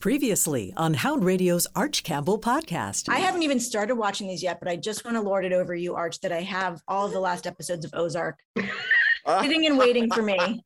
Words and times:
Previously 0.00 0.72
on 0.76 0.94
Hound 0.94 1.24
Radio's 1.24 1.66
Arch 1.74 2.04
Campbell 2.04 2.38
podcast. 2.38 3.08
I 3.08 3.18
haven't 3.18 3.42
even 3.42 3.58
started 3.58 3.96
watching 3.96 4.28
these 4.28 4.44
yet, 4.44 4.60
but 4.60 4.68
I 4.68 4.76
just 4.76 5.04
want 5.04 5.16
to 5.16 5.20
lord 5.20 5.44
it 5.44 5.52
over 5.52 5.74
you, 5.74 5.96
Arch, 5.96 6.20
that 6.20 6.30
I 6.30 6.42
have 6.42 6.80
all 6.86 7.06
of 7.06 7.12
the 7.12 7.18
last 7.18 7.48
episodes 7.48 7.84
of 7.84 7.90
Ozark 7.94 8.38
sitting 9.40 9.66
and 9.66 9.76
waiting 9.76 10.08
for 10.08 10.22
me. 10.22 10.64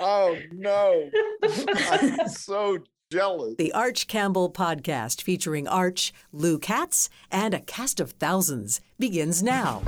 oh 0.00 0.36
no. 0.50 1.08
I'm 1.44 2.28
so 2.28 2.78
jealous. 3.12 3.54
The 3.58 3.72
Arch 3.72 4.08
Campbell 4.08 4.50
podcast 4.50 5.22
featuring 5.22 5.68
Arch, 5.68 6.12
Lou 6.32 6.58
Katz, 6.58 7.10
and 7.30 7.54
a 7.54 7.60
cast 7.60 8.00
of 8.00 8.10
thousands 8.10 8.80
begins 8.98 9.40
now. 9.40 9.84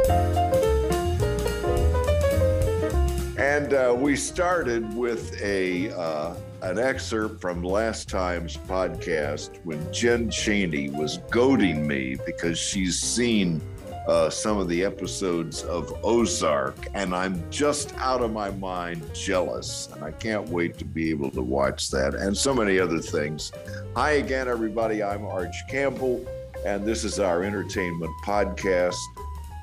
And 3.36 3.74
uh, 3.74 3.96
we 3.98 4.14
started 4.14 4.94
with 4.94 5.36
a 5.42 5.90
uh, 5.90 6.36
an 6.66 6.80
excerpt 6.80 7.40
from 7.40 7.62
last 7.62 8.08
time's 8.08 8.56
podcast 8.56 9.60
when 9.62 9.92
Jen 9.92 10.28
Cheney 10.28 10.90
was 10.90 11.18
goading 11.30 11.86
me 11.86 12.16
because 12.26 12.58
she's 12.58 12.98
seen 12.98 13.60
uh, 14.08 14.28
some 14.28 14.58
of 14.58 14.66
the 14.66 14.84
episodes 14.84 15.62
of 15.62 15.96
Ozark, 16.04 16.76
and 16.92 17.14
I'm 17.14 17.48
just 17.52 17.94
out 17.98 18.20
of 18.20 18.32
my 18.32 18.50
mind 18.50 19.08
jealous, 19.14 19.88
and 19.94 20.02
I 20.02 20.10
can't 20.10 20.48
wait 20.48 20.76
to 20.78 20.84
be 20.84 21.08
able 21.10 21.30
to 21.32 21.42
watch 21.42 21.88
that 21.92 22.16
and 22.16 22.36
so 22.36 22.52
many 22.52 22.80
other 22.80 22.98
things. 22.98 23.52
Hi 23.94 24.12
again, 24.12 24.48
everybody. 24.48 25.04
I'm 25.04 25.24
Arch 25.24 25.54
Campbell, 25.70 26.26
and 26.66 26.84
this 26.84 27.04
is 27.04 27.20
our 27.20 27.44
entertainment 27.44 28.10
podcast. 28.24 28.96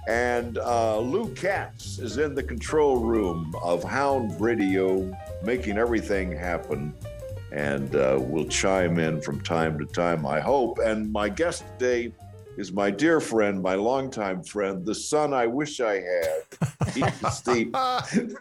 And 0.08 0.58
uh, 0.58 0.99
Lou 0.99 1.33
Katz 1.33 1.99
is 1.99 2.17
in 2.17 2.35
the 2.35 2.44
control 2.44 2.97
room 2.97 3.53
of 3.61 3.83
Hound 3.83 4.39
Radio, 4.39 5.13
making 5.43 5.77
everything 5.77 6.31
happen. 6.31 6.93
And 7.52 7.95
uh, 7.95 8.17
will 8.20 8.45
chime 8.45 8.97
in 8.97 9.21
from 9.21 9.39
time 9.41 9.77
to 9.77 9.85
time, 9.85 10.25
I 10.25 10.39
hope. 10.39 10.79
And 10.79 11.11
my 11.11 11.30
guest 11.30 11.63
today 11.77 12.11
is 12.58 12.72
my 12.72 12.89
dear 12.89 13.19
friend, 13.19 13.61
my 13.61 13.75
longtime 13.75 14.44
friend, 14.44 14.83
the 14.83 14.95
son 14.95 15.33
I 15.33 15.45
wish 15.45 15.80
I 15.80 15.95
had. 15.95 16.94
He's 16.94 17.41
the, 17.41 17.69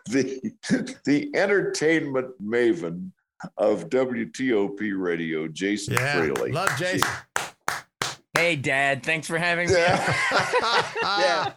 the, 0.06 0.96
the 1.04 1.30
entertainment 1.34 2.30
maven 2.42 3.10
of 3.58 3.88
WTOP 3.90 4.92
Radio, 4.96 5.48
Jason 5.48 5.94
Freely. 5.96 6.06
Yeah, 6.06 6.34
Fraley. 6.34 6.52
love 6.52 6.78
Jason. 6.78 7.08
Hey, 8.42 8.56
Dad. 8.56 9.04
Thanks 9.04 9.28
for 9.28 9.38
having 9.38 9.68
me. 9.68 9.74
Yeah. 9.76 10.16
yeah. 11.00 11.52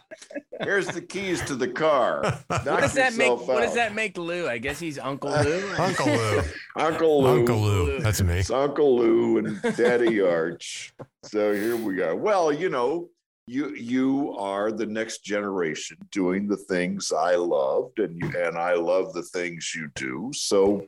Here's 0.60 0.86
the 0.86 1.02
keys 1.02 1.44
to 1.46 1.56
the 1.56 1.66
car. 1.66 2.22
What 2.46 2.64
does 2.64 2.94
that 2.94 3.14
make? 3.14 3.26
yourself 3.26 3.48
What 3.48 3.62
does 3.62 3.74
that 3.74 3.92
make 3.92 4.16
Lou? 4.16 4.46
I 4.48 4.58
guess 4.58 4.78
he's 4.78 4.96
Uncle 4.96 5.30
Lou. 5.44 5.68
Uncle 5.78 6.06
Lou. 6.06 6.42
Uncle 6.76 7.22
Lou. 7.24 7.38
Uncle 7.40 7.60
Lou. 7.60 7.98
That's 7.98 8.22
me. 8.22 8.34
It's 8.38 8.52
Uncle 8.52 8.98
Lou 8.98 9.38
and 9.38 9.60
Daddy 9.76 10.20
Arch. 10.22 10.94
So 11.24 11.52
here 11.52 11.74
we 11.74 12.02
are. 12.02 12.14
Well, 12.14 12.52
you 12.52 12.68
know, 12.68 13.08
you 13.48 13.74
you 13.74 14.36
are 14.38 14.70
the 14.70 14.86
next 14.86 15.24
generation 15.24 15.96
doing 16.12 16.46
the 16.46 16.56
things 16.56 17.10
I 17.10 17.34
loved, 17.34 17.98
and 17.98 18.16
you 18.16 18.30
and 18.38 18.56
I 18.56 18.74
love 18.74 19.12
the 19.12 19.24
things 19.24 19.72
you 19.74 19.90
do. 19.96 20.30
So, 20.36 20.86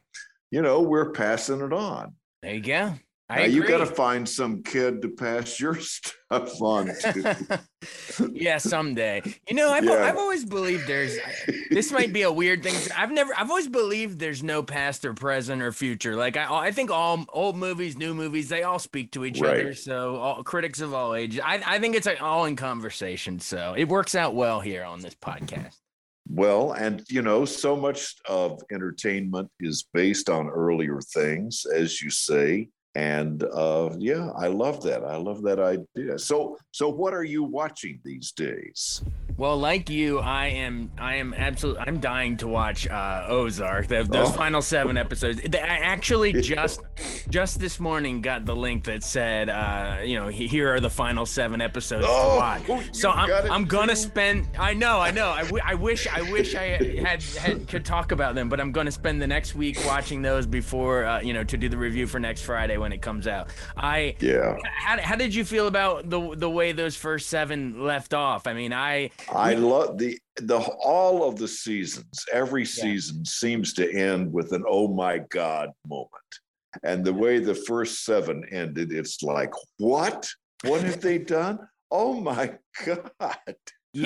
you 0.53 0.62
know, 0.62 0.81
we're 0.81 1.11
passing 1.11 1.61
it 1.61 1.73
on. 1.73 2.15
There 2.41 2.55
you 2.55 2.61
go. 2.61 2.95
I 3.31 3.41
Now, 3.41 3.45
you 3.45 3.67
got 3.67 3.79
to 3.79 3.87
find 3.87 4.27
some 4.27 4.62
kid 4.62 5.03
to 5.03 5.09
pass 5.11 5.61
your 5.61 5.75
stuff 5.81 6.62
on 6.62 6.87
to. 6.87 7.61
yeah, 8.33 8.57
someday. 8.57 9.23
You 9.47 9.55
know, 9.55 9.71
I've, 9.71 9.84
Yeah. 9.84 10.05
I've 10.05 10.17
always 10.17 10.47
believed 10.47 10.87
there's. 10.87 11.19
This 11.71 11.93
might 11.93 12.12
be 12.12 12.23
a 12.23 12.33
weird 12.33 12.62
thing. 12.62 12.75
I've 12.97 13.11
never. 13.11 13.34
I've 13.37 13.51
always 13.51 13.69
believed 13.69 14.19
there's 14.19 14.43
no 14.43 14.62
past 14.62 15.05
or 15.05 15.12
present 15.12 15.61
or 15.61 15.73
future. 15.73 16.17
Like 16.17 16.39
I, 16.39 16.69
I 16.69 16.73
think 16.73 16.91
all 16.91 17.27
old 17.29 17.56
movies, 17.56 17.99
new 17.99 18.15
movies, 18.15 18.49
they 18.49 18.62
all 18.62 18.79
speak 18.79 19.12
to 19.12 19.27
each 19.27 19.43
other. 19.43 19.75
So 19.75 20.17
all 20.17 20.43
critics 20.43 20.81
of 20.81 20.95
all 20.95 21.15
ages. 21.15 21.41
I, 21.45 21.61
I 21.67 21.79
think 21.79 21.97
it's 21.97 22.06
like 22.06 22.23
all 22.23 22.47
in 22.47 22.56
conversation. 22.56 23.41
So 23.41 23.75
it 23.77 23.89
works 23.89 24.15
out 24.15 24.34
well 24.34 24.60
here 24.60 24.84
on 24.84 25.00
this 25.00 25.15
podcast. 25.15 25.77
Well, 26.31 26.72
and 26.72 27.03
you 27.09 27.22
know, 27.22 27.45
so 27.45 27.77
much 27.77 28.15
of 28.27 28.62
entertainment 28.71 29.50
is 29.60 29.87
based 29.93 30.31
on 30.31 30.49
earlier 30.49 31.00
things, 31.00 31.66
as 31.75 32.00
you 32.00 32.10
say. 32.10 32.69
And 32.94 33.44
uh, 33.44 33.91
yeah, 33.99 34.31
I 34.37 34.49
love 34.49 34.82
that. 34.82 35.04
I 35.04 35.16
love 35.16 35.43
that 35.43 35.60
idea. 35.60 36.19
So, 36.19 36.56
so 36.72 36.88
what 36.88 37.15
are 37.15 37.22
you 37.25 37.44
watching 37.44 38.00
these 38.04 38.32
days? 38.32 39.03
Well, 39.37 39.56
like 39.56 39.88
you, 39.88 40.19
I 40.19 40.47
am. 40.47 40.91
I 40.98 41.15
am 41.16 41.32
absolutely. 41.32 41.82
I'm 41.87 42.00
dying 42.00 42.37
to 42.38 42.48
watch 42.48 42.88
uh, 42.88 43.27
Ozark. 43.28 43.87
The, 43.87 44.03
those 44.03 44.31
Oh. 44.31 44.32
final 44.32 44.60
seven 44.60 44.97
episodes. 44.97 45.41
I 45.54 45.59
actually 45.59 46.32
just, 46.43 46.81
just 47.31 47.60
this 47.60 47.78
morning 47.78 48.21
got 48.21 48.47
the 48.47 48.56
link 48.56 48.82
that 48.84 49.04
said, 49.04 49.48
uh, 49.48 49.98
you 50.03 50.19
know, 50.19 50.27
here 50.27 50.75
are 50.75 50.81
the 50.81 50.91
final 50.91 51.25
seven 51.25 51.60
episodes 51.60 52.04
Oh, 52.09 52.32
to 52.32 52.37
watch. 52.37 52.69
you 52.88 52.93
So 52.94 53.10
I'm, 53.10 53.31
I'm 53.53 53.65
gonna 53.66 53.94
spend. 53.94 54.48
I 54.59 54.75
know, 54.75 54.98
I 54.98 55.12
know. 55.12 55.28
I, 55.28 55.43
w- 55.44 55.62
I 55.65 55.75
wish, 55.75 56.09
I 56.09 56.22
wish 56.32 56.56
I 56.56 56.65
had, 57.04 57.22
had 57.22 57.69
could 57.69 57.84
talk 57.84 58.10
about 58.10 58.34
them, 58.34 58.48
but 58.48 58.59
I'm 58.60 58.72
gonna 58.72 58.91
spend 58.91 59.22
the 59.22 59.27
next 59.28 59.54
week 59.54 59.78
watching 59.87 60.21
those 60.21 60.47
before, 60.47 61.04
uh, 61.04 61.21
you 61.21 61.32
know, 61.32 61.44
to 61.44 61.56
do 61.56 61.69
the 61.69 61.77
review 61.78 62.09
for 62.09 62.19
next 62.19 62.43
Friday 62.43 62.77
when 62.78 62.93
it 62.93 63.03
comes 63.03 63.27
out. 63.27 63.49
I 63.77 64.16
Yeah, 64.21 64.56
how, 64.62 65.00
how 65.00 65.16
did 65.16 65.34
you 65.34 65.44
feel 65.44 65.66
about 65.66 66.09
the 66.09 66.34
the 66.37 66.50
way 66.50 66.72
those 66.72 66.97
first 66.97 67.28
seven 67.28 67.83
left 67.83 68.15
off? 68.15 68.47
I 68.47 68.53
mean, 68.55 68.72
I 68.72 69.11
I 69.31 69.55
love 69.55 69.99
the 69.99 70.19
the 70.37 70.59
all 70.59 71.28
of 71.28 71.37
the 71.37 71.49
seasons. 71.49 72.25
Every 72.33 72.65
season 72.65 73.25
seems 73.25 73.72
to 73.75 73.93
end 73.93 74.33
with 74.33 74.53
an 74.53 74.65
"Oh 74.69 74.89
my 74.89 75.19
God" 75.31 75.71
moment, 75.87 76.12
and 76.83 77.05
the 77.05 77.15
way 77.15 77.39
the 77.39 77.55
first 77.55 78.05
seven 78.05 78.44
ended, 78.50 78.93
it's 78.93 79.22
like, 79.22 79.53
what? 79.78 80.28
What 80.65 80.83
have 80.83 81.00
they 81.00 81.19
done? 81.19 81.59
Oh 81.91 82.15
my 82.15 82.59
God! 82.84 83.56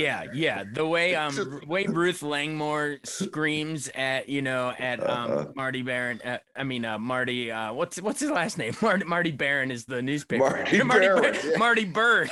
Yeah, 0.01 0.25
yeah. 0.33 0.65
The 0.71 0.87
way 0.87 1.15
um 1.15 1.61
way 1.67 1.87
Ruth 1.87 2.23
Langmore 2.23 2.99
screams 3.05 3.89
at 3.95 4.29
you 4.29 4.43
know 4.43 4.73
at 4.79 5.01
Uh-huh. 5.03 5.41
um 5.47 5.53
Marty 5.57 5.83
Barron. 5.83 6.21
Uh, 6.25 6.39
I 6.57 6.65
mean 6.65 6.85
uh, 6.85 6.99
Marty. 6.99 7.51
Uh, 7.51 7.73
what's 7.73 8.01
what's 8.01 8.21
his 8.21 8.31
last 8.31 8.59
name? 8.59 8.75
Marty 8.83 9.05
Marty 9.05 9.31
Baron 9.33 9.71
is 9.71 9.85
the 9.85 10.03
newspaper. 10.03 10.45
Marty. 10.45 10.83
Marty, 10.85 11.07
yeah. 11.07 11.57
Marty 11.59 11.87
Byrde. 11.87 12.31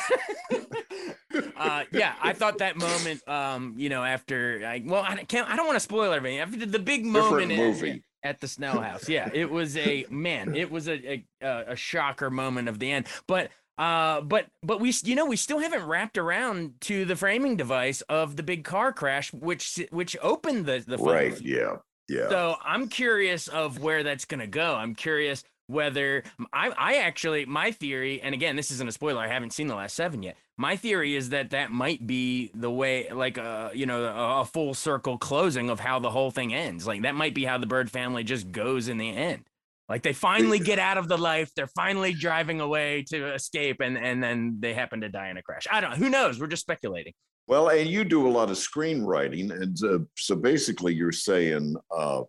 uh, 1.57 1.85
yeah, 1.93 2.15
I 2.23 2.33
thought 2.33 2.59
that 2.59 2.77
moment. 2.77 3.27
Um, 3.29 3.75
you 3.77 3.89
know, 3.89 4.03
after 4.05 4.63
I 4.67 4.83
well, 4.85 5.03
I 5.07 5.17
can't. 5.25 5.49
I 5.49 5.57
don't 5.57 5.67
want 5.67 5.77
to 5.77 5.81
spoil 5.81 6.13
everything. 6.13 6.39
After 6.41 6.65
the 6.67 6.79
big 6.79 7.05
moment. 7.05 7.49
Different 7.51 8.03
at- 8.23 8.41
the 8.41 8.49
Snell 8.49 8.81
House. 8.81 9.09
Yeah, 9.09 9.31
it 9.33 9.51
was 9.51 9.77
a 9.77 10.05
man. 10.11 10.55
It 10.55 10.71
was 10.71 10.89
a, 10.89 11.25
a 11.43 11.65
a 11.69 11.77
shocker 11.77 12.31
moment 12.31 12.69
of 12.69 12.79
the 12.79 12.91
end. 12.91 13.07
But 13.27 13.51
uh, 13.81 14.21
but 14.21 14.47
but 14.63 14.79
we 14.79 14.93
you 15.05 15.15
know 15.15 15.25
we 15.25 15.37
still 15.37 15.59
haven't 15.59 15.87
wrapped 15.87 16.19
around 16.19 16.79
to 16.83 17.07
the 17.07 17.17
framing 17.17 17.57
device 17.57 18.03
of 18.11 18.37
the 18.37 18.43
big 18.43 18.63
car 18.63 18.93
crash, 18.93 19.33
which 19.33 19.81
which 19.91 20.15
opened 20.21 20.67
the 20.67 20.85
the 20.87 20.99
Right? 20.99 21.41
Yeah. 21.41 21.77
Yeah. 22.07 22.29
So 22.29 22.57
I'm 22.63 22.89
curious 22.89 23.49
of 23.49 23.81
where 23.81 24.03
that's 24.03 24.27
gonna 24.27 24.47
go. 24.47 24.75
I'm 24.75 24.95
curious 24.95 25.45
whether 25.67 26.25
I 26.53 26.69
I 26.77 26.97
actually 26.99 27.47
my 27.47 27.71
theory, 27.71 28.21
and 28.21 28.35
again 28.35 28.55
this 28.55 28.71
isn't 28.71 28.87
a 28.87 28.93
spoiler. 28.93 29.23
I 29.23 29.29
haven't 29.29 29.55
seen 29.55 29.69
the 29.69 29.77
last 29.77 29.97
seven 29.97 30.23
yet. 30.23 30.37
My 30.59 30.77
theory 30.77 31.17
is 31.17 31.31
that 31.31 31.51
that 31.51 31.73
might 31.73 32.07
be 32.07 32.51
the 32.53 32.71
way, 32.71 33.11
like 33.11 33.39
uh 33.39 33.71
you 33.73 33.87
know 33.87 34.05
a, 34.05 34.41
a 34.43 34.45
full 34.45 34.75
circle 34.75 35.17
closing 35.17 35.71
of 35.71 35.81
how 35.81 36.01
the 36.01 36.11
whole 36.11 36.31
thing 36.31 36.53
ends. 36.53 36.87
Like 36.87 37.01
that 37.03 37.15
might 37.15 37.33
be 37.33 37.47
how 37.47 37.57
the 37.57 37.67
Byrde 37.67 37.89
family 37.89 38.25
just 38.25 38.53
goes 38.53 38.89
in 38.89 38.99
the 38.99 39.09
end. 39.09 39.45
Like 39.91 40.05
they 40.05 40.13
finally 40.13 40.61
get 40.61 40.79
out 40.79 40.99
of 40.99 41.09
the 41.09 41.19
life. 41.19 41.51
They're 41.57 41.67
finally 41.67 42.15
driving 42.15 42.61
away 42.61 43.05
to 43.09 43.35
escape, 43.35 43.81
and 43.81 43.99
and 43.99 44.23
then 44.23 44.59
they 44.61 44.73
happen 44.73 45.01
to 45.01 45.09
die 45.09 45.31
in 45.31 45.37
a 45.37 45.43
crash. 45.43 45.67
I 45.71 45.81
don't. 45.81 45.97
Who 45.97 46.09
knows? 46.09 46.39
We're 46.39 46.47
just 46.47 46.63
speculating. 46.63 47.13
Well, 47.49 47.71
and 47.71 47.91
you 47.91 48.05
do 48.05 48.29
a 48.29 48.31
lot 48.31 48.51
of 48.51 48.57
screenwriting, 48.57 49.51
and 49.51 49.77
uh, 49.85 50.05
so 50.17 50.37
basically, 50.37 50.95
you're 50.95 51.11
saying 51.11 51.75
uh, 51.91 52.23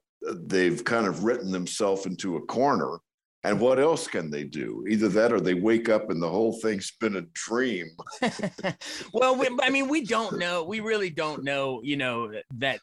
they've 0.47 0.83
kind 0.83 1.05
of 1.05 1.23
written 1.23 1.51
themselves 1.51 2.07
into 2.07 2.37
a 2.37 2.41
corner. 2.47 2.97
And 3.43 3.59
what 3.59 3.79
else 3.79 4.07
can 4.07 4.29
they 4.29 4.43
do? 4.43 4.85
Either 4.87 5.09
that, 5.09 5.33
or 5.33 5.39
they 5.39 5.55
wake 5.55 5.89
up 5.89 6.09
and 6.11 6.21
the 6.21 6.29
whole 6.29 6.53
thing's 6.61 6.91
been 6.99 7.15
a 7.15 7.21
dream. 7.33 7.87
well, 9.13 9.35
we, 9.35 9.49
I 9.61 9.69
mean, 9.69 9.87
we 9.87 10.05
don't 10.05 10.37
know. 10.37 10.63
We 10.63 10.79
really 10.79 11.09
don't 11.09 11.43
know. 11.43 11.81
You 11.83 11.97
know 11.97 12.31
that 12.57 12.79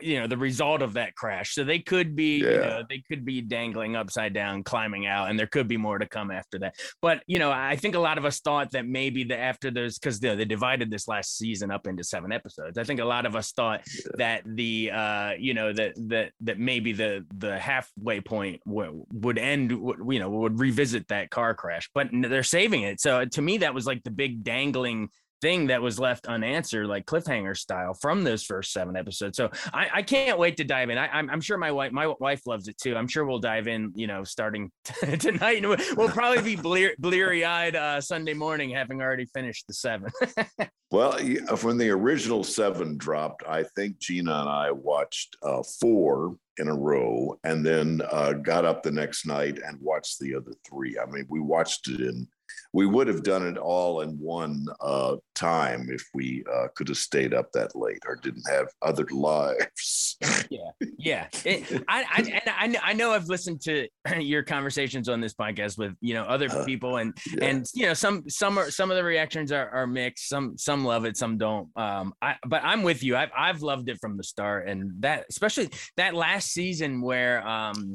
you 0.00 0.18
know 0.18 0.26
the 0.26 0.36
result 0.38 0.80
of 0.80 0.94
that 0.94 1.14
crash. 1.14 1.54
So 1.54 1.62
they 1.62 1.78
could 1.78 2.16
be, 2.16 2.38
you 2.38 2.50
Yeah. 2.50 2.56
know, 2.56 2.82
they 2.88 3.02
could 3.06 3.24
be 3.24 3.42
dangling 3.42 3.94
upside 3.96 4.32
down, 4.32 4.62
climbing 4.64 5.06
out, 5.06 5.28
and 5.28 5.38
there 5.38 5.46
could 5.46 5.68
be 5.68 5.76
more 5.76 5.98
to 5.98 6.06
come 6.08 6.30
after 6.30 6.58
that. 6.60 6.74
But 7.02 7.22
you 7.26 7.38
know, 7.38 7.50
I 7.52 7.76
think 7.76 7.94
a 7.94 8.00
lot 8.00 8.16
of 8.16 8.24
us 8.24 8.40
thought 8.40 8.70
that 8.70 8.86
maybe 8.86 9.24
the 9.24 9.38
after 9.38 9.70
those 9.70 9.98
because 9.98 10.20
they, 10.20 10.34
they 10.34 10.46
divided 10.46 10.90
this 10.90 11.06
last 11.06 11.36
season 11.36 11.70
up 11.70 11.86
into 11.86 12.02
seven 12.02 12.32
episodes. 12.32 12.78
I 12.78 12.84
think 12.84 13.00
a 13.00 13.04
lot 13.04 13.26
of 13.26 13.36
us 13.36 13.52
thought 13.52 13.82
that 14.16 14.42
the 14.46 14.90
uh 14.90 15.32
you 15.38 15.52
know 15.52 15.72
that 15.74 15.92
that 16.08 16.32
that 16.40 16.58
maybe 16.58 16.92
the 16.92 17.26
the 17.36 17.58
halfway 17.58 18.20
point 18.22 18.60
w- 18.66 19.04
would 19.12 19.36
end 19.38 19.81
you 19.82 20.18
know 20.18 20.30
would 20.30 20.58
revisit 20.58 21.08
that 21.08 21.30
car 21.30 21.54
crash 21.54 21.88
but 21.94 22.08
they're 22.12 22.42
saving 22.42 22.82
it. 22.82 23.00
So 23.00 23.24
to 23.24 23.42
me 23.42 23.58
that 23.58 23.74
was 23.74 23.86
like 23.86 24.02
the 24.04 24.10
big 24.10 24.44
dangling 24.44 25.08
thing 25.42 25.66
that 25.66 25.82
was 25.82 25.98
left 25.98 26.26
unanswered, 26.26 26.86
like 26.86 27.04
cliffhanger 27.04 27.56
style, 27.56 27.92
from 27.92 28.24
those 28.24 28.44
first 28.44 28.72
seven 28.72 28.96
episodes. 28.96 29.36
So 29.36 29.50
I, 29.74 29.88
I 29.94 30.02
can't 30.02 30.38
wait 30.38 30.56
to 30.58 30.64
dive 30.64 30.88
in. 30.88 30.96
I, 30.96 31.18
am 31.18 31.28
I'm 31.28 31.40
sure 31.40 31.58
my 31.58 31.72
wife 31.72 31.92
my 31.92 32.06
wife 32.20 32.46
loves 32.46 32.68
it 32.68 32.78
too. 32.78 32.96
I'm 32.96 33.08
sure 33.08 33.26
we'll 33.26 33.40
dive 33.40 33.68
in, 33.68 33.92
you 33.94 34.06
know, 34.06 34.24
starting 34.24 34.70
tonight, 35.18 35.64
and 35.64 35.68
we'll 35.96 36.08
probably 36.08 36.42
be 36.42 36.56
blear, 36.56 36.94
bleary 36.98 37.44
eyed 37.44 37.76
uh, 37.76 38.00
Sunday 38.00 38.34
morning, 38.34 38.70
having 38.70 39.02
already 39.02 39.26
finished 39.26 39.66
the 39.66 39.74
seven. 39.74 40.10
well, 40.90 41.18
when 41.62 41.76
the 41.76 41.90
original 41.90 42.44
seven 42.44 42.96
dropped, 42.96 43.42
I 43.46 43.64
think 43.76 43.98
Gina 43.98 44.32
and 44.32 44.48
I 44.48 44.70
watched 44.70 45.36
uh, 45.42 45.62
four 45.80 46.36
in 46.58 46.68
a 46.68 46.74
row, 46.74 47.38
and 47.44 47.64
then 47.64 48.02
uh, 48.10 48.32
got 48.32 48.64
up 48.64 48.82
the 48.82 48.90
next 48.90 49.26
night 49.26 49.58
and 49.66 49.78
watched 49.80 50.20
the 50.20 50.34
other 50.34 50.52
three. 50.68 50.98
I 50.98 51.06
mean, 51.06 51.26
we 51.28 51.40
watched 51.40 51.88
it 51.88 52.00
in 52.00 52.28
we 52.72 52.86
would 52.86 53.06
have 53.06 53.22
done 53.22 53.46
it 53.46 53.58
all 53.58 54.00
in 54.00 54.18
one 54.18 54.66
uh, 54.80 55.16
time 55.34 55.88
if 55.90 56.02
we 56.14 56.42
uh, 56.52 56.68
could 56.74 56.88
have 56.88 56.96
stayed 56.96 57.34
up 57.34 57.52
that 57.52 57.76
late 57.76 58.02
or 58.06 58.16
didn't 58.16 58.48
have 58.50 58.68
other 58.80 59.06
lives. 59.10 60.16
yeah, 60.50 60.70
yeah. 60.98 61.28
It, 61.44 61.84
I, 61.88 62.42
I, 62.46 62.76
I 62.82 62.92
know 62.94 63.12
I've 63.12 63.26
listened 63.26 63.60
to 63.62 63.88
your 64.18 64.42
conversations 64.42 65.08
on 65.08 65.20
this 65.20 65.34
podcast 65.34 65.78
with 65.78 65.94
you 66.00 66.14
know 66.14 66.24
other 66.24 66.50
uh, 66.50 66.64
people, 66.64 66.96
and 66.96 67.16
yeah. 67.36 67.44
and 67.44 67.66
you 67.74 67.86
know 67.86 67.94
some 67.94 68.28
some 68.28 68.58
are 68.58 68.70
some 68.70 68.90
of 68.90 68.96
the 68.96 69.04
reactions 69.04 69.52
are, 69.52 69.68
are 69.70 69.86
mixed. 69.86 70.28
Some 70.28 70.56
some 70.56 70.84
love 70.84 71.04
it, 71.04 71.16
some 71.16 71.38
don't. 71.38 71.68
Um, 71.76 72.14
I 72.22 72.36
but 72.46 72.62
I'm 72.64 72.82
with 72.82 73.02
you. 73.02 73.16
I've 73.16 73.30
I've 73.36 73.62
loved 73.62 73.88
it 73.88 73.98
from 74.00 74.16
the 74.16 74.24
start, 74.24 74.68
and 74.68 74.92
that 75.00 75.26
especially 75.28 75.70
that 75.96 76.14
last 76.14 76.52
season 76.52 77.02
where 77.02 77.46
um 77.46 77.92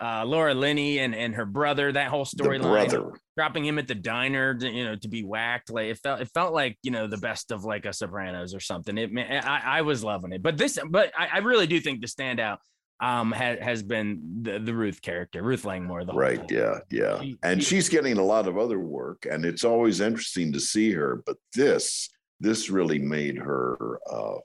uh, 0.00 0.24
Laura 0.24 0.54
Linney 0.54 0.98
and, 0.98 1.14
and 1.14 1.34
her 1.34 1.46
brother, 1.46 1.92
that 1.92 2.08
whole 2.08 2.24
storyline, 2.24 3.12
dropping 3.36 3.64
him 3.64 3.78
at 3.78 3.88
the 3.88 3.94
diner, 3.94 4.54
to, 4.54 4.68
you 4.68 4.84
know, 4.84 4.96
to 4.96 5.08
be 5.08 5.22
whacked. 5.22 5.70
Like 5.70 5.86
it 5.86 5.98
felt, 5.98 6.20
it 6.20 6.28
felt 6.34 6.52
like, 6.52 6.76
you 6.82 6.90
know, 6.90 7.06
the 7.06 7.18
best 7.18 7.52
of 7.52 7.64
like 7.64 7.86
a 7.86 7.92
Sopranos 7.92 8.54
or 8.54 8.60
something. 8.60 8.98
It, 8.98 9.10
I, 9.16 9.78
I 9.78 9.82
was 9.82 10.02
loving 10.02 10.32
it, 10.32 10.42
but 10.42 10.56
this, 10.56 10.78
but 10.88 11.12
I, 11.16 11.28
I 11.34 11.38
really 11.38 11.66
do 11.66 11.80
think 11.80 12.00
the 12.00 12.06
standout 12.06 12.58
um 13.00 13.32
has, 13.32 13.58
has 13.58 13.82
been 13.82 14.40
the, 14.42 14.60
the 14.60 14.72
Ruth 14.72 15.02
character, 15.02 15.42
Ruth 15.42 15.64
Langmore. 15.64 16.04
The 16.04 16.12
right. 16.12 16.38
Time. 16.38 16.46
Yeah. 16.50 16.78
Yeah. 16.90 17.20
She, 17.20 17.36
and 17.42 17.62
she, 17.62 17.76
she's 17.76 17.88
getting 17.88 18.18
a 18.18 18.24
lot 18.24 18.46
of 18.46 18.56
other 18.56 18.78
work 18.78 19.26
and 19.28 19.44
it's 19.44 19.64
always 19.64 20.00
interesting 20.00 20.52
to 20.52 20.60
see 20.60 20.92
her, 20.92 21.22
but 21.26 21.36
this, 21.54 22.08
this 22.38 22.70
really 22.70 23.00
made 23.00 23.36
her, 23.36 23.98
uh, 24.10 24.36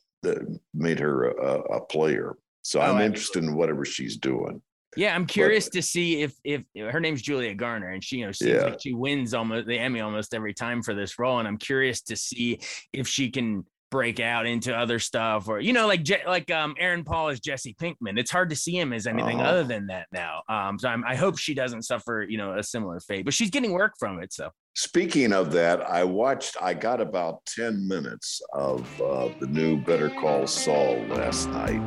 made 0.73 0.99
her 0.99 1.29
a, 1.29 1.59
a 1.77 1.85
player. 1.85 2.35
So 2.61 2.79
oh, 2.79 2.83
I'm 2.83 3.01
interested 3.01 3.43
in 3.43 3.55
whatever 3.55 3.85
she's 3.85 4.17
doing. 4.17 4.61
Yeah, 4.99 5.15
I'm 5.15 5.25
curious 5.25 5.65
but, 5.65 5.73
to 5.73 5.81
see 5.81 6.21
if 6.23 6.33
if 6.43 6.63
her 6.75 6.99
name's 6.99 7.21
Julia 7.21 7.53
Garner 7.55 7.91
and 7.91 8.03
she 8.03 8.17
you 8.17 8.25
know 8.25 8.33
seems 8.33 8.51
yeah. 8.51 8.63
like 8.63 8.81
she 8.81 8.93
wins 8.93 9.33
almost 9.33 9.65
the 9.65 9.79
Emmy 9.79 10.01
almost 10.01 10.33
every 10.33 10.53
time 10.53 10.83
for 10.83 10.93
this 10.93 11.17
role, 11.17 11.39
and 11.39 11.47
I'm 11.47 11.57
curious 11.57 12.01
to 12.01 12.17
see 12.17 12.59
if 12.91 13.07
she 13.07 13.31
can 13.31 13.65
break 13.91 14.19
out 14.19 14.45
into 14.45 14.75
other 14.75 14.99
stuff 14.99 15.47
or 15.47 15.59
you 15.59 15.73
know 15.73 15.87
like 15.87 16.05
like 16.27 16.51
um 16.51 16.75
Aaron 16.77 17.05
Paul 17.05 17.29
is 17.29 17.39
Jesse 17.39 17.75
Pinkman. 17.81 18.19
It's 18.19 18.29
hard 18.29 18.49
to 18.49 18.57
see 18.57 18.77
him 18.77 18.91
as 18.91 19.07
anything 19.07 19.39
other 19.39 19.63
than 19.63 19.87
that 19.87 20.07
now. 20.11 20.41
Um, 20.49 20.77
so 20.77 20.89
I'm, 20.89 21.05
I 21.05 21.15
hope 21.15 21.37
she 21.37 21.53
doesn't 21.53 21.83
suffer 21.83 22.25
you 22.27 22.37
know 22.37 22.57
a 22.57 22.63
similar 22.63 22.99
fate, 22.99 23.23
but 23.23 23.33
she's 23.33 23.49
getting 23.49 23.71
work 23.71 23.93
from 23.97 24.21
it. 24.21 24.33
So 24.33 24.49
speaking 24.75 25.31
of 25.31 25.53
that, 25.53 25.79
I 25.81 26.03
watched. 26.03 26.57
I 26.61 26.73
got 26.73 26.99
about 26.99 27.45
ten 27.45 27.87
minutes 27.87 28.41
of 28.51 29.01
uh, 29.01 29.29
the 29.39 29.47
new 29.47 29.77
Better 29.77 30.09
Call 30.09 30.45
Saul 30.45 30.97
last 31.07 31.47
night. 31.47 31.81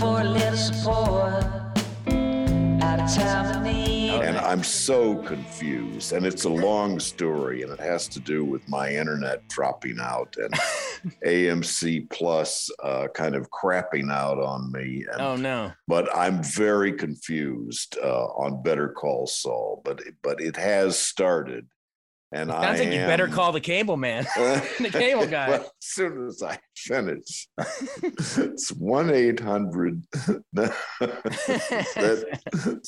For 0.00 0.22
a 0.22 0.24
little 0.24 0.56
support 0.56 1.44
at 2.06 2.98
a 2.98 3.14
time 3.14 3.54
of 3.54 3.62
need. 3.62 4.12
And 4.12 4.38
I'm 4.38 4.62
so 4.62 5.16
confused. 5.16 6.14
And 6.14 6.24
it's 6.24 6.44
a 6.44 6.48
long 6.48 6.98
story, 6.98 7.62
and 7.62 7.70
it 7.70 7.80
has 7.80 8.08
to 8.08 8.20
do 8.20 8.42
with 8.42 8.66
my 8.66 8.90
internet 8.90 9.46
dropping 9.48 9.98
out 10.00 10.34
and 10.38 10.54
AMC 11.26 12.08
Plus 12.08 12.70
uh, 12.82 13.08
kind 13.12 13.34
of 13.34 13.50
crapping 13.50 14.10
out 14.10 14.38
on 14.38 14.72
me. 14.72 15.04
And, 15.12 15.20
oh 15.20 15.36
no! 15.36 15.72
But 15.86 16.08
I'm 16.16 16.42
very 16.42 16.94
confused 16.94 17.98
uh, 18.02 18.24
on 18.28 18.62
Better 18.62 18.88
Call 18.88 19.26
Saul. 19.26 19.82
But 19.84 20.00
but 20.22 20.40
it 20.40 20.56
has 20.56 20.98
started, 20.98 21.66
and 22.32 22.52
I 22.52 22.76
think 22.76 22.92
you 22.92 22.98
better 23.00 23.26
call 23.26 23.50
the 23.52 23.60
cable 23.60 23.96
man, 23.96 24.24
the 24.36 24.90
cable 24.92 25.26
guy. 25.26 25.48
well, 25.50 25.60
as 25.62 25.70
soon 25.80 26.26
as 26.26 26.42
I 26.42 26.58
finish, 26.76 27.48
it's 27.58 28.70
one 28.70 29.10
eight 29.10 29.40
hundred. 29.40 30.04
That's 30.52 30.76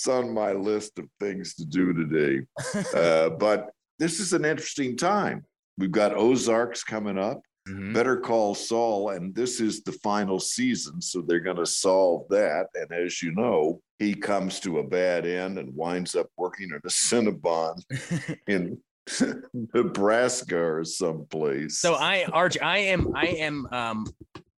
on 0.09 0.33
my 0.33 0.53
list 0.53 0.99
of 0.99 1.07
things 1.19 1.55
to 1.57 1.65
do 1.65 1.93
today. 1.93 2.47
Uh, 2.95 3.31
but 3.31 3.71
this 3.99 4.21
is 4.21 4.33
an 4.33 4.45
interesting 4.45 4.97
time. 4.97 5.45
We've 5.79 5.91
got 5.91 6.15
Ozarks 6.15 6.85
coming 6.85 7.19
up. 7.19 7.41
Mm-hmm. 7.69 7.93
Better 7.93 8.19
Call 8.19 8.55
Saul, 8.55 9.11
and 9.11 9.35
this 9.35 9.61
is 9.61 9.83
the 9.83 9.93
final 9.93 10.41
season, 10.41 11.01
so 11.01 11.23
they're 11.23 11.41
going 11.41 11.57
to 11.57 11.67
solve 11.67 12.27
that. 12.31 12.67
And 12.75 12.91
as 12.93 13.23
you 13.23 13.33
know, 13.35 13.81
he 13.99 14.15
comes 14.15 14.59
to 14.61 14.79
a 14.79 14.87
bad 14.87 15.27
end 15.27 15.59
and 15.59 15.75
winds 15.75 16.17
up 16.17 16.27
working 16.37 16.73
at 16.73 16.85
a 16.85 16.89
Cinnabon 16.89 17.81
in 18.49 18.79
Nebraska 19.75 20.59
or 20.59 20.85
someplace. 20.85 21.79
So 21.79 21.95
I, 21.95 22.25
Arch, 22.33 22.59
I 22.61 22.79
am, 22.79 23.15
I 23.15 23.27
am, 23.27 23.67
um, 23.73 24.07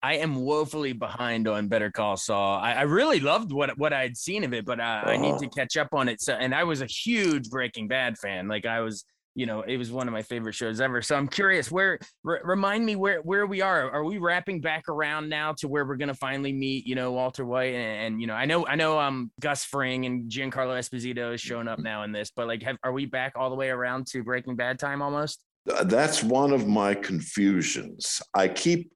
I 0.02 0.16
am 0.16 0.36
woefully 0.36 0.92
behind 0.92 1.48
on 1.48 1.70
Better 1.70 1.90
Call 1.90 2.18
Saul. 2.18 2.60
I, 2.60 2.74
I 2.74 2.82
really 2.82 3.22
loved 3.22 3.54
what 3.54 3.78
what 3.78 3.94
I 3.94 4.02
had 4.02 4.18
seen 4.18 4.44
of 4.44 4.54
it, 4.54 4.66
but 4.66 4.80
uh, 4.82 4.84
uh-huh. 4.84 5.12
I 5.12 5.18
need 5.18 5.40
to 5.40 5.46
uh-huh. 5.46 5.50
catch 5.56 5.78
up 5.78 5.94
on 5.94 6.10
it. 6.10 6.22
So, 6.22 6.34
and 6.34 6.54
I 6.54 6.66
was 6.66 6.82
a 6.82 6.86
huge 6.86 7.50
Breaking 7.50 7.88
Bad 7.88 8.18
fan. 8.18 8.50
Like 8.50 8.66
I 8.66 8.82
was, 8.82 9.06
you 9.36 9.46
know, 9.46 9.62
it 9.62 9.78
was 9.78 9.92
one 9.92 10.08
of 10.08 10.14
my 10.14 10.22
favorite 10.22 10.54
shows 10.54 10.80
ever. 10.80 11.02
So 11.02 11.16
I'm 11.16 11.28
curious, 11.28 11.72
where 11.72 11.98
r- 12.26 12.42
remind 12.44 12.86
me 12.86 12.96
where 12.96 13.20
where 13.22 13.48
we 13.48 13.62
are. 13.62 13.90
Are 13.90 14.04
we 14.04 14.18
wrapping 14.18 14.62
back 14.62 14.88
around 14.88 15.30
now 15.30 15.54
to 15.60 15.68
where 15.68 15.86
we're 15.86 15.96
gonna 15.96 16.14
finally 16.14 16.54
meet, 16.54 16.86
you 16.86 16.96
know, 16.96 17.12
Walter 17.12 17.46
White 17.46 17.74
and, 17.74 18.14
and 18.14 18.22
you 18.22 18.28
know, 18.28 18.36
I 18.36 18.46
know 18.46 18.66
I 18.68 18.76
know 18.76 19.00
um 19.00 19.32
Gus 19.40 19.64
Fring 19.66 20.06
and 20.06 20.30
Giancarlo 20.30 20.78
Esposito 20.78 21.34
is 21.34 21.42
showing 21.42 21.68
up 21.68 21.80
now 21.80 22.04
in 22.04 22.12
this, 22.12 22.32
but 22.36 22.48
like, 22.48 22.62
have, 22.64 22.78
are 22.84 22.92
we 22.92 23.06
back 23.06 23.34
all 23.36 23.50
the 23.50 23.56
way 23.56 23.70
around 23.70 24.08
to 24.08 24.24
Breaking 24.24 24.56
Bad 24.56 24.78
time 24.78 25.02
almost? 25.02 25.44
That's 25.86 26.24
one 26.24 26.52
of 26.52 26.68
my 26.68 26.94
confusions. 26.94 28.22
I 28.36 28.50
keep 28.50 28.92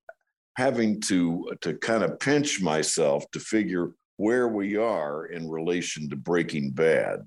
having 0.57 1.01
to 1.01 1.51
to 1.61 1.75
kind 1.77 2.03
of 2.03 2.19
pinch 2.19 2.61
myself 2.61 3.25
to 3.31 3.39
figure 3.39 3.91
where 4.17 4.47
we 4.47 4.75
are 4.75 5.27
in 5.27 5.49
relation 5.49 6.09
to 6.09 6.15
Breaking 6.15 6.71
Bad 6.71 7.19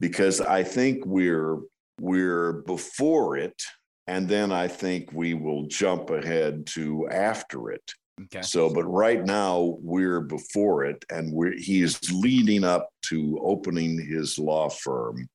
because 0.00 0.40
I 0.40 0.62
think 0.62 1.04
we're 1.06 1.58
we're 2.00 2.62
before 2.62 3.36
it 3.36 3.62
and 4.06 4.26
then 4.28 4.50
i 4.50 4.66
think 4.66 5.12
we 5.12 5.34
will 5.34 5.66
jump 5.66 6.10
ahead 6.10 6.66
to 6.66 7.08
after 7.10 7.70
it. 7.70 7.92
Okay. 8.24 8.42
So 8.42 8.72
but 8.72 8.84
right 8.84 9.24
now 9.24 9.78
we're 9.80 10.20
before 10.20 10.84
it 10.84 11.04
and 11.10 11.32
we're 11.32 11.56
he's 11.56 11.98
leading 12.12 12.64
up 12.64 12.88
to 13.06 13.40
opening 13.42 13.98
his 13.98 14.38
law 14.38 14.68
firm 14.68 15.28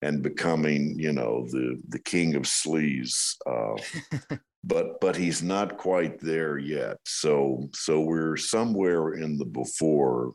and 0.00 0.22
becoming 0.22 0.98
you 0.98 1.12
know 1.12 1.46
the 1.50 1.80
the 1.88 2.00
king 2.00 2.34
of 2.34 2.42
sleaze 2.42 3.36
uh, 3.46 4.36
but 4.64 5.00
but 5.00 5.14
he's 5.14 5.42
not 5.42 5.76
quite 5.76 6.18
there 6.20 6.58
yet. 6.58 6.96
So 7.04 7.68
so 7.74 8.00
we're 8.00 8.36
somewhere 8.36 9.14
in 9.14 9.36
the 9.36 9.46
before 9.46 10.32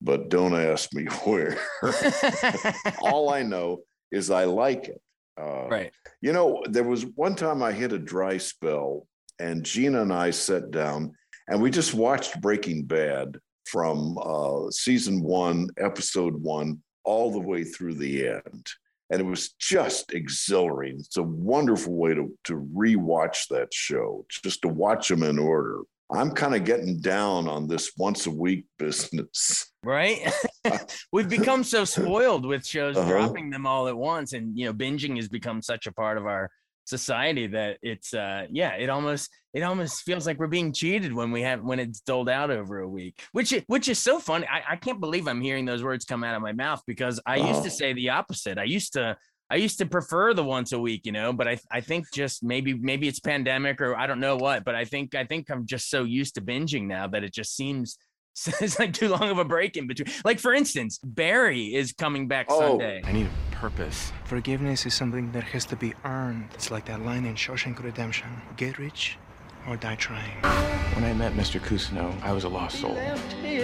but 0.00 0.28
don't 0.28 0.54
ask 0.54 0.92
me 0.92 1.04
where. 1.24 1.58
All 3.00 3.30
i 3.30 3.42
know 3.42 3.82
is 4.12 4.30
I 4.30 4.44
like 4.44 4.88
it. 4.88 5.00
Uh, 5.40 5.66
right. 5.68 5.92
You 6.20 6.32
know, 6.32 6.62
there 6.68 6.84
was 6.84 7.04
one 7.06 7.34
time 7.34 7.62
I 7.62 7.72
hit 7.72 7.92
a 7.92 7.98
dry 7.98 8.38
spell, 8.38 9.08
and 9.40 9.64
Gina 9.64 10.02
and 10.02 10.12
I 10.12 10.30
sat 10.30 10.70
down 10.70 11.14
and 11.48 11.60
we 11.60 11.70
just 11.70 11.94
watched 11.94 12.40
Breaking 12.40 12.84
Bad 12.84 13.38
from 13.66 14.18
uh, 14.18 14.70
season 14.70 15.22
one, 15.22 15.68
episode 15.78 16.34
one, 16.40 16.82
all 17.04 17.30
the 17.32 17.40
way 17.40 17.64
through 17.64 17.94
the 17.94 18.28
end. 18.28 18.66
And 19.10 19.20
it 19.20 19.24
was 19.24 19.50
just 19.58 20.12
exhilarating. 20.12 21.00
It's 21.00 21.16
a 21.16 21.22
wonderful 21.22 21.94
way 21.94 22.14
to, 22.14 22.32
to 22.44 22.66
rewatch 22.74 23.48
that 23.50 23.74
show, 23.74 24.24
just 24.30 24.62
to 24.62 24.68
watch 24.68 25.08
them 25.08 25.22
in 25.22 25.38
order. 25.38 25.80
I'm 26.12 26.30
kind 26.30 26.54
of 26.54 26.64
getting 26.64 27.00
down 27.00 27.48
on 27.48 27.66
this 27.66 27.92
once 27.96 28.26
a 28.26 28.30
week 28.30 28.66
business. 28.78 29.72
Right? 29.82 30.32
We've 31.12 31.28
become 31.28 31.64
so 31.64 31.84
spoiled 31.84 32.46
with 32.46 32.66
shows 32.66 32.96
uh-huh. 32.96 33.08
dropping 33.08 33.50
them 33.50 33.66
all 33.66 33.88
at 33.88 33.96
once 33.96 34.32
and 34.32 34.56
you 34.56 34.66
know 34.66 34.72
binging 34.72 35.16
has 35.16 35.28
become 35.28 35.62
such 35.62 35.86
a 35.86 35.92
part 35.92 36.18
of 36.18 36.26
our 36.26 36.50
society 36.84 37.46
that 37.46 37.78
it's 37.82 38.12
uh 38.12 38.46
yeah, 38.50 38.74
it 38.74 38.90
almost 38.90 39.30
it 39.54 39.62
almost 39.62 40.02
feels 40.02 40.26
like 40.26 40.38
we're 40.38 40.46
being 40.46 40.72
cheated 40.72 41.12
when 41.12 41.30
we 41.30 41.42
have 41.42 41.62
when 41.62 41.78
it's 41.78 42.00
doled 42.00 42.28
out 42.28 42.50
over 42.50 42.80
a 42.80 42.88
week. 42.88 43.22
Which 43.32 43.54
which 43.66 43.88
is 43.88 43.98
so 43.98 44.18
funny. 44.18 44.46
I, 44.46 44.72
I 44.72 44.76
can't 44.76 45.00
believe 45.00 45.28
I'm 45.28 45.40
hearing 45.40 45.64
those 45.64 45.82
words 45.82 46.04
come 46.04 46.24
out 46.24 46.34
of 46.34 46.42
my 46.42 46.52
mouth 46.52 46.82
because 46.86 47.20
I 47.26 47.38
uh-huh. 47.38 47.48
used 47.48 47.64
to 47.64 47.70
say 47.70 47.92
the 47.92 48.10
opposite. 48.10 48.58
I 48.58 48.64
used 48.64 48.92
to 48.94 49.16
I 49.52 49.56
used 49.56 49.76
to 49.78 49.86
prefer 49.86 50.32
the 50.32 50.42
once 50.42 50.72
a 50.72 50.78
week, 50.78 51.04
you 51.04 51.12
know, 51.12 51.30
but 51.34 51.46
I 51.46 51.58
I 51.70 51.82
think 51.82 52.10
just 52.10 52.42
maybe 52.42 52.72
maybe 52.72 53.06
it's 53.06 53.20
pandemic 53.20 53.82
or 53.82 53.94
I 53.94 54.06
don't 54.06 54.18
know 54.18 54.36
what, 54.36 54.64
but 54.64 54.74
I 54.74 54.86
think 54.86 55.14
I 55.14 55.24
think 55.26 55.50
I'm 55.50 55.66
just 55.66 55.90
so 55.90 56.04
used 56.04 56.36
to 56.36 56.40
binging 56.40 56.84
now 56.86 57.06
that 57.08 57.22
it 57.22 57.34
just 57.34 57.54
seems 57.54 57.98
it's 58.62 58.78
like 58.78 58.94
too 58.94 59.08
long 59.08 59.28
of 59.28 59.36
a 59.36 59.44
break 59.44 59.76
in 59.76 59.86
between. 59.86 60.08
Like 60.24 60.38
for 60.38 60.54
instance, 60.54 60.98
Barry 61.04 61.74
is 61.74 61.92
coming 61.92 62.28
back 62.28 62.46
Oh. 62.48 62.60
Sunday. 62.60 63.02
I 63.04 63.12
need 63.12 63.26
a 63.26 63.54
purpose. 63.56 64.10
Forgiveness 64.24 64.86
is 64.86 64.94
something 64.94 65.30
that 65.32 65.44
has 65.44 65.66
to 65.66 65.76
be 65.76 65.92
earned. 66.06 66.48
It's 66.54 66.70
like 66.70 66.86
that 66.86 67.02
line 67.02 67.26
in 67.26 67.34
Shawshank 67.34 67.82
Redemption 67.84 68.28
get 68.56 68.78
rich 68.78 69.18
or 69.68 69.76
die 69.76 69.94
trying. 69.96 70.30
When 70.94 71.04
I 71.04 71.12
met 71.14 71.32
Mr. 71.34 71.60
Cousineau, 71.60 72.14
I 72.22 72.32
was 72.32 72.44
a 72.44 72.48
lost 72.48 72.80
soul. 72.80 72.94
He 72.94 73.58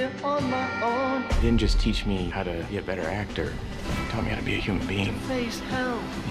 didn't 1.43 1.59
just 1.59 1.79
teach 1.81 2.07
me 2.07 2.31
how 2.31 2.43
to 2.43 2.65
be 2.71 2.79
a 2.79 2.83
better 2.83 3.03
actor, 3.03 3.53
he 3.53 4.11
taught 4.11 4.25
me 4.25 4.31
how 4.31 4.37
to 4.37 4.43
be 4.43 4.55
a 4.55 4.59
human 4.59 4.87
being. 4.87 5.15
He 5.29 5.51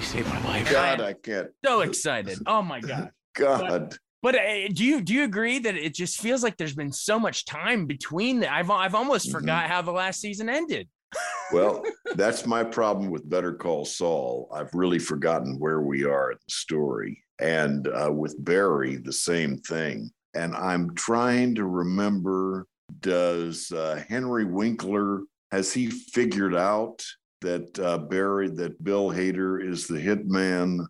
saved 0.04 0.28
my 0.30 0.44
life. 0.44 0.70
God, 0.72 1.02
I 1.02 1.14
can't. 1.14 1.50
So 1.66 1.82
excited. 1.82 2.40
Oh 2.46 2.62
my 2.62 2.80
god. 2.80 3.12
God. 3.36 3.96
But 4.24 4.34
uh, 4.36 4.68
do 4.74 4.84
you 4.84 5.00
do 5.02 5.14
you 5.14 5.24
agree 5.24 5.60
that 5.60 5.76
it 5.76 5.94
just 5.94 6.20
feels 6.20 6.42
like 6.42 6.58
there's 6.58 6.74
been 6.74 6.92
so 6.92 7.20
much 7.20 7.46
time 7.46 7.86
between 7.86 8.40
the 8.40 8.52
I've 8.52 8.72
I've 8.72 8.96
almost 8.96 9.28
Mhm. 9.30 9.34
forgot 9.34 9.68
how 9.70 9.84
the 9.84 9.92
last 9.92 10.20
season 10.20 10.50
ended. 10.50 10.90
Well, 11.52 11.84
that's 12.16 12.46
my 12.46 12.64
problem 12.64 13.10
with 13.10 13.30
Better 13.30 13.54
Call 13.54 13.86
Saul. 13.86 14.50
I've 14.54 14.74
really 14.74 15.00
forgotten 15.00 15.60
where 15.60 15.82
we 15.82 16.04
are 16.06 16.32
in 16.32 16.38
the 16.38 16.52
story. 16.52 17.24
And 17.40 17.88
uh, 17.88 18.12
with 18.12 18.44
Barry, 18.44 18.98
the 18.98 19.14
same 19.14 19.58
thing. 19.58 20.12
And 20.34 20.56
I'm 20.56 20.94
trying 20.96 21.56
to 21.56 21.66
remember 21.66 22.68
does 23.02 23.72
uh, 23.72 24.04
Henry 24.08 24.46
Winkler, 24.46 25.24
has 25.52 25.74
he 25.74 25.88
figured 25.88 26.56
out 26.56 27.04
that 27.42 27.78
uh, 27.80 27.98
Barry, 27.98 28.50
that 28.50 28.84
Bill 28.84 29.10
Hader 29.10 29.64
is 29.64 29.88
the 29.88 29.98
hitman? 29.98 30.86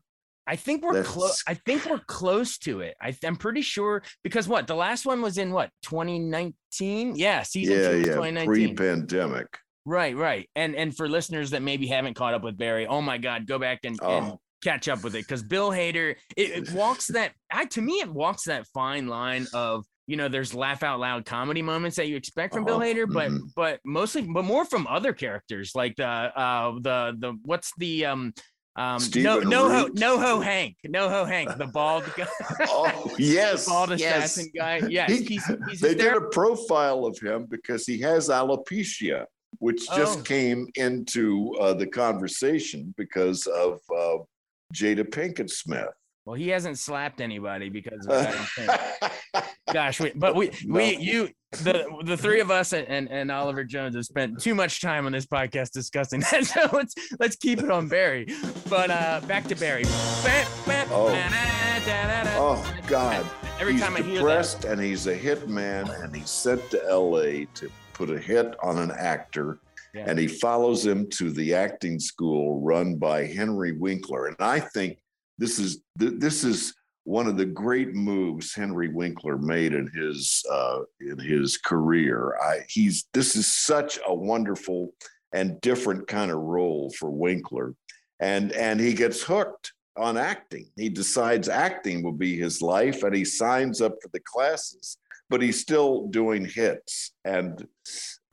I 0.46 0.56
think 0.56 0.84
we're 0.84 1.04
close. 1.04 1.44
I 1.46 1.56
think 1.56 1.86
we're 1.86 2.02
close 2.08 2.58
to 2.60 2.80
it. 2.80 2.96
I, 3.02 3.14
I'm 3.26 3.36
pretty 3.36 3.62
sure 3.62 4.02
because 4.24 4.48
what 4.48 4.66
the 4.66 4.76
last 4.76 5.06
one 5.06 5.22
was 5.22 5.38
in 5.38 5.52
what 5.52 5.70
2019? 5.84 7.16
Yeah, 7.16 7.44
season 7.44 7.76
yeah, 7.76 7.90
two 7.90 7.98
yeah, 7.98 8.04
2019. 8.14 8.48
pre-pandemic. 8.48 9.48
Right, 9.90 10.16
right. 10.18 10.50
And 10.56 10.76
and 10.76 10.96
for 10.96 11.08
listeners 11.08 11.52
that 11.52 11.62
maybe 11.62 11.88
haven't 11.88 12.16
caught 12.16 12.34
up 12.34 12.44
with 12.44 12.58
Barry, 12.58 12.86
oh 12.88 13.02
my 13.02 13.18
God, 13.18 13.48
go 13.48 13.58
back 13.58 13.80
and, 13.86 13.98
and 14.04 14.26
Oh. 14.34 14.40
catch 14.62 14.90
up 14.90 15.02
with 15.02 15.16
it 15.16 15.24
because 15.24 15.42
Bill 15.44 15.72
Hader, 15.72 16.14
it, 16.36 16.50
it 16.70 16.72
walks 16.74 17.08
that. 17.14 17.32
I 17.52 17.66
to 17.66 17.82
me, 17.82 17.94
it 18.02 18.10
walks 18.12 18.44
that 18.44 18.68
fine 18.74 19.08
line 19.08 19.48
of 19.54 19.86
you 20.06 20.16
know, 20.18 20.28
there's 20.30 20.54
laugh 20.54 20.84
out 20.84 21.00
loud 21.00 21.26
comedy 21.26 21.62
moments 21.62 21.96
that 21.98 22.08
you 22.08 22.16
expect 22.18 22.54
from 22.54 22.64
Bill 22.66 22.76
Uh-huh, 22.78 22.86
Hader, 22.86 23.14
but 23.14 23.30
mhm. 23.32 23.40
but 23.56 23.80
mostly, 23.86 24.24
but 24.24 24.44
more 24.44 24.66
from 24.66 24.88
other 24.88 25.14
characters 25.14 25.72
like 25.74 25.96
the 25.96 26.06
uh 26.06 26.74
the 26.82 27.16
the 27.18 27.34
what's 27.46 27.72
the 27.78 28.06
um. 28.08 28.34
Um, 28.80 28.94
no, 28.94 29.00
Stephen 29.00 29.50
no, 29.50 29.70
ho, 29.72 29.90
no, 29.96 30.20
ho, 30.20 30.40
Hank, 30.40 30.76
no, 30.84 31.10
ho, 31.10 31.26
Hank, 31.26 31.58
the 31.58 31.66
bald 31.66 32.04
guy, 32.16 32.28
Oh, 32.68 33.12
yes. 33.18 33.66
bald 33.68 33.90
yes. 33.98 34.02
assassin 34.38 34.52
guy. 34.56 34.82
Yes, 34.88 35.10
He- 35.10 35.24
he's, 35.24 35.46
he's 35.68 35.82
they 35.82 35.96
did 35.96 36.14
a 36.16 36.22
profile 36.22 37.06
of 37.06 37.18
him 37.18 37.48
because 37.50 37.88
he 37.88 38.00
has 38.02 38.30
alopecia, 38.30 39.26
which 39.60 39.88
just 39.96 40.20
Oh. 40.20 40.24
came 40.24 40.68
into 40.76 41.54
uh, 41.60 41.74
the 41.74 41.88
conversation 41.88 42.94
because 42.98 43.48
of 43.48 43.80
uh, 43.96 44.18
Jada 44.74 45.04
Pinkett 45.10 45.50
Smith. 45.50 45.88
Well, 46.26 46.36
he 46.36 46.50
hasn't 46.50 46.78
slapped 46.78 47.22
anybody 47.22 47.70
because 47.70 48.06
of 48.06 48.14
it, 48.14 48.28
I 48.28 48.32
don't 48.32 48.48
think. 49.34 49.46
Gosh, 49.74 50.00
we, 50.02 50.12
but 50.16 50.36
we, 50.36 50.52
we, 50.68 50.98
you, 50.98 51.30
the 51.64 51.86
the 52.04 52.18
three 52.18 52.40
of 52.42 52.52
us 52.52 52.74
and, 52.74 52.88
and 52.88 53.10
and 53.10 53.32
Oliver 53.32 53.64
Jones 53.64 53.96
have 53.96 54.06
spent 54.06 54.40
too 54.42 54.54
much 54.56 54.82
time 54.82 55.06
on 55.06 55.12
this 55.14 55.26
podcast 55.26 55.72
discussing 55.72 56.20
that. 56.32 56.46
So 56.46 56.70
let's 56.74 56.94
let's 57.20 57.36
keep 57.38 57.60
it 57.60 57.70
on 57.72 57.88
Barry. 57.88 58.28
But 58.70 58.92
uh 58.92 59.22
back 59.28 59.46
to 59.48 59.56
Barry. 59.56 59.84
Oh. 60.90 61.14
oh 62.38 62.74
God! 62.88 63.26
Every 63.60 63.74
he's 63.74 63.82
time 63.82 63.96
I 63.96 64.02
hear 64.02 64.06
that, 64.06 64.20
depressed 64.20 64.66
and 64.66 64.82
he's 64.82 65.08
a 65.08 65.16
hit 65.16 65.48
man, 65.50 65.90
and 65.90 66.16
he's 66.16 66.30
sent 66.30 66.70
to 66.72 66.84
L.A. 66.90 67.46
to 67.56 67.70
put 67.98 68.12
a 68.12 68.20
hit 68.20 68.56
on 68.62 68.78
an 68.78 68.92
actor. 68.92 69.60
Yeah. 69.94 70.06
And 70.08 70.20
he 70.20 70.28
follows 70.28 70.86
him 70.86 71.10
to 71.12 71.32
the 71.32 71.56
acting 71.56 72.00
school 72.00 72.62
run 72.62 72.96
by 72.96 73.26
Henry 73.26 73.72
Winkler. 73.72 74.28
And 74.28 74.36
I 74.40 74.60
think 74.60 75.00
this 75.38 75.58
is 75.58 75.82
th- 76.00 76.14
this 76.18 76.44
is 76.44 76.76
one 77.06 77.26
of 77.26 77.38
the 77.38 77.46
great 77.46 77.94
moves 77.94 78.54
Henry 78.54 78.90
Winkler 78.90 79.38
made 79.38 79.74
in 79.74 79.88
his 79.88 80.44
uh, 80.52 80.80
in 81.00 81.18
his 81.18 81.58
career. 81.58 82.36
I, 82.44 82.60
he's 82.68 83.08
this 83.14 83.36
is 83.36 83.48
such 83.48 83.98
a 84.06 84.14
wonderful 84.14 84.94
and 85.34 85.60
different 85.62 86.08
kind 86.08 86.32
of 86.32 86.38
role 86.38 86.92
for 87.00 87.10
Winkler, 87.10 87.74
and 88.20 88.52
and 88.52 88.80
he 88.80 88.94
gets 88.94 89.24
hooked 89.24 89.72
on 89.96 90.18
acting. 90.18 90.68
He 90.76 90.90
decides 90.90 91.50
acting 91.50 92.04
will 92.04 92.12
be 92.12 92.38
his 92.38 92.62
life, 92.62 93.04
and 93.04 93.16
he 93.16 93.26
signs 93.26 93.82
up 93.82 93.96
for 94.02 94.10
the 94.14 94.20
classes. 94.20 94.98
But 95.30 95.42
he's 95.42 95.60
still 95.60 96.08
doing 96.08 96.46
hits, 96.46 97.12
and 97.26 97.68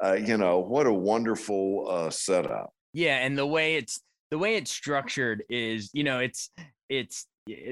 uh, 0.03 0.15
you 0.15 0.37
know 0.37 0.61
what 0.61 0.87
a 0.87 0.93
wonderful 0.93 1.87
uh, 1.89 2.11
setup. 2.11 2.73
yeah, 2.93 3.19
and 3.19 3.37
the 3.37 3.47
way 3.47 3.77
it's 3.77 4.01
the 4.31 4.39
way 4.39 4.57
it's 4.57 4.71
structured 4.71 5.45
is, 5.49 5.91
you 5.93 6.05
know, 6.05 6.19
it's 6.19 6.51
it's 6.89 7.27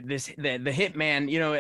this 0.05 0.27
the 0.37 0.59
the 0.59 0.71
hitman 0.71 1.31
you 1.31 1.39
know 1.41 1.55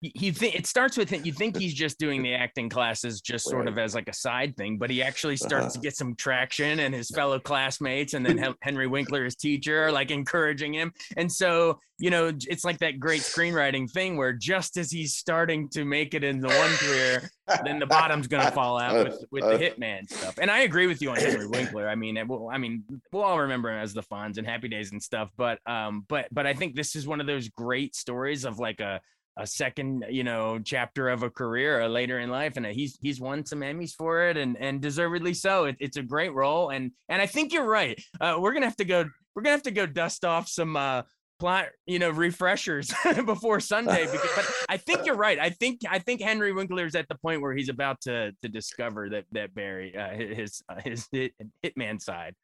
he 0.00 0.30
th- 0.30 0.54
it 0.54 0.66
starts 0.66 0.96
with 0.96 1.10
him 1.10 1.24
you 1.24 1.32
think 1.32 1.56
he's 1.56 1.74
just 1.74 1.98
doing 1.98 2.22
the 2.22 2.32
acting 2.32 2.68
classes 2.68 3.20
just 3.20 3.44
sort 3.44 3.66
of 3.66 3.76
as 3.76 3.92
like 3.94 4.08
a 4.08 4.12
side 4.14 4.56
thing 4.56 4.78
but 4.78 4.88
he 4.88 5.02
actually 5.02 5.36
starts 5.36 5.66
Uh-huh. 5.66 5.72
to 5.74 5.78
get 5.80 5.96
some 5.96 6.14
traction 6.14 6.78
and 6.80 6.94
his 6.94 7.10
fellow 7.10 7.40
classmates 7.40 8.14
and 8.14 8.24
then 8.24 8.54
henry 8.62 8.86
winkler 8.86 9.24
his 9.24 9.34
teacher 9.34 9.84
are 9.84 9.92
like 9.92 10.10
encouraging 10.12 10.74
him. 10.74 10.92
And 11.16 11.30
so 11.30 11.78
you 11.98 12.08
know 12.08 12.32
it's 12.48 12.64
like 12.64 12.78
that 12.78 12.98
great 12.98 13.20
screenwriting 13.20 13.90
thing 13.90 14.16
where 14.16 14.32
just 14.32 14.76
as 14.78 14.90
he's 14.90 15.14
starting 15.16 15.68
to 15.70 15.84
make 15.84 16.14
it 16.14 16.24
in 16.24 16.40
the 16.40 16.48
one 16.48 16.70
career 16.76 17.30
then 17.64 17.78
the 17.78 17.84
bottom's 17.86 18.26
gonna 18.28 18.50
fall 18.52 18.78
out 18.78 18.94
with 19.08 19.24
with 19.32 19.42
the 19.44 19.58
hitman 19.58 20.08
stuff. 20.08 20.38
And 20.40 20.50
i 20.50 20.60
agree 20.60 20.86
with 20.86 21.02
you 21.02 21.10
on 21.10 21.16
henry 21.16 21.46
winkler. 21.48 21.88
I 21.88 21.96
mean 21.96 22.16
it 22.16 22.26
will, 22.28 22.48
i 22.48 22.58
mean 22.58 22.84
we'll 23.12 23.24
all 23.24 23.40
remember 23.40 23.70
him 23.70 23.82
as 23.82 23.92
the 23.92 24.02
fonz 24.04 24.38
and 24.38 24.46
happy 24.46 24.68
days 24.68 24.92
and 24.92 25.02
stuff 25.02 25.30
but 25.36 25.58
um 25.66 26.06
but 26.08 26.26
but 26.32 26.46
i 26.46 26.54
think 26.54 26.74
this 26.76 26.94
is 26.96 27.06
one 27.06 27.20
of 27.20 27.26
those 27.26 27.39
great 27.48 27.94
stories 27.94 28.44
of 28.44 28.58
like 28.58 28.80
a 28.80 29.00
a 29.38 29.46
second 29.46 30.04
you 30.10 30.24
know 30.24 30.58
chapter 30.58 31.08
of 31.08 31.22
a 31.22 31.30
career 31.30 31.88
later 31.88 32.18
in 32.18 32.30
life 32.30 32.56
and 32.56 32.66
he's 32.66 32.98
he's 33.00 33.20
won 33.20 33.44
some 33.44 33.60
emmys 33.60 33.94
for 33.94 34.28
it 34.28 34.36
and 34.36 34.56
and 34.58 34.80
deservedly 34.80 35.34
so. 35.34 35.64
It, 35.64 35.76
it's 35.80 35.96
a 35.96 36.02
great 36.02 36.34
role 36.34 36.70
and 36.70 36.92
and 37.08 37.22
i 37.22 37.26
think 37.26 37.52
you're 37.52 37.68
right. 37.68 38.00
Uh 38.20 38.36
we're 38.38 38.52
gonna 38.52 38.66
have 38.66 38.76
to 38.76 38.84
go 38.84 39.04
we're 39.34 39.42
gonna 39.42 39.56
have 39.56 39.62
to 39.62 39.70
go 39.70 39.86
dust 39.86 40.24
off 40.24 40.48
some 40.48 40.76
uh 40.76 41.02
plot 41.38 41.68
you 41.86 41.98
know 41.98 42.10
refreshers 42.10 42.92
before 43.24 43.60
sunday 43.60 44.04
because 44.12 44.30
but 44.36 44.44
i 44.68 44.76
think 44.76 45.06
you're 45.06 45.16
right. 45.16 45.38
I 45.38 45.50
think 45.50 45.80
i 45.88 45.98
think 45.98 46.20
henry 46.20 46.52
winkler's 46.52 46.94
at 46.94 47.08
the 47.08 47.14
point 47.14 47.40
where 47.40 47.54
he's 47.54 47.70
about 47.70 48.00
to 48.02 48.32
to 48.42 48.48
discover 48.48 49.08
that 49.10 49.24
that 49.32 49.54
barry 49.54 49.96
uh, 49.96 50.10
his 50.10 50.62
uh, 50.68 50.80
his 50.84 51.08
hit, 51.10 51.32
hitman 51.64 52.00
side. 52.00 52.34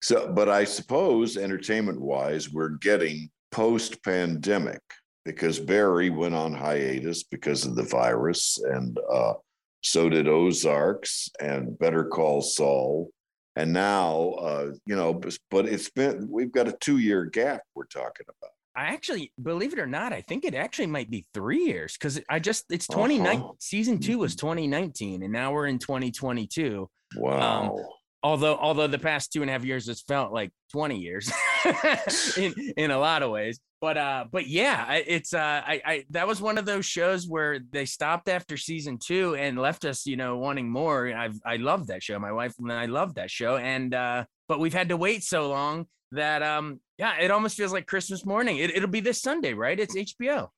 So, 0.00 0.32
but 0.32 0.48
I 0.48 0.64
suppose 0.64 1.36
entertainment 1.36 2.00
wise, 2.00 2.50
we're 2.50 2.70
getting 2.70 3.30
post 3.52 4.02
pandemic 4.02 4.80
because 5.24 5.60
Barry 5.60 6.10
went 6.10 6.34
on 6.34 6.52
hiatus 6.52 7.22
because 7.22 7.64
of 7.64 7.76
the 7.76 7.84
virus, 7.84 8.58
and 8.64 8.98
uh, 9.12 9.34
so 9.82 10.08
did 10.08 10.26
Ozarks 10.26 11.28
and 11.40 11.78
Better 11.78 12.04
Call 12.04 12.42
Saul. 12.42 13.10
And 13.54 13.72
now, 13.72 14.30
uh, 14.40 14.72
you 14.86 14.96
know, 14.96 15.20
but, 15.50 15.66
it's 15.66 15.90
been, 15.90 16.26
we've 16.30 16.50
got 16.50 16.68
a 16.68 16.76
two 16.80 16.98
year 16.98 17.26
gap 17.26 17.60
we're 17.74 17.84
talking 17.84 18.26
about. 18.26 18.50
I 18.74 18.86
actually 18.86 19.30
believe 19.42 19.74
it 19.74 19.78
or 19.78 19.86
not, 19.86 20.14
I 20.14 20.22
think 20.22 20.46
it 20.46 20.54
actually 20.54 20.86
might 20.86 21.10
be 21.10 21.26
three 21.34 21.64
years 21.66 21.92
because 21.92 22.18
I 22.30 22.38
just 22.38 22.64
it's 22.70 22.88
Uh-huh. 22.88 23.52
season 23.58 23.98
two 23.98 24.18
was 24.18 24.34
2019 24.34 25.22
and 25.22 25.32
now 25.32 25.52
we're 25.52 25.66
in 25.66 25.78
2022. 25.78 26.88
Wow. 27.16 27.76
Although 28.24 28.56
although 28.56 28.86
the 28.86 28.98
past 28.98 29.32
two 29.32 29.42
and 29.42 29.50
a 29.50 29.52
half 29.52 29.64
years 29.64 29.88
has 29.88 30.00
felt 30.02 30.32
like 30.32 30.52
20 30.72 30.98
years 30.98 31.30
in 32.36 32.54
in 32.76 32.90
a 32.90 32.98
lot 32.98 33.22
of 33.22 33.30
ways. 33.30 33.58
But 33.80 33.98
uh 33.98 34.26
but 34.30 34.46
yeah, 34.46 34.92
it's 34.94 35.34
uh 35.34 35.62
I, 35.66 35.82
I 35.84 36.04
that 36.10 36.28
was 36.28 36.40
one 36.40 36.56
of 36.56 36.64
those 36.64 36.86
shows 36.86 37.26
where 37.26 37.58
they 37.58 37.84
stopped 37.84 38.28
after 38.28 38.56
season 38.56 38.98
two 38.98 39.34
and 39.34 39.58
left 39.58 39.84
us, 39.84 40.06
you 40.06 40.16
know, 40.16 40.38
wanting 40.38 40.70
more. 40.70 41.12
I've 41.12 41.38
I 41.44 41.56
love 41.56 41.88
that 41.88 42.02
show. 42.02 42.18
My 42.20 42.32
wife 42.32 42.54
and 42.60 42.72
I 42.72 42.86
love 42.86 43.16
that 43.16 43.30
show. 43.30 43.56
And 43.56 43.92
uh 43.92 44.24
but 44.48 44.60
we've 44.60 44.74
had 44.74 44.90
to 44.90 44.96
wait 44.96 45.24
so 45.24 45.48
long 45.48 45.86
that 46.12 46.42
um 46.44 46.78
yeah, 46.98 47.18
it 47.18 47.32
almost 47.32 47.56
feels 47.56 47.72
like 47.72 47.86
Christmas 47.86 48.24
morning. 48.24 48.58
It, 48.58 48.70
it'll 48.76 48.88
be 48.88 49.00
this 49.00 49.20
Sunday, 49.20 49.54
right? 49.54 49.78
It's 49.78 49.96
HBO. 49.96 50.48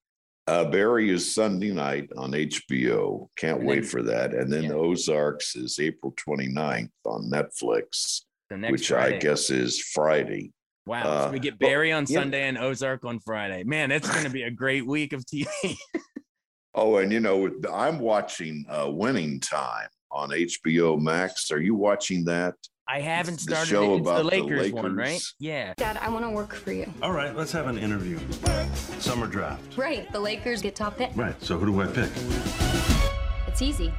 Uh, 0.47 0.65
Barry 0.67 1.11
is 1.11 1.35
Sunday 1.35 1.73
night 1.73 2.11
on 2.19 2.33
HBO. 2.33 3.29
Can't 3.37 3.61
And 3.61 3.69
wait 3.69 3.81
then- 3.81 3.85
for 3.85 4.03
that. 4.03 4.35
And 4.35 4.53
then 4.53 4.65
yeah. 4.65 4.73
Ozarks 4.73 5.57
is 5.57 5.79
April 5.81 6.13
29th 6.17 6.91
on 7.07 7.31
Netflix, 7.31 8.23
which 8.51 8.89
Friday. 8.89 9.17
I 9.17 9.19
guess 9.19 9.51
is 9.51 9.81
Friday. 9.81 10.53
Wow. 10.87 11.03
so 11.03 11.29
uh, 11.29 11.31
we 11.33 11.39
get 11.39 11.59
Barry 11.59 11.93
on 11.93 12.05
yeah. 12.07 12.21
Sunday 12.21 12.47
and 12.47 12.59
Ozark 12.59 13.07
on 13.07 13.19
Friday. 13.21 13.65
Man, 13.65 13.91
it's 13.91 14.11
going 14.11 14.25
to 14.25 14.31
be 14.31 14.43
a 14.43 14.51
great 14.51 14.87
week 14.87 15.13
of 15.15 15.25
TV. 15.25 15.47
Oh, 16.77 16.97
and 16.97 17.13
you 17.13 17.21
know, 17.21 17.49
I'm 17.73 18.01
watching 18.01 18.65
uh, 18.69 18.91
Winning 18.91 19.39
Time 19.39 19.87
on 20.11 20.31
HBO 20.31 21.01
Max. 21.01 21.53
Are 21.53 21.61
you 21.61 21.77
watching 21.77 22.25
that? 22.25 22.55
I 22.87 23.01
haven't 23.01 23.37
The 23.37 23.43
started 23.55 23.69
show 23.69 23.95
it. 23.95 23.97
It's 23.99 24.05
the 24.07 24.11
about 24.11 24.31
the 24.31 24.43
Lakers, 24.43 24.73
one, 24.73 24.95
right? 24.97 25.23
Yeah. 25.39 25.73
Dad, 25.77 25.99
I 26.03 26.11
want 26.11 26.25
to 26.27 26.31
work 26.31 26.55
for 26.55 26.73
you. 26.73 26.93
All 27.03 27.13
right, 27.13 27.35
let's 27.35 27.51
have 27.53 27.67
an 27.67 27.79
interview. 27.79 28.19
Summer 28.99 29.27
draft. 29.27 29.77
Right, 29.79 30.11
the 30.13 30.21
Lakers 30.21 30.61
get 30.61 30.77
top 30.77 30.99
pick. 30.99 31.11
Right, 31.15 31.41
so 31.43 31.59
who 31.59 31.67
do 31.67 31.81
I 31.83 31.87
pick? 31.87 32.11
It's 33.49 33.63
easy. 33.63 33.93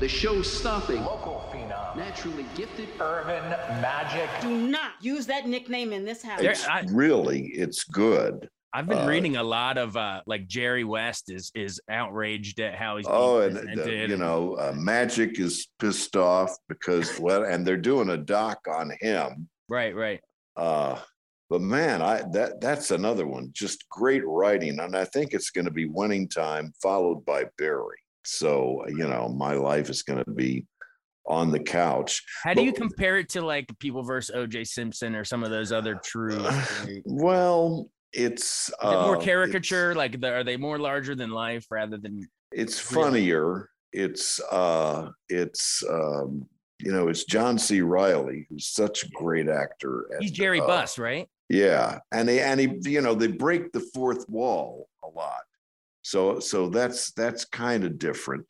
the 0.00 0.08
show-stopping, 0.08 1.00
local 1.04 1.48
phenom, 1.54 1.96
naturally 1.96 2.44
gifted, 2.56 2.88
Earvin 2.98 3.48
Magic. 3.80 4.28
Do 4.40 4.56
not 4.56 4.92
use 5.00 5.26
that 5.26 5.46
nickname 5.46 5.92
in 5.92 6.04
this 6.04 6.22
house. 6.24 6.40
It's 6.40 6.66
I- 6.66 6.84
really, 6.90 7.46
it's 7.54 7.84
good. 7.84 8.48
I've 8.74 8.86
been 8.88 8.98
Uh, 8.98 9.06
reading 9.06 9.36
a 9.36 9.42
lot 9.42 9.76
of 9.76 9.96
uh 9.96 10.22
like 10.26 10.46
Jerry 10.46 10.84
West 10.84 11.30
is 11.30 11.50
is 11.54 11.80
outraged 11.90 12.60
at 12.60 12.74
how 12.74 12.96
he's 12.96 13.06
Oh, 13.08 13.40
and 13.42 13.58
you 14.10 14.16
know, 14.16 14.54
uh, 14.54 14.72
Magic 14.74 15.38
is 15.38 15.68
pissed 15.78 16.16
off 16.16 16.56
because 16.68 17.18
well, 17.20 17.44
and 17.44 17.66
they're 17.66 17.76
doing 17.76 18.10
a 18.10 18.16
doc 18.16 18.58
on 18.70 18.92
him. 19.00 19.48
right, 19.68 19.94
right. 19.94 20.20
Uh, 20.56 20.98
but 21.50 21.60
man, 21.60 22.00
I 22.00 22.22
that 22.32 22.60
that's 22.60 22.90
another 22.90 23.26
one. 23.26 23.50
Just 23.52 23.88
great 23.90 24.22
writing, 24.26 24.78
and 24.80 24.96
I 24.96 25.04
think 25.04 25.34
it's 25.34 25.50
going 25.50 25.66
to 25.66 25.70
be 25.70 25.86
winning 25.86 26.28
time, 26.28 26.72
followed 26.82 27.24
by 27.26 27.44
Barry. 27.58 27.98
So 28.24 28.84
you 28.88 29.06
know, 29.08 29.28
my 29.28 29.52
life 29.54 29.90
is 29.90 30.02
going 30.02 30.24
to 30.24 30.30
be 30.30 30.66
on 31.26 31.50
the 31.52 31.60
couch. 31.60 32.22
How 32.42 32.54
do 32.54 32.62
you 32.64 32.72
But- 32.72 32.80
compare 32.80 33.18
it 33.18 33.28
to 33.30 33.42
like 33.42 33.66
People 33.78 34.02
versus 34.02 34.34
OJ 34.34 34.66
Simpson 34.66 35.14
or 35.14 35.24
some 35.24 35.44
of 35.44 35.50
those 35.50 35.72
other 35.72 36.00
true? 36.02 36.42
Is 36.44 37.02
Well, 37.04 37.88
it's 38.12 38.68
it 38.68 38.74
more 38.84 38.92
uh, 38.92 39.12
it's- 39.12 39.24
caricature? 39.24 39.94
Like, 39.94 40.20
the, 40.20 40.32
are 40.32 40.44
they 40.44 40.56
more 40.56 40.78
larger 40.78 41.14
than 41.14 41.30
life 41.30 41.66
rather 41.70 41.96
than? 41.96 42.28
it's 42.52 42.78
funnier 42.78 43.70
it's 43.92 44.40
uh 44.50 45.08
it's 45.28 45.82
um 45.88 46.46
you 46.78 46.92
know 46.92 47.08
it's 47.08 47.24
john 47.24 47.58
c 47.58 47.80
reilly 47.80 48.46
who's 48.48 48.66
such 48.66 49.04
a 49.04 49.08
great 49.10 49.48
actor 49.48 50.06
He's 50.20 50.30
Jerry 50.30 50.60
uh, 50.60 50.66
Buss, 50.66 50.98
right? 50.98 51.28
yeah 51.48 51.98
and 52.12 52.28
he 52.28 52.40
and 52.40 52.60
he 52.60 52.78
you 52.84 53.00
know 53.00 53.14
they 53.14 53.28
break 53.28 53.72
the 53.72 53.80
fourth 53.94 54.28
wall 54.28 54.88
a 55.04 55.08
lot 55.08 55.42
so 56.02 56.40
so 56.40 56.68
that's 56.68 57.12
that's 57.12 57.44
kind 57.44 57.84
of 57.84 57.98
different 57.98 58.44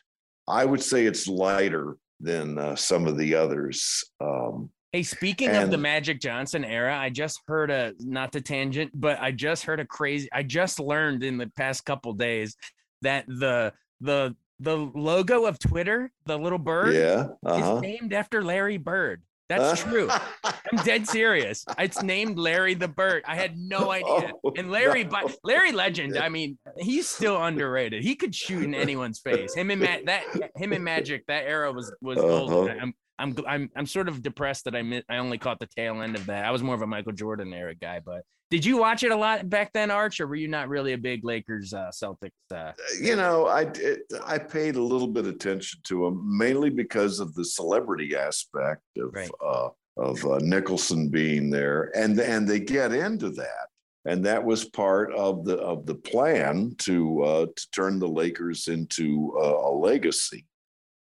i 0.49 0.65
would 0.65 0.83
say 0.83 1.07
it's 1.07 1.27
lighter 1.29 1.97
than 2.21 2.59
uh, 2.59 2.77
some 2.77 3.07
of 3.07 3.17
the 3.17 3.35
others 3.35 4.05
um 4.21 4.71
Hey, 4.93 5.03
speaking 5.03 5.49
of 5.57 5.71
the 5.71 5.79
Magic 5.79 6.21
Johnson 6.21 6.65
era, 6.67 6.95
I 6.97 7.09
just 7.09 7.41
heard 7.49 7.71
a 7.71 7.95
not 7.99 8.31
the 8.31 8.43
tangent, 8.43 8.91
but 8.95 9.19
I 9.21 9.33
just 9.33 9.65
heard 9.65 9.81
a 9.81 9.87
crazy. 9.87 10.29
I 10.33 10.43
just 10.43 10.79
learned 10.79 11.25
in 11.25 11.39
the 11.39 11.47
past 11.57 11.87
couple 11.87 12.13
days 12.13 12.57
that 13.01 13.25
the 13.27 13.73
the 14.03 14.37
the 14.61 14.77
logo 14.77 15.47
of 15.47 15.59
Twitter, 15.59 16.13
the 16.27 16.37
little 16.39 16.59
bird, 16.59 16.95
yeah 16.95 17.29
uh-huh 17.45 17.77
is 17.77 17.83
named 17.83 18.13
after 18.13 18.43
Larry 18.45 18.77
Bird. 18.77 19.23
That's 19.49 19.83
true. 19.83 20.09
I'm 20.45 20.85
dead 20.85 21.07
serious. 21.07 21.65
It's 21.79 22.03
named 22.03 22.39
Larry 22.39 22.73
the 22.75 22.89
Bird. 22.89 23.23
I 23.27 23.35
had 23.35 23.59
no 23.59 23.91
idea. 23.91 24.33
Oh, 24.45 24.53
And 24.57 24.71
Larry, 24.71 25.05
no. 25.05 25.11
but 25.11 25.37
Larry 25.45 25.73
Legend. 25.73 26.17
I 26.17 26.31
mean, 26.31 26.57
he's 26.79 27.07
still 27.09 27.43
underrated. 27.43 28.03
He 28.03 28.15
could 28.15 28.35
shoot 28.35 28.63
in 28.63 28.75
anyone's 28.75 29.19
face. 29.19 29.55
Him 29.55 29.71
and 29.71 29.81
Ma- 29.83 29.99
that 30.07 30.25
him 30.57 30.73
and 30.73 30.83
Magic. 30.85 31.27
That 31.27 31.45
era 31.45 31.71
was 31.73 31.93
was 32.01 32.17
golden. 32.19 32.71
Uh-huh. 32.71 32.79
I'm 32.81 32.95
I'm 33.19 33.37
I'm 33.47 33.71
I'm 33.77 33.87
sort 33.87 34.09
of 34.09 34.23
depressed 34.23 34.65
that 34.65 34.75
I 34.75 34.83
mi- 34.83 35.05
I 35.09 35.19
only 35.19 35.39
caught 35.39 35.59
the 35.61 35.69
tail 35.77 36.01
end 36.03 36.17
of 36.17 36.27
that. 36.27 36.45
I 36.45 36.51
was 36.51 36.63
more 36.63 36.75
of 36.75 36.83
a 36.83 36.87
Michael 36.87 37.13
Jordan 37.13 37.53
era 37.53 37.75
guy. 37.75 38.01
But 38.05 38.23
did 38.51 38.65
you 38.65 38.77
watch 38.79 39.03
it 39.03 39.13
a 39.13 39.17
lot 39.17 39.49
back 39.49 39.73
then, 39.73 39.91
Arch, 39.91 40.21
or 40.21 40.27
were 40.27 40.35
you 40.35 40.49
not 40.49 40.69
really 40.69 40.93
a 40.93 40.99
big 40.99 41.25
Lakers 41.25 41.73
uh, 41.73 41.91
Celtics? 41.93 42.31
Uh, 42.51 42.73
you 43.01 43.17
know, 43.17 43.47
I 43.47 43.65
did, 43.65 44.01
I 44.25 44.39
paid 44.39 44.77
a 44.77 44.83
little 44.83 45.09
bit 45.09 45.27
attention 45.27 45.81
to 45.85 46.07
him 46.07 46.37
mainly 46.39 46.69
because 46.71 47.21
of 47.21 47.35
the 47.35 47.45
celebrity 47.45 48.15
aspect 48.17 48.83
of 48.99 49.13
Right. 49.15 49.31
uh, 49.45 49.69
of 49.99 50.25
uh, 50.25 50.39
Nicholson 50.43 51.09
being 51.11 51.51
there, 51.51 51.91
and 51.95 52.19
and 52.19 52.49
they 52.49 52.61
get 52.61 52.93
into 52.93 53.29
that, 53.31 53.67
and 54.07 54.25
that 54.25 54.43
was 54.43 54.65
part 54.65 55.13
of 55.15 55.45
the 55.45 55.59
of 55.59 55.85
the 55.87 55.95
plan 55.95 56.75
to 56.79 57.23
uh, 57.23 57.47
to 57.55 57.71
turn 57.75 57.99
the 57.99 58.09
Lakers 58.09 58.69
into 58.69 59.35
uh, 59.39 59.69
a 59.69 59.71
legacy, 59.71 60.47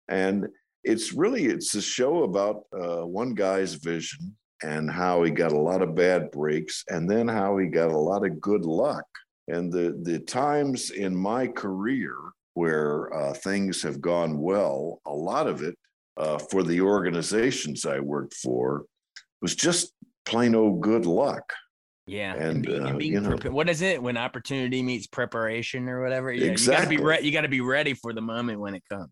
and 0.08 0.46
it's 0.84 1.12
really 1.12 1.46
it's 1.46 1.74
a 1.74 1.82
show 1.82 2.22
about 2.24 2.64
uh, 2.72 3.06
one 3.06 3.34
guy's 3.34 3.74
vision 3.74 4.36
and 4.62 4.90
how 4.90 5.22
he 5.22 5.30
got 5.30 5.52
a 5.52 5.58
lot 5.58 5.82
of 5.82 5.94
bad 5.94 6.30
breaks, 6.30 6.84
and 6.88 7.10
then 7.10 7.28
how 7.28 7.58
he 7.58 7.66
got 7.66 7.90
a 7.90 7.98
lot 7.98 8.24
of 8.24 8.40
good 8.40 8.64
luck 8.64 9.04
and 9.48 9.72
the 9.72 9.98
the 10.02 10.18
times 10.18 10.90
in 10.90 11.14
my 11.14 11.46
career 11.46 12.16
where 12.54 13.12
uh, 13.12 13.32
things 13.34 13.82
have 13.82 14.00
gone 14.00 14.38
well, 14.38 15.00
a 15.06 15.12
lot 15.12 15.46
of 15.46 15.62
it 15.62 15.76
uh, 16.16 16.38
for 16.38 16.62
the 16.62 16.80
organizations 16.80 17.84
I 17.84 17.98
worked 17.98 18.34
for 18.34 18.84
was 19.42 19.56
just 19.56 19.92
plain 20.25 20.54
old 20.54 20.80
good 20.80 21.04
luck. 21.04 21.52
yeah, 22.06 22.34
And, 22.34 22.64
being, 22.64 22.86
uh, 22.86 22.92
being 22.94 23.12
you 23.12 23.20
know. 23.20 23.36
what 23.50 23.68
is 23.68 23.82
it 23.82 24.00
when 24.00 24.16
opportunity 24.16 24.82
meets 24.82 25.08
preparation 25.08 25.88
or 25.88 26.02
whatever? 26.02 26.32
Yeah, 26.32 26.47
Exactly. 26.47 26.94
You 26.94 26.99
gotta 26.99 27.02
be 27.02 27.08
ready. 27.08 27.26
You 27.26 27.32
gotta 27.32 27.49
be 27.49 27.60
ready 27.60 27.94
for 27.94 28.12
the 28.12 28.23
moment 28.23 28.60
when 28.60 28.75
it 28.75 28.84
comes. 28.88 29.10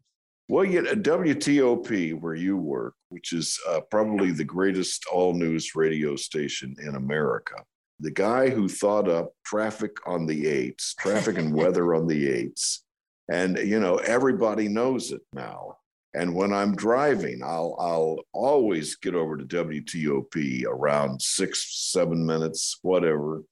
Well, 0.53 0.67
you 0.67 0.83
know, 0.83 0.93
WTOP, 0.93 2.21
where 2.21 2.35
you 2.35 2.59
work, 2.59 2.93
which 3.09 3.33
is 3.33 3.59
uh, 3.67 3.81
probably 3.91 4.33
the 4.33 4.45
greatest 4.45 5.07
all 5.11 5.33
news 5.33 5.75
radio 5.75 6.15
station 6.15 6.77
in 6.83 6.95
America, 6.95 7.55
the 8.01 8.11
guy 8.11 8.51
who 8.51 8.69
thought 8.69 9.09
up 9.09 9.33
traffic 9.47 9.97
on 10.05 10.27
the 10.27 10.47
eights, 10.47 10.93
traffic 10.97 11.39
and 11.39 11.55
weather 11.55 11.95
on 11.95 12.07
the 12.07 12.29
eights, 12.29 12.85
and 13.31 13.57
you 13.57 13.81
know 13.81 13.97
everybody 13.97 14.69
knows 14.69 15.11
it 15.11 15.23
now. 15.33 15.79
And 16.13 16.35
when 16.35 16.53
I'm 16.53 16.77
driving, 16.77 17.43
I'll 17.43 17.75
I'll 17.81 18.19
always 18.35 18.97
get 18.97 19.15
over 19.15 19.39
to 19.39 19.47
WTOP 19.47 20.67
around 20.67 21.23
six, 21.23 21.93
seven 21.93 22.27
minutes, 22.27 22.79
whatever, 22.83 23.43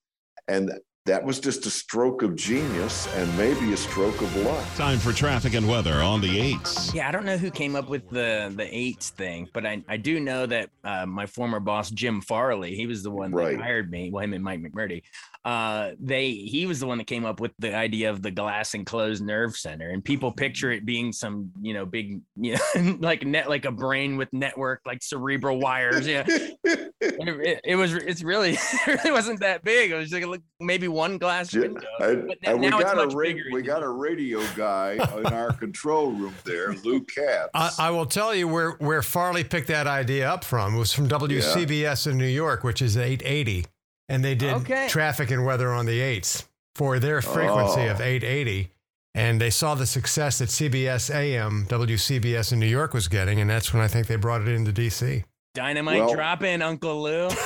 and 0.48 0.70
that 1.10 1.24
was 1.24 1.40
just 1.40 1.66
a 1.66 1.70
stroke 1.70 2.22
of 2.22 2.36
genius 2.36 3.12
and 3.16 3.36
maybe 3.36 3.72
a 3.72 3.76
stroke 3.76 4.20
of 4.22 4.36
luck. 4.44 4.64
Time 4.76 4.96
for 5.00 5.12
traffic 5.12 5.54
and 5.54 5.66
weather 5.68 5.94
on 5.94 6.20
the 6.20 6.28
8s. 6.54 6.94
Yeah, 6.94 7.08
I 7.08 7.10
don't 7.10 7.24
know 7.24 7.36
who 7.36 7.50
came 7.50 7.74
up 7.74 7.88
with 7.88 8.08
the 8.10 8.52
the 8.54 8.68
eights 8.72 9.10
thing, 9.10 9.48
but 9.52 9.66
I, 9.66 9.82
I 9.88 9.96
do 9.96 10.20
know 10.20 10.46
that 10.46 10.70
uh, 10.84 11.06
my 11.06 11.26
former 11.26 11.58
boss 11.58 11.90
Jim 11.90 12.20
Farley, 12.20 12.76
he 12.76 12.86
was 12.86 13.02
the 13.02 13.10
one 13.10 13.32
Right. 13.32 13.56
that 13.56 13.62
hired 13.62 13.90
me. 13.90 14.10
Well, 14.12 14.22
him 14.22 14.34
and 14.34 14.44
Mike 14.44 14.60
McMurdy, 14.60 15.02
uh, 15.44 15.90
they 15.98 16.30
he 16.30 16.66
was 16.66 16.78
the 16.78 16.86
one 16.86 16.98
that 16.98 17.08
came 17.08 17.24
up 17.24 17.40
with 17.40 17.50
the 17.58 17.74
idea 17.74 18.10
of 18.10 18.22
the 18.22 18.30
glass 18.30 18.74
enclosed 18.74 19.24
nerve 19.24 19.56
center, 19.56 19.90
and 19.90 20.04
people 20.04 20.30
picture 20.30 20.70
it 20.70 20.84
being 20.86 21.12
some 21.12 21.50
you 21.60 21.74
know 21.74 21.84
big 21.84 22.20
you 22.36 22.56
know 22.76 22.96
like 23.00 23.26
net 23.26 23.48
like 23.48 23.64
a 23.64 23.72
brain 23.72 24.16
with 24.16 24.32
network 24.32 24.80
like 24.86 25.02
cerebral 25.02 25.58
wires. 25.58 26.06
Yeah, 26.06 26.22
it, 26.28 26.92
it- 27.00 27.60
it 27.64 27.76
was 27.76 27.94
it's 27.94 28.22
really 28.22 28.52
it 28.72 28.86
really 28.86 29.10
wasn't 29.10 29.40
that 29.40 29.64
big. 29.64 29.90
It 29.90 29.96
was 29.96 30.12
like 30.12 30.24
maybe 30.60 30.86
one 30.88 30.99
glass 31.18 31.52
window. 31.54 31.80
and- 32.00 32.28
but 32.28 32.38
and 32.42 32.60
we 32.60 32.68
now 32.68 32.78
it's 32.78 32.84
got 32.92 32.98
a 32.98 33.06
much 33.06 33.14
ra- 33.14 33.22
bigger. 33.24 33.44
we 33.52 33.62
got 33.62 33.82
a 33.82 33.88
radio 33.88 34.40
guy 34.56 34.92
in 35.18 35.26
our 35.26 35.52
control 35.52 36.10
room 36.12 36.34
there, 36.44 36.72
Lou 36.84 37.00
Katz. 37.02 37.50
I, 37.54 37.70
I 37.78 37.90
will 37.90 38.06
tell 38.06 38.34
you 38.34 38.46
where, 38.48 38.72
where 38.72 39.02
Farley 39.02 39.44
picked 39.44 39.68
that 39.68 39.86
idea 39.86 40.30
up 40.30 40.44
from. 40.44 40.74
It 40.74 40.78
was 40.78 40.92
from 40.92 41.08
WCBS 41.08 42.06
in 42.10 42.16
New 42.18 42.26
York, 42.26 42.62
which 42.64 42.80
is 42.82 42.96
880. 42.96 43.66
And 44.08 44.24
they 44.24 44.34
did 44.34 44.54
Okay. 44.54 44.88
traffic 44.88 45.30
and 45.30 45.44
weather 45.44 45.72
on 45.72 45.86
the 45.86 46.00
8s 46.00 46.44
for 46.74 46.98
their 46.98 47.18
oh. 47.18 47.20
frequency 47.20 47.86
of 47.86 48.00
Oh. 48.00 48.04
880. 48.04 48.70
And 49.14 49.40
they 49.40 49.50
saw 49.50 49.74
the 49.74 49.86
success 49.86 50.38
that 50.38 50.48
CBS 50.50 51.12
AM, 51.14 51.66
WCBS 51.66 52.52
in 52.52 52.60
New 52.60 52.66
York 52.66 52.94
was 52.94 53.08
getting. 53.08 53.40
And 53.40 53.50
that's 53.50 53.72
when 53.74 53.82
I 53.82 53.88
think 53.88 54.06
they 54.06 54.16
brought 54.16 54.42
it 54.42 54.48
into 54.48 54.72
DC. 54.72 55.24
Dynamite 55.54 55.98
Well- 56.04 56.14
drop 56.14 56.42
in, 56.44 56.62
Uncle 56.62 57.02
Lou. 57.02 57.28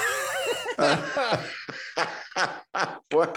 well, 3.13 3.35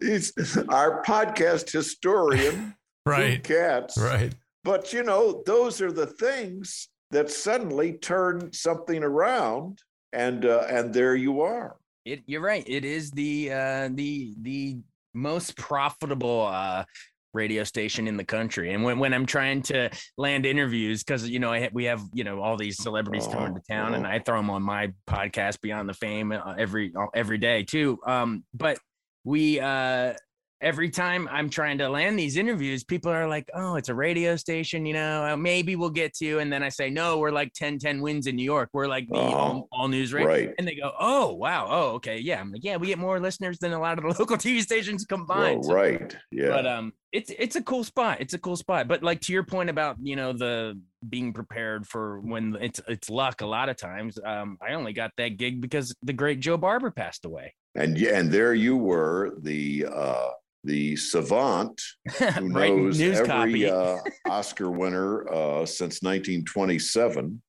he's 0.00 0.32
our 0.68 1.02
podcast 1.02 1.70
historian, 1.70 2.74
Right. 3.06 3.42
Katz. 3.42 3.96
Right. 3.96 4.34
But 4.64 4.92
you 4.92 5.04
know, 5.04 5.42
those 5.46 5.80
are 5.80 5.92
the 5.92 6.06
things 6.06 6.88
that 7.12 7.30
suddenly 7.30 7.92
turn 7.92 8.52
something 8.52 9.02
around, 9.04 9.78
and 10.12 10.44
uh, 10.44 10.66
and 10.68 10.92
there 10.92 11.14
you 11.14 11.40
are. 11.42 11.76
It, 12.04 12.22
you're 12.26 12.40
right. 12.40 12.64
It 12.66 12.84
is 12.84 13.12
the 13.12 13.52
uh, 13.52 13.88
the 13.92 14.34
the 14.42 14.78
most 15.14 15.56
profitable 15.56 16.46
uh, 16.46 16.84
radio 17.36 17.62
station 17.62 18.08
in 18.08 18.16
the 18.16 18.24
country. 18.24 18.72
And 18.72 18.82
when, 18.82 18.98
when 18.98 19.14
I'm 19.14 19.26
trying 19.26 19.62
to 19.62 19.90
land 20.18 20.44
interviews, 20.46 21.04
because 21.04 21.28
you 21.28 21.38
know 21.38 21.52
I 21.52 21.70
we 21.72 21.84
have 21.84 22.02
you 22.12 22.24
know 22.24 22.40
all 22.42 22.56
these 22.56 22.78
celebrities 22.82 23.26
coming 23.28 23.54
to 23.54 23.60
town, 23.70 23.94
and 23.94 24.06
I 24.06 24.18
throw 24.18 24.38
them 24.38 24.50
on 24.50 24.62
my 24.62 24.92
podcast 25.08 25.60
Beyond 25.60 25.88
the 25.88 25.94
Fame 25.94 26.32
uh, 26.32 26.54
every 26.58 26.92
every 27.14 27.38
day 27.38 27.62
too. 27.62 27.98
Um, 28.06 28.44
but 28.52 28.78
we 29.24 29.60
uh 29.60 30.14
every 30.62 30.88
time 30.88 31.28
I'm 31.30 31.50
trying 31.50 31.78
to 31.78 31.88
land 31.88 32.18
these 32.18 32.36
interviews, 32.36 32.82
people 32.84 33.12
are 33.12 33.28
like, 33.28 33.48
"Oh, 33.54 33.76
it's 33.76 33.88
a 33.88 33.94
radio 33.94 34.36
station, 34.36 34.86
you 34.86 34.94
know, 34.94 35.24
uh, 35.24 35.36
maybe 35.36 35.76
we'll 35.76 35.90
get 35.90 36.14
to." 36.14 36.24
you." 36.24 36.38
And 36.38 36.52
then 36.52 36.62
I 36.62 36.70
say, 36.70 36.90
"No, 36.90 37.18
we're 37.18 37.30
like 37.30 37.52
10 37.52 37.78
10 37.78 38.00
wins 38.00 38.26
in 38.26 38.36
New 38.36 38.44
York. 38.44 38.70
We're 38.72 38.86
like 38.88 39.08
the 39.08 39.16
all, 39.16 39.68
all 39.70 39.88
news 39.88 40.12
radio." 40.12 40.28
right. 40.28 40.54
And 40.58 40.66
they 40.66 40.74
go, 40.76 40.92
"Oh, 40.98 41.34
wow. 41.34 41.66
Oh, 41.68 41.88
okay. 41.96 42.18
Yeah." 42.18 42.40
I'm 42.40 42.52
like, 42.52 42.64
"Yeah, 42.64 42.76
we 42.76 42.86
get 42.88 42.98
more 42.98 43.20
listeners 43.20 43.58
than 43.58 43.72
a 43.72 43.80
lot 43.80 43.98
of 43.98 44.04
the 44.04 44.10
local 44.20 44.36
TV 44.36 44.62
stations 44.62 45.06
Well, 45.08 45.18
combined." 45.18 45.64
So- 45.64 45.74
right. 45.74 46.16
Yeah. 46.30 46.48
But 46.48 46.66
um 46.66 46.92
it's 47.12 47.30
it's 47.38 47.56
a 47.56 47.62
cool 47.62 47.84
spot. 47.84 48.18
It's 48.20 48.34
a 48.34 48.38
cool 48.38 48.56
spot. 48.56 48.88
But 48.88 49.02
like 49.02 49.20
to 49.22 49.32
your 49.32 49.44
point 49.44 49.70
about, 49.70 49.96
you 50.02 50.16
know, 50.16 50.32
the 50.32 50.78
being 51.08 51.32
prepared 51.32 51.86
for 51.86 52.20
when 52.20 52.56
it's 52.60 52.80
it's 52.88 53.08
luck 53.08 53.40
a 53.40 53.46
lot 53.46 53.68
of 53.68 53.76
times. 53.76 54.18
Um 54.24 54.58
I 54.60 54.74
only 54.74 54.92
got 54.92 55.12
that 55.16 55.36
gig 55.36 55.60
because 55.60 55.94
the 56.02 56.12
great 56.12 56.40
Joe 56.40 56.56
Barber 56.56 56.90
passed 56.90 57.24
away. 57.24 57.54
and 57.74 57.98
yeah, 57.98 58.18
and 58.18 58.30
there 58.30 58.54
you 58.54 58.76
were, 58.76 59.34
the 59.38 59.86
uh, 59.92 60.30
the 60.66 60.96
savant 60.96 61.80
who 62.18 62.48
Right, 62.50 62.74
knows 62.74 63.00
every 63.00 63.70
uh, 63.70 63.98
Oscar 64.28 64.70
winner 64.70 65.28
uh, 65.28 65.64
since 65.64 66.02
1927. 66.02 67.40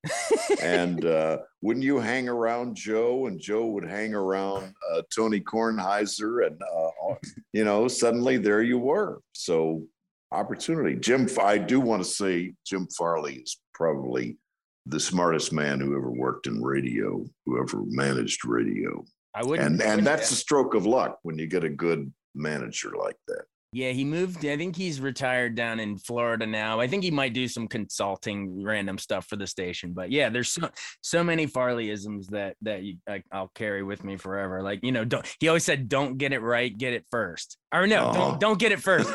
and 0.62 1.06
uh, 1.06 1.40
wouldn't 1.62 1.84
you 1.84 2.00
hang 2.00 2.30
around 2.30 2.76
Joe, 2.76 3.26
and 3.26 3.40
Joe 3.40 3.66
would 3.68 3.90
hang 3.90 4.14
around 4.14 4.74
uh, 4.92 5.02
Tony 5.14 5.42
Kornheiser, 5.42 6.46
and 6.48 6.62
uh, 6.62 7.16
you 7.54 7.66
know, 7.66 7.88
suddenly 7.88 8.38
there 8.38 8.62
you 8.62 8.78
were. 8.78 9.20
So 9.34 9.84
opportunity. 10.32 10.96
Jim, 10.96 11.28
I 11.42 11.58
do 11.58 11.80
want 11.80 12.04
to 12.04 12.10
say 12.10 12.54
Jim 12.66 12.88
Farley 12.98 13.36
is 13.36 13.58
probably 13.74 14.38
the 14.86 15.00
smartest 15.00 15.52
man 15.52 15.80
who 15.80 15.98
ever 15.98 16.12
worked 16.12 16.48
in 16.48 16.62
radio, 16.64 17.26
who 17.46 17.62
ever 17.62 17.82
managed 17.88 18.46
radio. 18.46 19.04
I 19.36 19.44
wouldn't. 19.44 19.66
And 19.74 19.82
I 19.82 19.86
and 19.86 19.92
wouldn't 19.92 20.06
that's 20.06 20.32
a 20.32 20.36
stroke 20.36 20.74
of 20.74 20.86
luck 20.86 21.20
when 21.24 21.38
you 21.38 21.48
get 21.48 21.64
a 21.64 21.70
good 21.70 22.12
manager 22.38 22.92
like 22.98 23.18
that. 23.28 23.44
Yeah, 23.74 23.92
he 23.92 24.06
moved. 24.06 24.46
I 24.46 24.56
think 24.56 24.78
he's 24.78 25.02
retired 25.02 25.54
down 25.56 25.82
in 25.82 25.98
Florida 25.98 26.48
now. 26.48 26.80
I 26.80 26.88
think 26.88 27.04
he 27.04 27.12
might 27.12 27.34
do 27.34 27.50
some 27.50 27.68
consulting, 27.68 28.64
random 28.64 28.98
stuff 28.98 29.28
for 29.28 29.36
the 29.36 29.46
station. 29.46 29.92
But 29.92 30.10
yeah, 30.10 30.30
there's 30.30 30.48
so 30.50 30.70
so 31.02 31.22
many 31.22 31.48
Farleyisms 31.48 32.28
that 32.28 32.56
that 32.62 32.84
you, 32.84 32.96
I, 33.10 33.22
I'll 33.30 33.52
carry 33.56 33.84
with 33.84 34.06
me 34.06 34.16
forever. 34.16 34.64
Like 34.64 34.80
you 34.84 34.94
know, 34.94 35.04
don't. 35.04 35.28
He 35.42 35.50
always 35.50 35.66
said, 35.66 35.90
"Don't 35.90 36.18
get 36.18 36.32
it 36.32 36.40
right, 36.40 36.76
get 36.76 36.94
it 36.94 37.06
first. 37.12 37.58
Or 37.74 37.86
no, 37.86 38.08
Oh. 38.10 38.14
don't 38.14 38.22
uh-huh. 38.22 38.38
don't 38.38 38.58
get 38.58 38.72
it 38.72 38.80
first. 38.80 39.10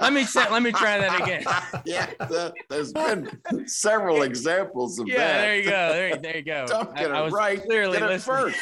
let 0.00 0.14
me 0.14 0.24
say, 0.24 0.50
let 0.50 0.62
me 0.62 0.72
try 0.72 0.96
that 0.96 1.20
again. 1.20 1.44
yeah, 1.84 2.06
that, 2.18 2.54
there's 2.70 2.94
been 2.94 3.28
several 3.66 4.22
examples 4.30 4.98
of 4.98 5.06
Yeah, 5.06 5.16
that. 5.18 5.24
Yeah, 5.34 5.40
there 5.42 5.56
you 5.58 5.64
go. 5.64 5.70
There, 5.92 6.16
there 6.16 6.36
you 6.38 6.42
go. 6.42 6.66
Don't 6.66 6.96
get 6.96 7.12
I 7.12 7.20
it 7.20 7.24
was 7.24 7.32
right. 7.34 7.62
Clearly 7.62 7.98
get 7.98 8.10
it 8.10 8.14
listening. 8.14 8.54
first. 8.54 8.58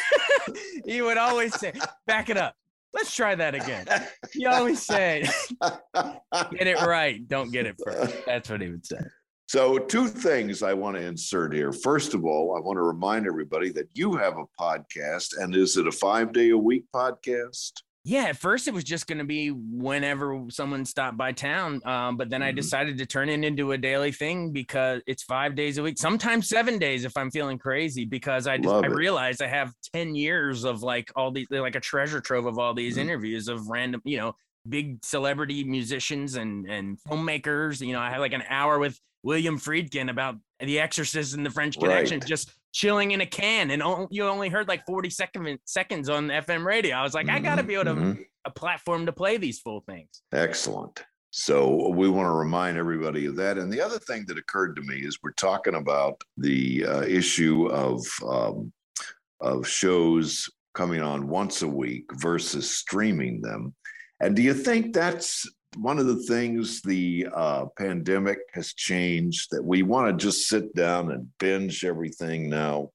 he 0.84 1.00
would 1.02 1.18
always 1.18 1.54
say, 1.58 1.72
"Back 2.08 2.30
it 2.30 2.36
up. 2.36 2.56
Let's 2.94 3.14
try 3.14 3.34
that 3.34 3.54
again." 3.54 3.86
He 4.32 4.46
always 4.46 4.80
said, 4.80 5.28
"Get 5.62 6.66
it 6.66 6.80
right, 6.80 7.26
don't 7.28 7.52
get 7.52 7.66
it 7.66 7.76
first. 7.84 8.14
That's 8.26 8.48
what 8.48 8.60
he 8.60 8.70
would 8.70 8.86
say. 8.86 9.00
So, 9.46 9.78
two 9.78 10.08
things 10.08 10.62
I 10.62 10.72
want 10.72 10.96
to 10.96 11.02
insert 11.02 11.52
here. 11.52 11.72
First 11.72 12.14
of 12.14 12.24
all, 12.24 12.56
I 12.56 12.60
want 12.60 12.76
to 12.78 12.82
remind 12.82 13.26
everybody 13.26 13.70
that 13.72 13.88
you 13.92 14.14
have 14.16 14.38
a 14.38 14.46
podcast, 14.58 15.36
and 15.38 15.54
is 15.54 15.76
it 15.76 15.86
a 15.86 15.92
five 15.92 16.32
day 16.32 16.50
a 16.50 16.58
week 16.58 16.84
podcast? 16.94 17.72
Yeah, 18.06 18.24
at 18.24 18.36
first 18.36 18.68
it 18.68 18.74
was 18.74 18.84
just 18.84 19.06
going 19.06 19.16
to 19.18 19.24
be 19.24 19.48
whenever 19.50 20.44
someone 20.50 20.84
stopped 20.84 21.16
by 21.16 21.32
town, 21.32 21.80
um, 21.86 22.18
but 22.18 22.28
then 22.28 22.42
I 22.42 22.52
Mhm. 22.52 22.56
decided 22.56 22.98
to 22.98 23.06
turn 23.06 23.30
it 23.30 23.42
into 23.42 23.72
a 23.72 23.78
daily 23.78 24.12
thing 24.12 24.52
because 24.52 25.00
it's 25.06 25.22
five 25.22 25.54
days 25.54 25.78
a 25.78 25.82
week, 25.82 25.96
sometimes 25.96 26.46
seven 26.46 26.78
days 26.78 27.06
if 27.06 27.16
I'm 27.16 27.30
feeling 27.30 27.56
crazy. 27.58 28.04
Because 28.04 28.46
I 28.46 28.58
just 28.58 28.68
Love 28.68 28.84
I 28.84 28.88
it. 28.88 28.94
realized 28.94 29.40
I 29.40 29.46
have 29.46 29.72
ten 29.94 30.14
years 30.14 30.64
of 30.64 30.82
like 30.82 31.10
all 31.16 31.30
these 31.32 31.46
like 31.50 31.76
a 31.76 31.80
treasure 31.80 32.20
trove 32.20 32.44
of 32.44 32.58
all 32.58 32.74
these 32.74 32.96
Mhm. 32.96 33.02
interviews 33.02 33.48
of 33.48 33.68
random, 33.68 34.02
you 34.04 34.18
know, 34.18 34.36
big 34.68 35.02
celebrity 35.02 35.64
musicians 35.64 36.34
and 36.36 36.68
and 36.68 36.98
filmmakers. 37.08 37.80
You 37.84 37.94
know, 37.94 38.00
I 38.00 38.10
had 38.10 38.18
like 38.18 38.34
an 38.34 38.44
hour 38.50 38.78
with 38.78 39.00
William 39.22 39.58
Friedkin 39.58 40.10
about 40.10 40.36
The 40.60 40.78
Exorcist 40.78 41.34
and 41.34 41.46
the 41.46 41.50
French 41.50 41.78
Connection, 41.78 42.20
Right. 42.20 42.28
just 42.28 42.52
chilling 42.74 43.12
in 43.12 43.22
a 43.22 43.26
can, 43.26 43.70
and 43.70 43.82
on- 43.82 44.08
you 44.10 44.26
only 44.26 44.50
heard 44.50 44.68
like 44.68 44.84
forty 44.84 45.08
second 45.08 45.58
seconds 45.64 46.10
on 46.10 46.28
FM 46.28 46.66
radio. 46.66 46.96
I 46.96 47.02
was 47.02 47.14
like, 47.14 47.30
I 47.30 47.38
got 47.38 47.56
to 47.56 47.62
be 47.62 47.74
able 47.74 47.84
to 47.84 47.94
mhm. 47.94 48.24
a 48.44 48.50
platform 48.50 49.06
to 49.06 49.12
play 49.12 49.38
these 49.38 49.60
full 49.60 49.82
things. 49.88 50.22
Excellent. 50.32 51.02
So 51.30 51.88
we 51.88 52.08
want 52.08 52.26
to 52.26 52.32
remind 52.32 52.76
everybody 52.76 53.26
of 53.26 53.34
that. 53.36 53.58
And 53.58 53.72
the 53.72 53.80
other 53.80 53.98
thing 53.98 54.24
that 54.28 54.38
occurred 54.38 54.76
to 54.76 54.82
me 54.82 54.98
is 54.98 55.18
we're 55.20 55.32
talking 55.32 55.74
about 55.74 56.20
the 56.36 56.84
uh, 56.86 57.02
issue 57.02 57.66
of 57.68 58.04
um, 58.28 58.72
of 59.40 59.66
shows 59.66 60.48
coming 60.74 61.00
on 61.00 61.28
once 61.28 61.62
a 61.62 61.68
week 61.68 62.04
versus 62.14 62.76
streaming 62.76 63.40
them. 63.40 63.74
And 64.20 64.34
do 64.36 64.42
you 64.42 64.54
think 64.54 64.92
that's 64.92 65.44
one 65.76 65.98
of 65.98 66.06
the 66.06 66.22
things 66.24 66.82
the 66.82 67.26
uh, 67.34 67.66
pandemic 67.76 68.38
has 68.52 68.74
changed 68.74 69.48
that 69.50 69.62
we 69.64 69.82
want 69.82 70.18
to 70.18 70.24
just 70.26 70.48
sit 70.48 70.74
down 70.74 71.10
and 71.12 71.28
binge 71.38 71.84
everything 71.84 72.48
now? 72.48 72.90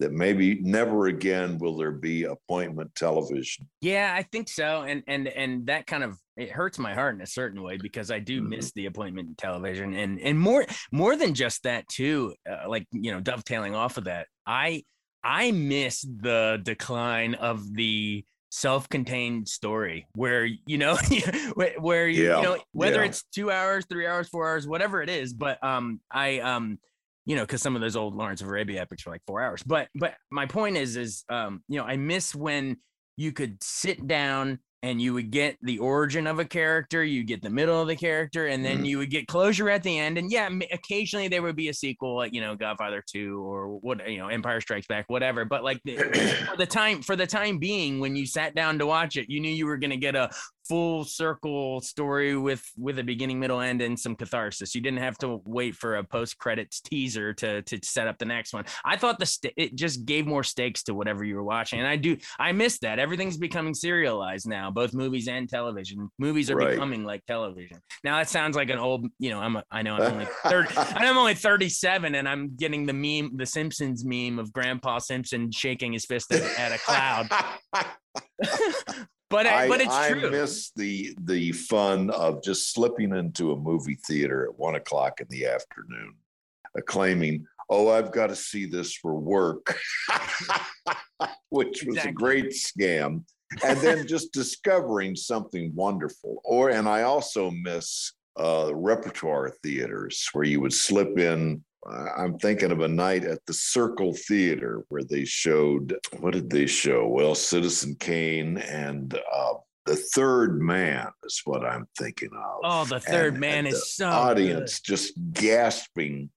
That 0.00 0.10
maybe 0.10 0.60
never 0.60 1.06
again 1.06 1.56
will 1.58 1.76
there 1.76 1.92
be 1.92 2.24
appointment 2.24 2.96
television. 2.96 3.68
Yeah, 3.80 4.12
I 4.12 4.24
think 4.24 4.48
so, 4.48 4.82
and 4.82 5.04
and 5.06 5.28
and 5.28 5.66
that 5.68 5.86
kind 5.86 6.02
of 6.02 6.18
it 6.36 6.50
hurts 6.50 6.80
my 6.80 6.94
heart 6.94 7.14
in 7.14 7.20
a 7.20 7.26
certain 7.28 7.62
way 7.62 7.76
because 7.76 8.10
I 8.10 8.18
do 8.18 8.42
Mhm. 8.42 8.48
miss 8.48 8.72
the 8.72 8.86
appointment 8.86 9.38
television, 9.38 9.94
and 9.94 10.18
and 10.18 10.36
more 10.38 10.66
more 10.90 11.14
than 11.14 11.32
just 11.32 11.62
that 11.62 11.86
too. 11.86 12.34
Uh, 12.44 12.68
like 12.68 12.88
you 12.90 13.12
know, 13.12 13.20
dovetailing 13.20 13.76
off 13.76 13.96
of 13.96 14.04
that, 14.04 14.26
I 14.44 14.82
I 15.22 15.52
miss 15.52 16.00
the 16.02 16.60
decline 16.60 17.34
of 17.36 17.72
the 17.72 18.24
self-contained 18.54 19.48
story 19.48 20.06
where 20.14 20.44
you 20.44 20.78
know 20.78 20.96
where 21.80 22.06
you, 22.06 22.22
Yeah, 22.28 22.36
you 22.36 22.42
know 22.44 22.58
whether 22.70 23.00
yeah. 23.00 23.06
it's 23.08 23.24
two 23.34 23.50
hours 23.50 23.84
three 23.90 24.06
hours 24.06 24.28
four 24.28 24.48
hours 24.48 24.64
whatever 24.64 25.02
it 25.02 25.10
is 25.10 25.32
but 25.32 25.62
um 25.64 25.98
i 26.08 26.38
um 26.38 26.78
you 27.26 27.34
know 27.34 27.42
because 27.42 27.60
some 27.60 27.74
of 27.74 27.82
those 27.82 27.96
old 27.96 28.14
lawrence 28.14 28.42
of 28.42 28.46
arabia 28.46 28.80
epics 28.80 29.04
were 29.04 29.10
like 29.10 29.22
four 29.26 29.42
hours 29.42 29.60
but 29.64 29.88
but 29.96 30.14
my 30.30 30.46
point 30.46 30.76
is 30.76 30.96
is 30.96 31.24
um 31.30 31.64
you 31.66 31.78
know 31.78 31.84
i 31.84 31.96
miss 31.96 32.32
when 32.32 32.76
you 33.16 33.32
could 33.32 33.60
sit 33.60 34.06
down 34.06 34.60
and 34.84 35.00
you 35.00 35.14
would 35.14 35.30
get 35.30 35.56
the 35.62 35.78
origin 35.78 36.26
of 36.26 36.38
a 36.38 36.44
character, 36.44 37.02
you 37.02 37.24
get 37.24 37.40
the 37.40 37.48
middle 37.48 37.80
of 37.80 37.88
the 37.88 37.96
character, 37.96 38.48
and 38.48 38.62
then 38.62 38.80
Mhm. 38.82 38.86
you 38.86 38.98
would 38.98 39.08
get 39.10 39.26
closure 39.26 39.70
at 39.70 39.82
the 39.82 39.98
end. 39.98 40.18
And 40.18 40.30
yeah, 40.30 40.50
occasionally 40.72 41.28
there 41.28 41.40
would 41.40 41.56
be 41.56 41.68
a 41.68 41.74
sequel, 41.74 42.16
like 42.16 42.34
you 42.34 42.42
know, 42.42 42.54
Godfather 42.54 43.02
Two 43.06 43.42
or 43.42 43.78
what, 43.78 44.06
you 44.08 44.18
know, 44.18 44.28
Empire 44.28 44.60
Strikes 44.60 44.86
Back, 44.86 45.06
whatever. 45.08 45.46
But 45.46 45.64
like 45.64 45.80
the, 45.84 45.96
for 46.50 46.56
the 46.58 46.66
time 46.66 47.00
for 47.00 47.16
the 47.16 47.26
time 47.26 47.56
being, 47.58 47.98
when 47.98 48.14
you 48.14 48.26
sat 48.26 48.54
down 48.54 48.78
to 48.80 48.86
watch 48.86 49.16
it, 49.16 49.30
you 49.30 49.40
knew 49.40 49.50
you 49.50 49.64
were 49.66 49.78
going 49.78 49.90
to 49.90 49.96
get 49.96 50.14
a 50.14 50.28
full 50.68 51.04
circle 51.04 51.78
story 51.82 52.36
with 52.36 52.64
with 52.78 52.98
a 52.98 53.04
beginning, 53.04 53.38
middle, 53.38 53.60
end, 53.60 53.82
and 53.82 53.98
some 53.98 54.16
catharsis. 54.16 54.74
You 54.74 54.80
didn't 54.80 55.00
have 55.00 55.18
to 55.18 55.40
wait 55.44 55.74
for 55.74 55.96
a 55.96 56.04
post 56.04 56.38
credits 56.38 56.80
teaser 56.80 57.32
to 57.34 57.62
to 57.62 57.78
set 57.82 58.06
up 58.06 58.18
the 58.18 58.24
next 58.26 58.52
one. 58.52 58.64
I 58.84 58.96
thought 58.96 59.18
the 59.18 59.26
st- 59.26 59.54
it 59.56 59.74
just 59.74 60.04
gave 60.04 60.26
more 60.26 60.42
stakes 60.42 60.82
to 60.84 60.94
whatever 60.94 61.24
you 61.24 61.36
were 61.36 61.44
watching, 61.44 61.78
and 61.80 61.88
I 61.88 61.96
do 61.96 62.16
I 62.38 62.52
miss 62.52 62.78
that. 62.80 62.98
Everything's 62.98 63.36
becoming 63.38 63.74
serialized 63.74 64.46
now, 64.48 64.70
both 64.74 64.92
movies 64.92 65.28
and 65.28 65.48
television. 65.48 66.10
Movies 66.18 66.50
are 66.50 66.56
Right. 66.56 66.72
becoming 66.72 67.04
like 67.04 67.24
television. 67.26 67.78
Now 68.02 68.18
that 68.18 68.28
sounds 68.28 68.56
like 68.56 68.70
an 68.70 68.78
old, 68.78 69.06
you 69.18 69.30
know, 69.30 69.38
I'm 69.40 69.56
a, 69.56 69.64
I 69.70 69.82
know 69.82 69.94
I'm 69.94 70.12
only 70.12 70.26
30 70.44 70.74
I'm 70.76 71.16
only 71.16 71.34
37 71.34 72.14
and 72.14 72.28
I'm 72.28 72.54
getting 72.56 72.84
the 72.86 72.92
meme, 72.92 73.36
the 73.36 73.46
Simpsons 73.46 74.04
meme 74.04 74.38
of 74.38 74.52
Grandpa 74.52 74.98
Simpson 74.98 75.50
shaking 75.52 75.92
his 75.92 76.04
fist 76.04 76.32
at, 76.32 76.72
a 76.72 76.78
cloud. 76.78 77.28
but 79.30 79.46
I, 79.46 79.68
but 79.68 79.80
it's 79.80 79.94
I 79.94 80.10
true. 80.12 80.26
I 80.26 80.30
miss 80.30 80.70
the 80.76 81.16
the 81.22 81.52
fun 81.52 82.10
of 82.10 82.42
just 82.42 82.72
slipping 82.72 83.14
into 83.14 83.52
a 83.52 83.56
movie 83.56 83.98
theater 84.06 84.44
at 84.44 84.58
one 84.58 84.74
o'clock 84.74 85.20
in 85.20 85.26
the 85.30 85.46
afternoon, 85.46 86.14
acclaiming, 86.76 87.46
"Oh, 87.70 87.88
I've 87.90 88.12
got 88.12 88.28
to 88.28 88.36
see 88.36 88.66
this 88.66 88.94
for 88.94 89.14
work," 89.16 89.76
which 91.48 91.84
was 91.84 91.96
Exactly. 91.96 92.10
a 92.10 92.12
great 92.12 92.50
scam, 92.52 93.24
and 93.64 93.78
then 93.80 94.06
just 94.06 94.32
discovering 94.32 95.14
something 95.16 95.72
wonderful. 95.74 96.40
Or, 96.44 96.70
and 96.70 96.88
I 96.88 97.02
also 97.02 97.50
miss 97.50 98.12
uh, 98.38 98.72
repertoire 98.74 99.50
theaters 99.62 100.28
where 100.32 100.44
you 100.44 100.60
would 100.60 100.72
slip 100.72 101.18
in. 101.18 101.62
uh, 101.88 102.06
I'm 102.16 102.38
thinking 102.38 102.72
of 102.72 102.80
a 102.80 102.88
night 102.88 103.24
at 103.24 103.44
the 103.46 103.52
Circle 103.54 104.14
Theater 104.14 104.84
where 104.88 105.04
they 105.04 105.24
showed 105.24 105.96
what 106.18 106.32
did 106.32 106.50
they 106.50 106.66
show? 106.66 107.06
Well, 107.06 107.34
Citizen 107.34 107.96
Kane 108.00 108.58
and 108.58 109.14
uh, 109.32 109.54
the 109.86 109.96
Third 109.96 110.60
Man 110.60 111.08
is 111.24 111.42
what 111.44 111.64
I'm 111.64 111.86
thinking 111.98 112.30
of. 112.34 112.60
Oh, 112.64 112.84
the 112.86 113.00
third 113.00 113.34
And- 113.34 113.40
man 113.40 113.58
and 113.58 113.68
is 113.68 113.80
the 113.80 113.86
so 113.86 114.08
audience 114.08 114.80
just 114.80 115.12
gasping 115.32 116.30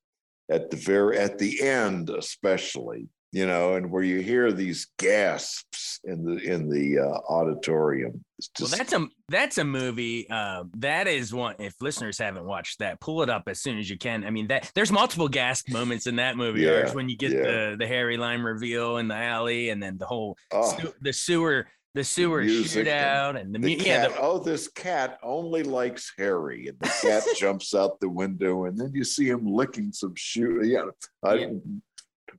at 0.51 0.69
the 0.69 0.77
very 0.77 1.17
at 1.17 1.37
the 1.39 1.61
end, 1.61 2.09
especially 2.09 3.07
you 3.31 3.45
know, 3.45 3.73
and 3.73 3.91
where 3.91 4.03
you 4.03 4.19
hear 4.19 4.51
these 4.51 4.87
gasps 4.97 5.99
in 6.03 6.23
the 6.23 6.37
in 6.37 6.69
the 6.69 6.99
uh, 6.99 7.19
auditorium. 7.29 8.23
It's 8.37 8.49
Well, 8.59 8.69
that's 8.69 8.93
a 8.93 9.07
that's 9.29 9.57
a 9.57 9.63
movie. 9.63 10.29
Uh, 10.29 10.63
that 10.77 11.07
is 11.07 11.33
one. 11.33 11.55
If 11.59 11.73
listeners 11.81 12.17
haven't 12.17 12.45
watched 12.45 12.79
that, 12.79 13.01
pull 13.01 13.21
it 13.23 13.29
up 13.29 13.43
as 13.47 13.61
soon 13.61 13.77
as 13.79 13.89
you 13.89 13.97
can. 13.97 14.23
I 14.23 14.29
mean, 14.29 14.47
that 14.47 14.71
there's 14.75 14.91
multiple 14.91 15.27
gasp 15.27 15.69
moments 15.69 16.07
in 16.07 16.17
that 16.17 16.37
movie. 16.37 16.61
Yeah, 16.61 16.83
Arch, 16.83 16.93
when 16.93 17.09
you 17.09 17.17
get 17.17 17.31
yeah. 17.31 17.41
the 17.41 17.75
the 17.79 17.87
Harry 17.87 18.17
Lime 18.17 18.45
reveal 18.45 18.97
in 18.97 19.07
the 19.07 19.15
alley, 19.15 19.69
and 19.69 19.83
then 19.83 19.97
the 19.97 20.05
whole 20.05 20.37
oh, 20.53 20.77
sew- 20.77 20.93
the 21.01 21.13
sewer 21.13 21.67
the 21.95 22.03
sewer 22.03 22.43
music 22.43 22.85
shootout, 22.85 23.39
and 23.39 23.53
the, 23.53 23.59
the 23.59 23.75
mu- 23.75 23.83
yeah, 23.83 24.07
cat. 24.07 24.11
the, 24.11 24.21
oh, 24.21 24.37
this 24.37 24.67
cat 24.67 25.17
only 25.23 25.63
likes 25.63 26.13
Harry, 26.17 26.67
and 26.67 26.79
the 26.79 26.93
cat 27.01 27.23
jumps 27.37 27.73
out 27.73 27.99
the 27.99 28.09
window, 28.09 28.65
and 28.65 28.77
then 28.77 28.91
you 28.93 29.03
see 29.03 29.27
him 29.27 29.45
licking 29.45 29.91
some 29.91 30.13
shoe. 30.15 30.61
Yeah, 30.63 30.85
I, 31.23 31.33
Yeah. 31.33 31.47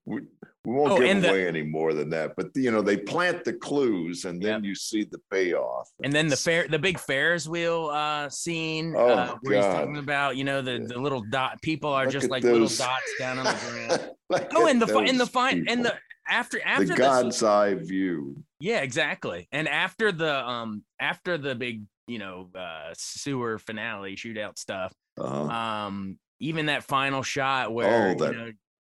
We, 0.09 0.21
we 0.64 0.75
won't 0.75 0.92
Oh, 0.92 0.99
give 0.99 1.11
and 1.11 1.23
the- 1.23 1.31
away 1.31 1.47
any 1.47 1.62
more 1.62 1.92
than 1.94 2.11
that. 2.11 2.35
But 2.37 2.49
you 2.55 2.71
know, 2.71 2.83
they 2.83 2.97
plant 2.97 3.44
the 3.44 3.53
clues, 3.53 4.25
and 4.25 4.42
then 4.42 4.64
you 4.64 4.75
see 4.75 5.05
the 5.05 5.21
payoff. 5.31 5.88
and 6.03 6.12
then 6.12 6.29
the 6.29 6.37
fair 6.37 6.66
the 6.68 6.79
big 6.79 6.99
Ferris 6.99 7.47
wheel 7.47 7.90
uh 7.92 8.29
scene 8.29 8.94
Oh, 8.97 9.09
uh, 9.09 9.37
where 9.42 9.57
he's 9.57 9.64
talking 9.64 9.99
about 9.99 10.37
you 10.37 10.44
know 10.44 10.62
the 10.62 10.79
the 10.87 10.99
little 10.99 11.23
dot 11.31 11.61
people 11.62 11.90
are 11.90 12.05
Look 12.05 12.12
just 12.12 12.31
like 12.31 12.42
little 12.42 12.68
dots 12.68 13.12
down 13.18 13.38
on 13.38 13.44
the 13.44 13.59
ground. 13.71 14.11
Oh, 14.55 14.66
and 14.66 14.81
the 14.83 14.87
and 14.99 15.09
the 15.14 15.25
those 15.25 15.29
fine 15.31 15.64
and 15.68 15.85
the 15.85 15.94
after 16.29 16.61
after 16.62 16.85
the 16.85 16.92
the 16.94 16.99
God's 16.99 17.42
eye 17.42 17.75
view. 17.75 18.42
Yeah, 18.61 18.81
exactly. 18.81 19.49
And 19.53 19.66
after 19.68 20.12
the 20.12 20.47
um 20.47 20.85
after 21.01 21.38
the 21.38 21.55
big 21.55 21.85
you 22.07 22.18
know 22.18 22.51
uh, 22.55 22.92
sewer 22.94 23.59
finale 23.59 24.16
shootout 24.16 24.59
stuff. 24.59 24.92
Uh-huh. 25.18 25.44
Um, 25.44 26.18
even 26.40 26.66
that 26.66 26.85
final 26.85 27.23
shot 27.23 27.73
where 27.73 28.11
Oh, 28.11 28.14
that- 28.25 28.33
you 28.33 28.38
know, 28.38 28.53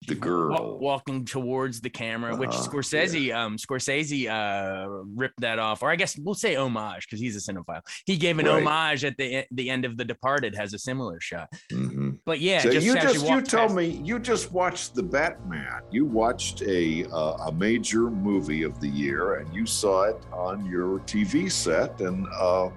the 0.08 0.16
wa- 0.16 0.20
girl. 0.22 0.80
walking 0.80 1.26
towards 1.26 1.82
the 1.82 1.90
camera, 1.90 2.36
which 2.36 2.50
Uh-huh, 2.52 2.68
Scorsese, 2.70 3.36
um, 3.36 3.58
Scorsese, 3.58 4.28
uh, 4.30 4.88
ripped 5.16 5.42
that 5.42 5.60
off, 5.60 5.84
or 5.84 5.92
I 5.92 5.96
guess 5.98 6.18
we'll 6.18 6.36
say 6.36 6.56
homage 6.56 7.06
because 7.08 7.20
he's 7.20 7.36
a 7.36 7.52
cinephile. 7.52 7.82
He 8.06 8.16
gave 8.18 8.40
an 8.40 8.46
Right. 8.46 8.64
homage 8.64 9.04
at 9.04 9.18
the 9.18 9.46
the 9.52 9.70
end 9.70 9.84
of 9.86 9.98
The 9.98 10.06
Departed, 10.06 10.56
has 10.56 10.74
a 10.74 10.80
similar 10.80 11.20
shot. 11.20 11.50
Mhm. 11.72 12.20
But 12.26 12.40
yeah, 12.40 12.62
so 12.62 12.72
just 12.72 12.86
you 12.86 12.94
just 12.96 13.28
you 13.28 13.42
told 13.42 13.76
me 13.76 14.02
you 14.04 14.20
just 14.20 14.52
watched 14.52 14.96
the 14.96 15.04
Batman. 15.04 15.82
You 15.92 16.06
watched 16.06 16.62
a 16.62 17.06
uh, 17.12 17.48
a 17.48 17.52
major 17.52 18.10
movie 18.10 18.64
of 18.64 18.80
the 18.80 18.88
year, 18.88 19.36
and 19.36 19.54
you 19.54 19.66
saw 19.66 20.04
it 20.04 20.18
on 20.32 20.66
your 20.66 21.00
TV 21.00 21.50
set. 21.52 22.00
And 22.02 22.26
uh, 22.40 22.70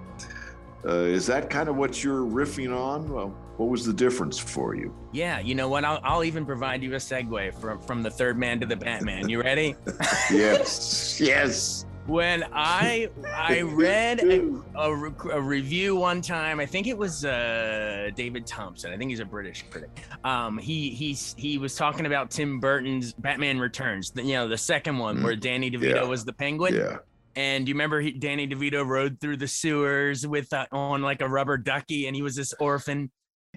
uh, 0.84 0.90
is 0.92 1.26
that 1.26 1.48
kind 1.50 1.68
of 1.68 1.76
what 1.76 2.02
you're 2.02 2.22
riffing 2.22 2.76
on? 2.76 3.08
Well, 3.08 3.28
what 3.56 3.68
was 3.68 3.84
the 3.86 3.92
difference 3.92 4.38
for 4.38 4.74
you? 4.74 4.94
Yeah, 5.12 5.38
you 5.38 5.54
know 5.54 5.68
what? 5.68 5.84
I'll, 5.84 6.00
I'll 6.02 6.24
even 6.24 6.44
provide 6.46 6.82
you 6.82 6.92
a 6.94 6.96
segue 6.96 7.54
from 7.60 7.80
from 7.80 8.02
the 8.02 8.10
third 8.10 8.38
man 8.38 8.58
to 8.60 8.66
the 8.66 8.76
Batman. 8.76 9.28
You 9.28 9.40
ready? 9.42 9.76
Yes, 10.30 11.20
yes. 11.20 11.84
when 12.06 12.44
I 12.52 13.08
I 13.32 13.60
read 13.60 14.20
a, 14.20 14.62
a, 14.74 14.90
a 15.30 15.40
review 15.40 15.94
one 15.94 16.20
time, 16.22 16.58
I 16.58 16.66
think 16.66 16.86
it 16.88 16.96
was 16.98 17.24
uh, 17.24 18.10
David 18.16 18.46
Thomson. 18.46 18.92
I 18.92 18.96
think 18.96 19.10
he's 19.10 19.20
a 19.20 19.24
British 19.24 19.64
critic. 19.70 19.90
Um, 20.24 20.58
he 20.58 20.90
he's 20.90 21.34
he 21.38 21.58
was 21.58 21.76
talking 21.76 22.06
about 22.06 22.30
Tim 22.30 22.58
Burton's 22.58 23.12
Batman 23.12 23.58
Returns. 23.60 24.10
The, 24.10 24.22
you 24.24 24.32
know, 24.32 24.48
the 24.48 24.58
second 24.58 24.98
one 24.98 25.18
Mm, 25.18 25.24
where 25.24 25.36
Danny 25.36 25.70
DeVito 25.70 25.94
yeah, 25.96 26.02
was 26.04 26.24
the 26.24 26.32
Penguin. 26.32 26.74
Yeah. 26.74 26.98
And 27.36 27.66
you 27.68 27.74
remember 27.74 28.00
he, 28.00 28.12
Danny 28.12 28.46
DeVito 28.46 28.86
rode 28.86 29.20
through 29.20 29.38
the 29.38 29.48
sewers 29.48 30.26
with 30.26 30.52
uh, 30.52 30.66
on 30.72 31.02
like 31.02 31.20
a 31.22 31.28
rubber 31.28 31.56
ducky, 31.56 32.06
and 32.06 32.14
he 32.16 32.22
was 32.22 32.36
this 32.36 32.52
orphan. 32.60 33.10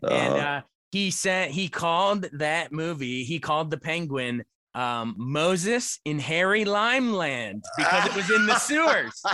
And 0.03 0.33
Uh-huh. 0.33 0.37
uh, 0.47 0.61
he 0.91 1.11
said 1.11 1.51
he 1.51 1.67
called 1.67 2.25
that 2.33 2.71
movie. 2.71 3.23
He 3.23 3.39
called 3.39 3.69
the 3.71 3.77
Penguin 3.77 4.43
um, 4.73 5.15
Moses 5.17 5.99
in 6.05 6.19
Harry 6.19 6.63
Limeland 6.65 7.63
because 7.77 8.05
it 8.07 8.15
was 8.15 8.29
in 8.31 8.45
the 8.45 8.57
sewers. 8.59 9.21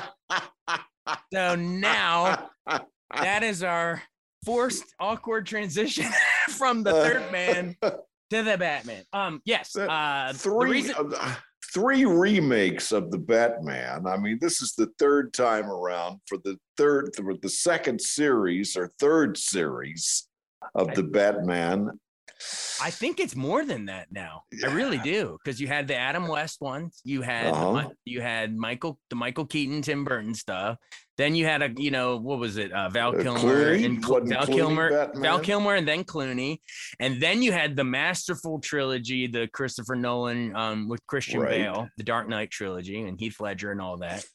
So 1.33 1.55
now 1.55 2.49
that 3.15 3.41
is 3.43 3.63
our 3.63 4.01
forced 4.45 4.83
awkward 4.99 5.45
transition 5.47 6.05
from 6.49 6.83
the 6.83 6.91
third 6.91 7.31
man 7.31 7.75
to 7.81 8.43
the 8.43 8.55
Batman. 8.57 9.03
Um, 9.11 9.41
yes. 9.43 9.75
Uh, 9.75 10.29
the 10.31 10.37
three 10.37 10.71
reason- 10.71 10.95
uh, 11.19 11.35
three 11.73 12.05
remakes 12.05 12.91
of 12.91 13.11
the 13.11 13.17
Batman. 13.17 14.05
I 14.07 14.17
mean, 14.17 14.37
this 14.41 14.61
is 14.61 14.73
the 14.73 14.89
third 14.99 15.33
time 15.33 15.69
around 15.69 16.19
for 16.27 16.37
the 16.43 16.57
third 16.77 17.11
for 17.15 17.33
the 17.41 17.49
second 17.49 18.01
series 18.01 18.75
or 18.75 18.91
third 18.99 19.37
series 19.37 20.27
of 20.75 20.93
the 20.95 21.03
Batman. 21.03 21.99
I 22.81 22.89
think 22.89 23.19
it's 23.19 23.35
more 23.35 23.63
than 23.63 23.85
that 23.85 24.11
now. 24.11 24.43
I 24.65 24.73
really 24.73 24.97
do 24.97 25.37
because 25.43 25.61
you 25.61 25.67
had 25.67 25.87
the 25.87 25.95
Adam 25.95 26.27
West 26.27 26.59
ones, 26.59 26.99
you 27.03 27.21
had 27.21 27.47
Uh-huh. 27.53 27.89
You 28.03 28.21
had 28.21 28.55
Michael 28.55 28.99
the 29.09 29.15
Michael 29.15 29.45
Keaton 29.45 29.81
Tim 29.81 30.03
Burton 30.03 30.33
stuff. 30.33 30.77
Then 31.21 31.35
you 31.35 31.45
had 31.45 31.61
a 31.61 31.69
you 31.77 31.91
know 31.91 32.17
what 32.17 32.39
was 32.39 32.57
it 32.57 32.71
uh, 32.71 32.89
Val 32.89 33.15
Uh, 33.15 33.21
Kilmer 33.21 33.39
Clooney? 33.41 33.85
and 33.85 34.03
Cl- 34.03 34.21
Val 34.25 34.45
Clooney 34.47 34.55
Kilmer 34.55 34.89
Batman? 34.89 35.21
Val 35.21 35.39
Kilmer 35.39 35.75
and 35.75 35.87
then 35.87 36.03
Clooney, 36.03 36.61
and 36.99 37.21
then 37.21 37.43
you 37.43 37.51
had 37.51 37.75
the 37.75 37.83
masterful 37.83 38.59
trilogy, 38.59 39.27
the 39.27 39.47
Christopher 39.53 39.95
Nolan 39.95 40.55
um, 40.55 40.89
with 40.89 41.05
Christian 41.05 41.39
Right. 41.41 41.51
Bale, 41.61 41.89
the 41.97 42.03
Dark 42.03 42.27
Knight 42.27 42.49
trilogy, 42.49 42.99
and 43.01 43.19
Heath 43.19 43.39
Ledger 43.39 43.71
and 43.71 43.79
all 43.79 43.97
that. 43.97 44.25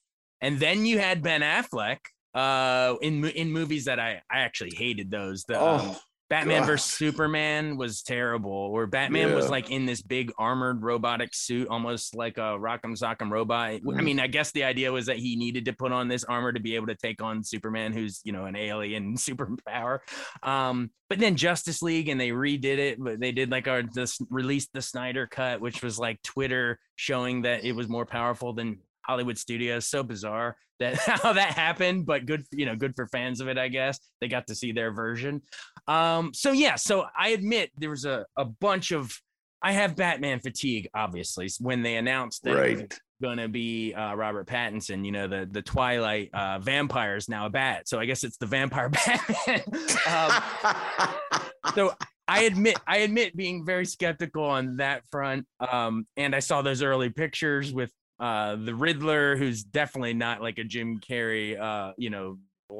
And 0.41 0.61
then 0.61 0.87
you 0.87 1.01
had 1.01 1.23
Ben 1.25 1.41
Affleck 1.41 1.99
uh, 2.35 2.95
in 3.03 3.25
in 3.25 3.51
movies 3.51 3.87
that 3.87 3.99
I 3.99 4.23
I 4.31 4.39
actually 4.47 4.75
hated 4.77 5.11
those. 5.11 5.43
The 5.49 5.61
um, 5.61 5.81
Oh, 5.83 5.99
Batman 6.29 6.63
God. 6.63 6.67
versus 6.67 6.93
Superman 6.93 7.77
was 7.77 8.03
terrible, 8.03 8.51
or 8.51 8.87
Batman 8.87 9.33
was 9.35 9.49
like 9.49 9.71
in 9.71 9.87
this 9.87 10.03
big 10.03 10.33
armored 10.39 10.83
robotic 10.83 11.31
suit, 11.35 11.69
almost 11.69 12.17
like 12.17 12.37
a 12.39 12.59
Rock'em 12.59 12.99
Sock'em 12.99 13.31
robot. 13.31 13.71
I 13.71 13.79
Mm. 13.79 14.03
mean, 14.05 14.21
I 14.21 14.27
guess 14.27 14.51
the 14.51 14.65
idea 14.65 14.91
was 14.91 15.07
that 15.07 15.19
he 15.19 15.37
needed 15.37 15.67
to 15.67 15.73
put 15.73 15.93
on 15.93 16.09
this 16.09 16.25
armor 16.25 16.53
to 16.53 16.59
be 16.61 16.75
able 16.75 16.89
to 16.89 16.97
take 16.97 17.23
on 17.23 17.45
Superman, 17.45 17.93
who's 17.93 18.21
you 18.25 18.33
know 18.33 18.45
an 18.47 18.57
alien 18.57 19.15
superpower. 19.17 20.01
Um, 20.43 20.91
but 21.09 21.21
then 21.21 21.37
Justice 21.37 21.83
League, 21.83 22.09
and 22.09 22.21
they 22.21 22.31
redid 22.31 22.79
it, 22.79 22.99
but 22.99 23.21
they 23.21 23.31
did 23.31 23.51
like 23.53 23.69
our 23.69 23.83
this 23.83 24.19
released 24.29 24.73
the 24.73 24.83
Snyder 24.83 25.29
cut, 25.29 25.61
which 25.61 25.83
was 25.83 25.99
like 25.99 26.21
Twitter 26.23 26.81
showing 26.97 27.43
that 27.43 27.65
it 27.65 27.73
was 27.73 27.89
more 27.89 28.05
powerful 28.07 28.53
than 28.53 28.79
Hollywood 29.07 29.39
studios. 29.39 29.87
So 29.87 30.03
bizarre 30.03 30.57
that 30.79 30.97
how 30.99 31.33
that 31.33 31.53
happened, 31.53 32.07
but 32.07 32.27
good, 32.27 32.45
you 32.53 32.67
know, 32.67 32.77
good 32.77 32.95
for 32.95 33.07
fans 33.09 33.41
of 33.41 33.49
it, 33.49 33.59
I 33.59 33.69
guess. 33.69 33.99
They 34.21 34.29
got 34.29 34.47
to 34.49 34.55
see 34.55 34.73
their 34.73 34.93
version. 34.93 35.43
Um, 35.89 36.33
so 36.35 36.53
yeah, 36.53 36.77
so 36.77 37.07
I 37.19 37.29
admit 37.31 37.71
there 37.79 37.91
was 37.91 38.05
a, 38.05 38.27
a 38.37 38.45
bunch 38.45 38.93
of 38.93 39.17
I 39.63 39.73
have 39.73 39.97
Batman 39.97 40.41
fatigue, 40.41 40.89
obviously, 40.95 41.49
when 41.61 41.83
they 41.83 41.97
announced 41.97 42.45
that 42.45 42.51
it 42.51 42.71
was 42.71 42.81
right. 42.81 42.99
gonna 43.23 43.49
be 43.49 43.95
uh, 43.95 44.15
Robert 44.15 44.47
Pattinson, 44.47 45.05
you 45.05 45.13
know, 45.13 45.27
the 45.27 45.49
the 45.51 45.63
Twilight 45.63 46.31
uh, 46.35 46.59
vampire 46.59 47.17
is 47.17 47.29
now 47.29 47.47
a 47.47 47.51
bat. 47.51 47.89
So 47.89 47.99
I 47.99 48.05
guess 48.05 48.23
it's 48.23 48.37
the 48.37 48.47
vampire 48.47 48.89
Batman. 49.07 49.63
um, 50.07 50.43
so 51.75 51.95
I 52.29 52.43
admit, 52.43 52.79
I 52.87 52.99
admit 52.99 53.37
being 53.37 53.65
very 53.65 53.87
skeptical 53.87 54.45
on 54.45 54.77
that 54.77 55.03
front. 55.11 55.47
Um, 55.61 56.07
and 56.17 56.35
I 56.35 56.41
saw 56.41 56.63
those 56.63 56.83
early 56.83 57.11
pictures 57.11 57.73
with 57.73 57.91
uh 58.19 58.57
the 58.57 58.75
Riddler, 58.75 59.37
who's 59.37 59.63
definitely 59.63 60.15
not 60.15 60.41
like 60.43 60.59
a 60.59 60.65
Jim 60.65 60.99
Carrey, 61.01 61.59
uh, 61.59 61.93
you 61.97 62.11
know, 62.11 62.39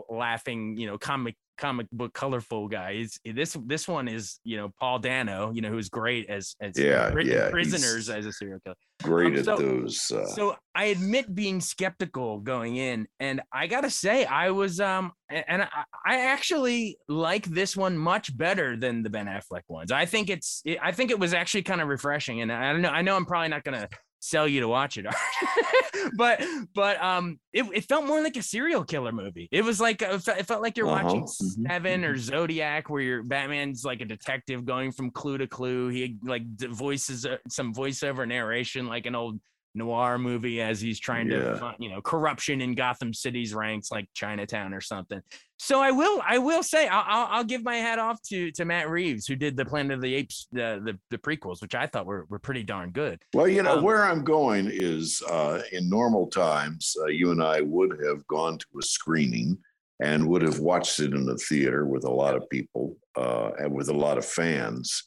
laughing, 0.09 0.77
you 0.77 0.87
know, 0.87 0.99
comic 0.99 1.37
comic 1.59 1.87
book 1.91 2.13
colorful 2.13 2.69
guy. 2.69 2.95
He's, 2.95 3.19
this 3.25 3.57
this 3.65 3.89
one 3.89 4.09
is, 4.09 4.41
you 4.45 4.57
know, 4.59 4.71
Paul 4.79 4.99
Dano, 4.99 5.53
you 5.53 5.63
know, 5.63 5.71
who's 5.71 5.89
great 5.89 6.29
as 6.29 6.55
as 6.61 6.79
Yeah, 6.79 7.11
pri- 7.11 7.25
yeah, 7.25 7.51
prisoners 7.51 8.11
as 8.11 8.27
a 8.27 8.33
serial 8.33 8.61
killer. 8.61 8.77
Great 9.03 9.33
Um, 9.33 9.39
at 9.39 9.45
those. 9.45 10.11
Uh, 10.11 10.27
So 10.27 10.57
I 10.75 10.87
admit 10.87 11.35
being 11.35 11.61
skeptical 11.61 12.41
going 12.41 12.77
in, 12.77 13.07
and 13.21 13.41
I 13.53 13.67
gotta 13.67 13.91
say 13.91 14.25
I 14.25 14.51
was 14.51 14.81
um 14.81 15.13
and 15.31 15.63
I, 15.63 15.69
I 16.05 16.21
actually 16.21 16.99
like 17.09 17.47
this 17.47 17.77
one 17.77 17.97
much 17.97 18.37
better 18.37 18.77
than 18.77 19.03
the 19.03 19.11
Ben 19.11 19.27
Affleck 19.27 19.63
ones. 19.69 19.93
I 19.93 20.05
think 20.07 20.29
it's 20.31 20.63
I 20.83 20.93
think 20.93 21.11
it 21.11 21.19
was 21.19 21.33
actually 21.33 21.63
kind 21.63 21.81
of 21.81 21.89
refreshing, 21.89 22.43
and 22.43 22.53
I 22.53 22.73
don't 22.73 22.83
know 22.83 22.91
I 22.91 23.03
know 23.03 23.17
I'm 23.17 23.27
probably 23.27 23.49
not 23.49 23.65
gonna 23.65 23.89
sell 24.27 24.49
you 24.49 24.61
to 24.61 24.69
watch 24.69 24.99
it, 24.99 25.07
but 26.17 26.43
but 26.75 27.03
um 27.03 27.39
it, 27.53 27.65
it 27.75 27.85
felt 27.85 28.07
more 28.07 28.23
like 28.23 28.37
a 28.37 28.43
serial 28.43 28.85
killer 28.85 29.13
movie. 29.13 29.49
It 29.51 29.65
was 29.65 29.81
like 29.81 30.03
it 30.03 30.47
felt 30.47 30.63
like 30.63 30.77
you're 30.77 30.87
watching 30.87 31.23
Uh-huh. 31.25 31.45
Mhm. 31.45 31.67
Seven 31.69 32.05
or 32.05 32.17
Zodiac, 32.17 32.91
where 32.91 33.03
your 33.03 33.23
Batman's 33.23 33.85
like 33.85 34.01
a 34.01 34.05
detective 34.05 34.65
going 34.65 34.93
from 34.93 35.11
clue 35.11 35.39
to 35.39 35.47
clue. 35.47 35.89
He 35.89 36.17
like 36.23 36.43
voices 36.61 37.25
uh, 37.27 37.37
some 37.49 37.73
voiceover 37.75 38.27
narration 38.27 38.87
like 38.87 39.07
an 39.07 39.15
old 39.15 39.41
noir 39.77 40.19
movie 40.19 40.61
as 40.61 40.81
he's 40.81 40.99
trying 40.99 41.29
to 41.29 41.37
Yeah. 41.37 41.59
find, 41.59 41.77
you 41.79 41.91
know 41.91 42.01
corruption 42.01 42.61
in 42.61 42.75
Gotham 42.75 43.13
City's 43.13 43.55
ranks 43.55 43.91
like 43.91 44.09
Chinatown 44.15 44.75
or 44.75 44.81
something. 44.81 45.21
So 45.59 45.81
I 45.81 45.91
will 45.91 46.21
I 46.27 46.39
will 46.39 46.63
say 46.63 46.89
I'll, 46.89 47.05
I'll, 47.07 47.27
I'll 47.31 47.45
give 47.45 47.63
my 47.63 47.77
hat 47.77 47.99
off 47.99 48.21
to 48.29 48.51
to 48.53 48.65
Matt 48.65 48.89
Reeves 48.91 49.27
who 49.27 49.37
did 49.37 49.57
the 49.57 49.65
Planet 49.65 49.93
of 49.93 50.01
the 50.03 50.15
Apes 50.15 50.49
the 50.53 50.81
the, 50.85 50.99
the 51.11 51.19
prequels 51.19 51.63
which 51.63 51.75
I 51.75 51.87
thought 51.87 52.07
were, 52.07 52.27
were 52.29 52.39
pretty 52.39 52.63
darn 52.63 52.91
good. 52.91 53.23
Well, 53.35 53.49
you 53.49 53.63
know, 53.63 53.79
Um, 53.79 53.85
where 53.85 54.05
I'm 54.05 54.25
going 54.25 54.69
is 54.73 55.23
uh, 55.29 55.63
in 55.73 55.89
normal 55.89 56.27
times, 56.29 56.97
uh, 57.03 57.07
you 57.07 57.31
and 57.31 57.43
I 57.43 57.61
would 57.61 58.01
have 58.05 58.27
gone 58.27 58.59
to 58.59 58.67
a 58.79 58.83
screening 58.83 59.59
and 60.01 60.27
would 60.29 60.43
have 60.43 60.59
watched 60.59 61.01
it 61.01 61.15
in 61.15 61.25
the 61.25 61.39
theater 61.39 61.87
with 61.87 62.05
a 62.05 62.11
lot 62.11 62.35
of 62.37 62.49
people 62.51 62.97
uh, 63.17 63.53
and 63.59 63.73
with 63.73 63.89
a 63.89 63.95
lot 63.95 64.19
of 64.19 64.27
fans. 64.27 65.05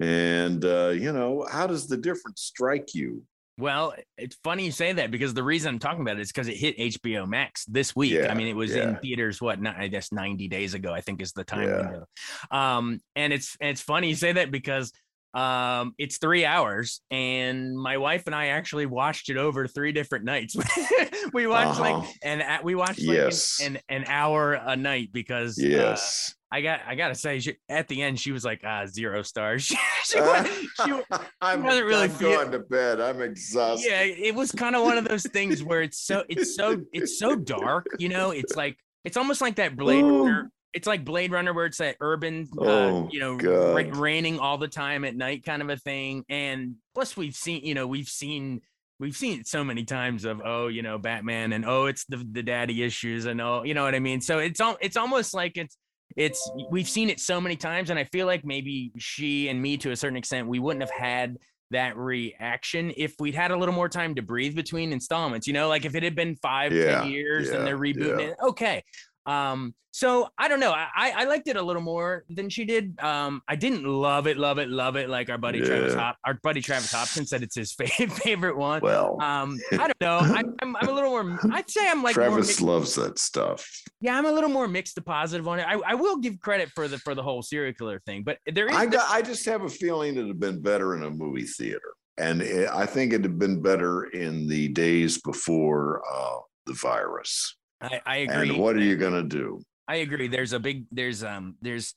And, 0.00 0.64
uh, 0.64 0.94
you 0.94 1.12
know, 1.12 1.46
how 1.50 1.66
does 1.66 1.86
the 1.86 1.98
difference 1.98 2.40
strike 2.40 2.94
you? 2.94 3.22
Well, 3.60 3.94
it's 4.16 4.36
funny 4.42 4.64
you 4.64 4.72
say 4.72 4.92
that 4.94 5.10
because 5.10 5.34
the 5.34 5.42
reason 5.42 5.74
I'm 5.74 5.78
talking 5.78 6.00
about 6.00 6.16
it 6.16 6.22
is 6.22 6.32
because 6.32 6.48
it 6.48 6.56
hit 6.56 6.78
HBO 6.78 7.28
Max 7.28 7.64
this 7.66 7.94
week. 7.94 8.12
Yeah, 8.12 8.30
I 8.30 8.34
mean, 8.34 8.48
it 8.48 8.56
was 8.56 8.74
in 8.74 8.96
theaters 8.96 9.40
what 9.40 9.60
not, 9.60 9.76
I 9.76 9.88
guess 9.88 10.10
90 10.12 10.48
days 10.48 10.74
ago. 10.74 10.92
I 10.92 11.00
think 11.00 11.20
is 11.20 11.32
the 11.32 11.44
time 11.44 11.68
Yeah. 11.68 12.76
Um, 12.76 13.00
and 13.14 13.32
it's 13.32 13.56
it's 13.60 13.80
funny 13.80 14.08
you 14.08 14.14
say 14.14 14.32
that 14.32 14.50
because 14.50 14.92
um 15.32 15.94
it's 15.96 16.18
three 16.18 16.44
hours 16.44 17.02
and 17.12 17.78
my 17.78 17.96
wife 17.98 18.24
and 18.26 18.34
I 18.34 18.46
actually 18.48 18.86
watched 18.86 19.28
it 19.30 19.36
over 19.36 19.66
three 19.68 19.92
different 19.92 20.24
nights. 20.24 20.56
we 21.32 21.46
watched 21.46 21.78
like 21.78 22.04
and 22.24 22.42
uh, 22.42 22.58
we 22.64 22.74
watched 22.74 23.00
like 23.02 23.16
Yes. 23.16 23.60
an, 23.62 23.76
an 23.88 24.02
an 24.02 24.04
hour 24.08 24.54
a 24.54 24.76
night 24.76 25.10
because 25.12 25.56
uh, 25.58 25.66
Yes. 25.66 26.34
I 26.50 26.62
got 26.62 26.80
I 26.84 26.96
gotta 26.96 27.14
say 27.14 27.38
she, 27.38 27.56
at 27.68 27.86
the 27.86 28.02
end 28.02 28.18
she 28.18 28.32
was 28.32 28.44
like 28.44 28.62
ah 28.64 28.86
zero 28.86 29.22
stars. 29.22 29.64
she, 29.66 29.76
she, 30.04 30.20
wa- 30.20 30.42
she, 30.84 30.92
I'm, 31.40 31.62
wasn't 31.62 31.86
really 31.86 32.04
I'm 32.04 32.10
feel- 32.10 32.32
going 32.32 32.50
to 32.50 32.58
bed. 32.58 33.00
I'm 33.00 33.22
exhausted. 33.22 33.88
yeah 33.88 34.02
it 34.02 34.34
was 34.34 34.50
kind 34.50 34.74
of 34.74 34.82
one 34.82 34.98
of 34.98 35.06
those 35.06 35.22
things 35.22 35.62
where 35.62 35.82
it's 35.82 36.00
so 36.00 36.24
it's 36.28 36.56
so 36.56 36.82
it's 36.92 37.20
so 37.20 37.36
dark 37.36 37.86
you 38.00 38.08
know 38.08 38.32
it's 38.32 38.56
like 38.56 38.76
it's 39.04 39.16
almost 39.16 39.40
like 39.40 39.54
that 39.56 39.76
blade 39.76 40.02
runner 40.04 40.50
it's 40.72 40.86
like 40.86 41.04
blade 41.04 41.32
runner 41.32 41.52
where 41.52 41.66
it's 41.66 41.78
that 41.78 41.96
urban 42.00 42.48
uh, 42.58 42.64
Oh, 42.64 43.08
you 43.10 43.18
know 43.20 43.36
ra- 43.36 43.82
raining 44.00 44.38
all 44.38 44.56
the 44.58 44.68
time 44.68 45.04
at 45.04 45.16
night 45.16 45.44
kind 45.44 45.62
of 45.62 45.68
a 45.70 45.76
thing. 45.76 46.24
And 46.28 46.76
plus 46.94 47.16
we've 47.16 47.34
seen 47.34 47.64
you 47.64 47.74
know 47.74 47.86
we've 47.86 48.08
seen 48.08 48.60
we've 48.98 49.16
seen 49.16 49.40
it 49.40 49.46
so 49.48 49.64
many 49.64 49.84
times 49.84 50.24
of 50.24 50.40
oh 50.44 50.68
you 50.68 50.82
know 50.82 50.98
batman 50.98 51.52
and 51.54 51.64
oh 51.64 51.86
it's 51.86 52.04
the 52.04 52.18
the 52.32 52.42
daddy 52.42 52.82
issues 52.82 53.24
and 53.26 53.40
oh 53.40 53.62
you 53.64 53.74
know 53.74 53.82
what 53.82 53.94
i 53.94 53.98
mean? 53.98 54.20
So 54.20 54.38
it's 54.38 54.60
all 54.60 54.76
it's 54.80 54.96
almost 54.96 55.34
like 55.34 55.56
it's 55.56 55.76
it's 56.16 56.50
we've 56.70 56.88
seen 56.88 57.08
it 57.08 57.18
so 57.20 57.40
many 57.40 57.56
times. 57.56 57.90
And 57.90 57.98
i 57.98 58.04
feel 58.04 58.26
like 58.26 58.44
maybe 58.44 58.92
she 58.98 59.48
and 59.48 59.60
me 59.60 59.76
to 59.78 59.90
a 59.90 59.96
certain 59.96 60.16
extent 60.16 60.46
we 60.48 60.58
wouldn't 60.58 60.82
have 60.82 60.90
had 60.90 61.36
that 61.72 61.96
reaction 61.96 62.92
if 62.96 63.14
we'd 63.20 63.34
had 63.34 63.52
a 63.52 63.56
little 63.56 63.74
more 63.74 63.88
time 63.88 64.14
to 64.16 64.22
breathe 64.22 64.56
between 64.56 64.92
installments 64.92 65.46
you 65.46 65.52
know? 65.52 65.68
Like 65.68 65.84
if 65.84 65.94
it 65.94 66.02
had 66.02 66.14
been 66.16 66.34
five 66.36 66.72
Yeah, 66.72 67.00
ten 67.02 67.10
years 67.10 67.48
yeah, 67.48 67.56
and 67.56 67.66
they're 67.66 67.78
rebooting 67.78 68.20
yeah. 68.20 68.26
it 68.30 68.36
okay 68.42 68.82
um 69.26 69.74
so 69.92 70.28
i 70.38 70.46
don't 70.46 70.60
know 70.60 70.70
I, 70.70 71.12
I 71.16 71.24
liked 71.24 71.48
it 71.48 71.56
a 71.56 71.62
little 71.62 71.82
more 71.82 72.24
than 72.30 72.48
she 72.48 72.64
did 72.64 72.98
um 73.00 73.42
i 73.48 73.56
didn't 73.56 73.84
love 73.84 74.26
it 74.28 74.36
love 74.36 74.58
it 74.58 74.68
love 74.68 74.96
it 74.96 75.08
like 75.10 75.28
our 75.28 75.36
buddy 75.38 75.60
travis 75.60 75.94
Hop, 75.94 76.16
our 76.24 76.38
buddy 76.42 76.60
travis 76.60 76.92
hopkins 76.92 77.28
said 77.30 77.42
it's 77.42 77.56
his 77.56 77.72
favorite 77.78 78.12
favorite 78.12 78.56
one 78.56 78.80
Well, 78.82 79.20
um 79.20 79.58
i 79.72 79.76
don't 79.78 80.00
know 80.00 80.18
I, 80.18 80.42
I'm, 80.62 80.76
I'm 80.76 80.88
a 80.88 80.92
little 80.92 81.10
more 81.10 81.38
i'd 81.52 81.68
say 81.68 81.88
i'm 81.88 82.02
like 82.02 82.14
Travis 82.14 82.60
loves 82.60 82.94
that 82.94 83.18
stuff. 83.18 83.68
yeah 84.00 84.16
i'm 84.16 84.26
a 84.26 84.32
little 84.32 84.50
more 84.50 84.68
mixed 84.68 84.94
to 84.94 85.02
positive 85.02 85.46
on 85.48 85.58
it 85.58 85.66
i, 85.66 85.74
I 85.74 85.94
will 85.94 86.18
give 86.18 86.40
credit 86.40 86.70
for 86.70 86.86
the 86.86 86.98
for 86.98 87.14
the 87.14 87.22
whole 87.22 87.42
serial 87.42 87.74
killer 87.74 88.00
thing 88.06 88.22
but 88.22 88.38
there 88.46 88.68
is 88.68 88.76
I 88.76 88.86
got. 88.86 89.10
I 89.10 89.22
just 89.22 89.44
have 89.46 89.62
a 89.62 89.68
feeling 89.68 90.14
it'd 90.16 90.28
have 90.28 90.40
been 90.40 90.60
better 90.62 90.94
in 90.94 91.02
a 91.02 91.10
movie 91.10 91.44
theater, 91.44 91.92
and 92.16 92.40
it, 92.42 92.68
I 92.70 92.86
think 92.86 93.12
it'd 93.12 93.24
have 93.24 93.38
been 93.38 93.60
better 93.60 94.04
in 94.04 94.46
the 94.48 94.68
days 94.68 95.20
before 95.20 96.02
uh, 96.10 96.38
the 96.66 96.74
virus. 96.74 97.56
I, 97.80 98.00
I 98.06 98.16
agree 98.18 98.50
And 98.50 98.58
what 98.58 98.76
are 98.76 98.80
you 98.82 98.96
gonna 98.96 99.22
do? 99.22 99.60
I 99.88 99.96
agree. 99.96 100.28
There's 100.28 100.52
a 100.52 100.60
big 100.60 100.86
there's 100.92 101.24
um 101.24 101.56
there's 101.62 101.94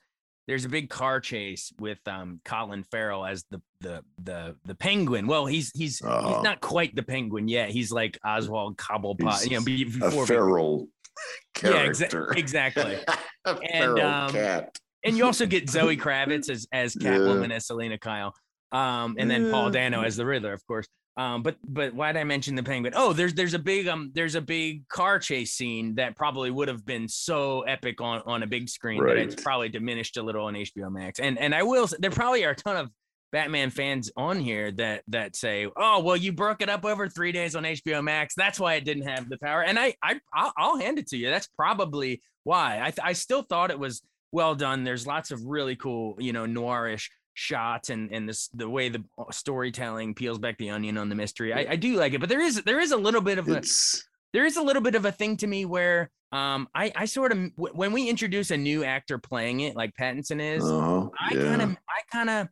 there's 0.47 0.65
a 0.65 0.69
big 0.69 0.89
car 0.89 1.19
chase 1.19 1.71
with 1.79 1.99
um 2.07 2.41
Colin 2.45 2.83
Farrell 2.83 3.25
as 3.25 3.45
the 3.51 3.61
the 3.81 4.03
the 4.23 4.55
the 4.65 4.75
penguin. 4.75 5.27
Well, 5.27 5.45
he's 5.45 5.71
he's 5.75 6.01
Uh-huh. 6.01 6.35
he's 6.35 6.43
not 6.43 6.59
quite 6.61 6.95
the 6.95 7.03
penguin 7.03 7.47
yet. 7.47 7.69
He's 7.69 7.91
like 7.91 8.17
Oswald 8.25 8.77
Cobblepot, 8.77 9.49
you 9.49 9.57
know, 9.57 9.63
be- 9.63 9.83
A 9.83 9.85
before 9.85 10.25
feral 10.27 10.87
Yeah, 11.63 11.69
exa- 11.87 12.09
character. 12.09 12.33
exactly. 12.37 12.97
a 13.45 13.51
And, 13.51 13.59
feral 13.61 14.01
um, 14.01 14.31
cat. 14.31 14.77
and 15.05 15.15
you 15.17 15.25
also 15.25 15.45
get 15.45 15.69
Zoe 15.69 15.95
Kravitz 16.05 16.49
as 16.49 16.67
as 16.71 16.95
Yeah. 16.99 17.11
Catwoman 17.11 17.51
as 17.51 17.67
Selina 17.67 17.97
Kyle, 17.97 18.33
um, 18.71 19.15
and 19.19 19.29
then 19.29 19.51
Paul 19.51 19.69
Dano 19.69 20.01
as 20.01 20.15
the 20.17 20.25
Riddler, 20.25 20.53
of 20.53 20.65
course. 20.65 20.87
Um, 21.15 21.43
but 21.43 21.58
but 21.63 21.93
why 21.93 22.12
did 22.12 22.19
I 22.19 22.23
mention 22.23 22.56
the 22.56 22.63
Penguin? 22.63 22.93
Oh, 22.95 23.13
there's 23.13 23.36
there's 23.36 23.54
a 23.54 23.60
big 23.60 23.88
um 23.88 24.12
there's 24.15 24.34
a 24.34 24.41
big 24.41 24.88
car 24.88 25.19
chase 25.19 25.52
scene 25.52 25.95
that 25.95 26.15
probably 26.15 26.49
would 26.49 26.67
have 26.67 26.86
been 26.86 27.08
so 27.08 27.62
epic 27.62 28.02
on 28.02 28.21
on 28.26 28.41
a 28.41 28.47
big 28.47 28.67
screen 28.67 29.04
that 29.06 29.17
it's 29.17 29.41
probably 29.41 29.69
diminished 29.69 30.17
a 30.17 30.23
little 30.23 30.45
on 30.45 30.56
HBO 30.56 30.91
Max. 30.91 31.19
And 31.19 31.38
and 31.38 31.54
I 31.54 31.63
will 31.63 31.88
there 31.99 32.10
probably 32.10 32.43
are 32.45 32.52
a 32.52 32.56
ton 32.56 32.78
of 32.78 32.89
Batman 33.32 33.69
fans 33.69 34.12
on 34.15 34.39
here 34.39 34.71
that 34.73 35.04
that 35.10 35.36
say, 35.36 35.67
"Oh, 35.76 36.02
well, 36.02 36.17
you 36.17 36.34
broke 36.34 36.62
it 36.62 36.69
up 36.69 36.84
over 36.86 37.08
three 37.08 37.32
days 37.32 37.56
on 37.56 37.63
HBO 37.63 38.04
Max. 38.04 38.34
That's 38.36 38.60
why 38.60 38.76
it 38.76 38.86
didn't 38.86 39.08
have 39.08 39.30
the 39.30 39.38
power." 39.38 39.63
And 39.63 39.78
I 39.78 39.95
I 40.02 40.19
I'll, 40.34 40.54
I'll 40.58 40.78
hand 40.78 40.97
it 40.97 41.08
to 41.10 41.17
you. 41.17 41.30
That's 41.30 41.47
probably 41.47 42.21
why. 42.43 42.80
I 42.80 42.91
th- 42.91 42.99
I 43.04 43.13
still 43.13 43.41
thought 43.43 43.71
it 43.71 43.80
was 43.80 44.02
well 44.32 44.56
done. 44.56 44.84
There's 44.84 45.06
lots 45.08 45.32
of 45.32 45.43
really 45.45 45.76
cool, 45.76 46.15
you 46.19 46.34
know, 46.34 46.45
noirish 46.45 47.10
shots 47.33 47.89
and 47.89 48.11
and 48.11 48.27
this 48.27 48.47
the 48.49 48.69
way 48.69 48.89
the 48.89 49.03
storytelling 49.31 50.13
peels 50.13 50.39
back 50.39 50.57
the 50.57 50.69
onion 50.69 50.97
on 50.97 51.09
the 51.09 51.15
mystery. 51.15 51.53
I, 51.53 51.71
I 51.71 51.75
do 51.75 51.95
like 51.95 52.13
it, 52.13 52.19
but 52.19 52.29
there 52.29 52.41
is 52.41 52.61
there 52.63 52.79
is 52.79 52.91
a 52.91 52.97
little 52.97 53.21
bit 53.21 53.37
of 53.37 53.47
a 53.47 53.57
It's 53.57 54.07
there 54.33 54.45
is 54.45 54.57
a 54.57 54.61
little 54.61 54.81
bit 54.81 54.95
of 54.95 55.05
a 55.05 55.11
thing 55.11 55.37
to 55.37 55.47
me 55.47 55.65
where 55.65 56.09
um 56.31 56.67
I 56.75 56.91
I 56.95 57.05
sort 57.05 57.31
of 57.31 57.51
when 57.55 57.91
we 57.91 58.09
introduce 58.09 58.51
a 58.51 58.57
new 58.57 58.83
actor 58.83 59.17
playing 59.17 59.61
it 59.61 59.75
like 59.75 59.93
Pattinson 59.99 60.41
is, 60.41 60.63
uh-huh, 60.63 61.09
I 61.19 61.35
yeah. 61.35 61.43
kind 61.43 61.61
of 61.61 61.69
I 61.71 62.01
kind 62.11 62.29
of 62.29 62.47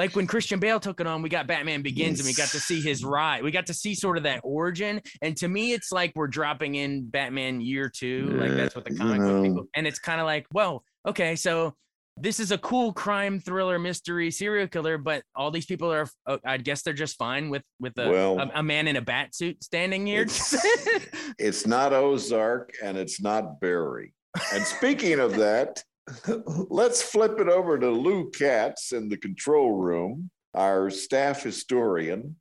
like 0.00 0.16
when 0.16 0.26
Christian 0.26 0.58
Bale 0.60 0.80
took 0.80 0.98
it 1.00 1.06
on, 1.06 1.20
we 1.20 1.28
got 1.28 1.46
Batman 1.46 1.82
Begins 1.82 2.20
and 2.20 2.26
we 2.26 2.32
got 2.32 2.48
to 2.48 2.60
see 2.60 2.80
his 2.80 3.04
ride. 3.04 3.42
We 3.42 3.50
got 3.50 3.66
to 3.66 3.74
see 3.74 3.94
sort 3.94 4.16
of 4.16 4.22
that 4.22 4.40
origin. 4.44 5.02
And 5.20 5.36
to 5.36 5.46
me, 5.46 5.74
it's 5.74 5.92
like 5.92 6.12
we're 6.14 6.26
dropping 6.26 6.76
in 6.76 7.06
Batman 7.10 7.60
year 7.60 7.90
two. 7.90 8.30
like 8.40 8.52
that's 8.52 8.74
what 8.74 8.86
the 8.86 8.94
comic 8.94 9.20
book 9.20 9.44
people 9.44 9.66
and 9.74 9.86
it's 9.86 9.98
kind 9.98 10.18
of 10.20 10.26
like, 10.26 10.46
well, 10.52 10.84
okay, 11.06 11.36
so 11.36 11.74
this 12.16 12.40
is 12.40 12.50
a 12.52 12.58
cool 12.58 12.92
crime 12.92 13.40
thriller 13.40 13.78
mystery 13.78 14.30
serial 14.30 14.68
killer, 14.68 14.98
but 14.98 15.22
all 15.34 15.50
these 15.50 15.66
people 15.66 15.92
are 15.92 16.08
uh, 16.26 16.38
I 16.44 16.58
guess 16.58 16.82
they're 16.82 16.92
just 16.92 17.16
fine 17.16 17.50
with 17.50 17.62
with 17.78 17.98
a, 17.98 18.10
Well- 18.10 18.38
a, 18.38 18.50
a 18.56 18.62
man 18.62 18.88
in 18.88 18.96
a 18.96 19.00
bat 19.00 19.34
suit 19.34 19.62
standing 19.64 20.06
here. 20.06 20.26
It's 21.38 21.66
not 21.66 21.92
Ozark 21.92 22.72
and 22.82 22.96
it's 22.98 23.20
not 23.20 23.60
Barry. 23.60 24.12
And 24.52 24.62
speaking 24.64 25.18
of 25.18 25.36
that, 25.36 25.82
let's 26.68 27.02
flip 27.02 27.38
it 27.40 27.48
over 27.48 27.78
to 27.78 27.90
Lou 27.90 28.30
Katz 28.30 28.92
in 28.92 29.08
the 29.08 29.16
control 29.16 29.72
room, 29.72 30.30
our 30.54 30.90
staff 30.90 31.42
historian, 31.42 32.36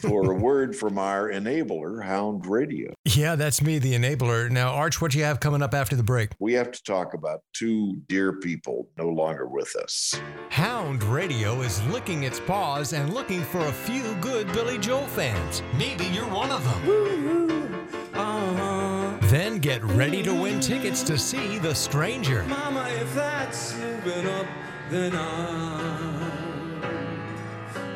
for 0.00 0.32
a 0.32 0.34
word 0.38 0.74
from 0.74 0.98
our 0.98 1.30
enabler, 1.30 2.04
Hound 2.04 2.46
Radio. 2.46 2.92
Yeah, 3.04 3.36
that's 3.36 3.62
me, 3.62 3.78
the 3.78 3.94
enabler. 3.94 4.50
Now, 4.50 4.70
Arch, 4.70 5.00
what 5.00 5.12
do 5.12 5.18
you 5.18 5.24
have 5.24 5.40
coming 5.40 5.62
up 5.62 5.74
after 5.74 5.94
the 5.96 6.02
break? 6.02 6.30
We 6.38 6.54
have 6.54 6.72
to 6.72 6.82
talk 6.82 7.14
about 7.14 7.42
two 7.52 7.96
dear 8.08 8.34
people 8.34 8.88
no 8.98 9.08
longer 9.08 9.46
with 9.46 9.74
us. 9.76 10.14
Hound 10.50 11.02
Radio 11.04 11.60
is 11.60 11.82
licking 11.86 12.24
its 12.24 12.40
paws 12.40 12.92
and 12.92 13.14
looking 13.14 13.42
for 13.42 13.60
a 13.60 13.72
few 13.72 14.14
good 14.16 14.52
Billy 14.52 14.78
Joel 14.78 15.06
fans. 15.06 15.62
Maybe 15.76 16.06
you're 16.06 16.28
one 16.28 16.50
of 16.50 16.64
them. 16.64 17.82
Uh-huh. 18.14 19.16
Then 19.22 19.58
get 19.58 19.82
ready 19.84 20.22
to 20.22 20.34
win 20.34 20.60
tickets 20.60 21.02
to 21.04 21.16
see 21.16 21.58
The 21.58 21.74
Stranger. 21.74 22.42
Mama, 22.44 22.86
if 22.90 23.14
that's 23.14 23.74
moving 23.78 24.26
up, 24.26 24.46
then 24.90 25.16
I'm 25.16 26.11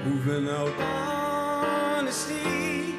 moving 0.07 0.49
out. 0.49 0.73
Honesty 1.97 2.95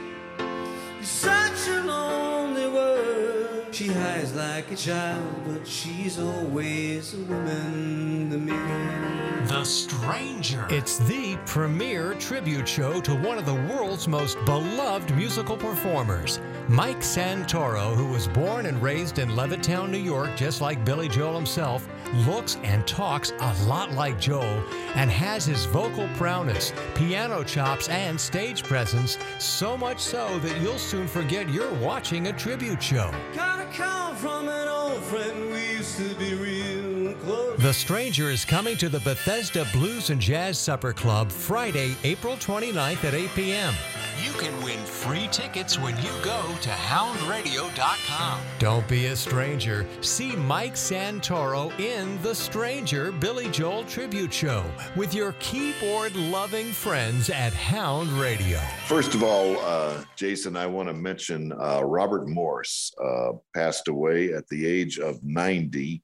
is 1.00 1.08
such 1.08 1.68
a 1.70 1.82
lonely 1.84 2.68
word. 2.68 3.74
She 3.74 3.88
hides 3.88 4.36
like 4.36 4.70
a 4.72 4.76
child, 4.76 5.34
but 5.46 5.66
she's 5.66 6.20
always 6.20 7.14
a 7.14 7.20
woman 7.20 8.30
to 8.32 8.38
me. 8.38 9.48
The 9.48 9.64
Stranger. 9.64 10.68
It's 10.70 10.98
the 11.00 11.38
premier 11.46 12.14
tribute 12.16 12.68
show 12.68 13.00
to 13.02 13.16
one 13.16 13.38
of 13.38 13.46
the 13.46 13.54
world's 13.54 14.08
most 14.08 14.38
beloved 14.44 15.16
musical 15.16 15.56
performers, 15.56 16.42
Mike 16.68 17.00
Santoro, 17.00 17.96
who 17.96 18.08
was 18.08 18.28
born 18.28 18.66
and 18.66 18.82
raised 18.82 19.20
in 19.20 19.30
Levittown, 19.30 19.90
New 19.90 19.98
York, 19.98 20.36
just 20.36 20.60
like 20.60 20.84
Billy 20.84 21.08
Joel 21.08 21.36
himself, 21.36 21.88
looks 22.26 22.58
and 22.64 22.86
talks 22.88 23.32
a 23.40 23.54
lot 23.66 23.92
like 23.92 24.20
Joel, 24.20 24.64
and 24.96 25.10
has 25.10 25.46
his 25.46 25.66
vocal 25.66 26.08
prowess, 26.16 26.74
piano 26.96 27.44
chops, 27.44 27.90
and 27.90 28.20
stage 28.20 28.64
presence, 28.64 29.18
so 29.40 29.78
much 29.78 30.00
so 30.00 30.40
that 30.40 30.60
you'll 30.62 30.78
soon 30.78 31.08
forget 31.08 31.50
you're 31.50 31.74
watching 31.76 32.28
a 32.28 32.34
tribute 32.34 32.82
show. 32.82 33.12
Got 33.34 33.60
a 33.62 33.66
call 33.78 34.14
from 34.16 34.48
an 34.48 34.68
old 34.68 35.02
friend, 35.04 35.52
we 35.52 35.78
used 35.78 35.98
to 35.98 36.14
be 36.16 36.34
real 36.34 37.14
close. 37.16 37.60
The 37.60 37.74
Stranger 37.74 38.30
is 38.30 38.46
coming 38.46 38.78
to 38.78 38.90
the 38.90 39.00
Bethesda 39.00 39.66
Blues 39.74 40.10
and 40.10 40.22
Jazz 40.22 40.58
Supper 40.58 40.94
Club 40.94 41.32
Friday, 41.32 41.96
April 42.04 42.36
29th 42.36 43.04
at 43.04 43.14
8 43.14 43.30
p.m. 43.36 43.74
You 44.24 44.32
can 44.32 44.64
win 44.64 44.80
free 44.80 45.28
tickets 45.32 45.78
when 45.78 45.96
you 45.98 46.10
go 46.24 46.42
to 46.62 46.70
houndradio.com. 46.70 48.42
Don't 48.58 48.88
be 48.88 49.08
a 49.08 49.16
stranger. 49.16 49.86
See 50.02 50.36
Mike 50.36 50.74
Santoro 50.74 51.78
in 51.80 52.22
The 52.24 52.34
Stranger 52.34 53.12
Billy 53.12 53.48
Joel 53.50 53.84
Tribute 53.84 54.34
Show 54.34 54.64
with 54.96 55.14
your 55.14 55.34
keyboard 55.34 56.16
loving 56.16 56.72
friends 56.72 57.30
at 57.30 57.54
Hound 57.54 58.10
Radio. 58.14 58.60
First 58.88 59.14
of 59.14 59.22
all, 59.22 59.58
uh, 59.60 60.04
Jason, 60.16 60.58
I 60.58 60.66
want 60.66 60.90
to 60.90 60.94
mention 60.94 61.54
uh, 61.54 61.82
Robert 61.84 62.28
Morse 62.28 62.92
uh, 63.04 63.34
passed 63.54 63.88
away 63.88 64.34
at 64.34 64.48
the 64.48 64.66
age 64.66 64.98
of 64.98 65.24
90, 65.24 66.02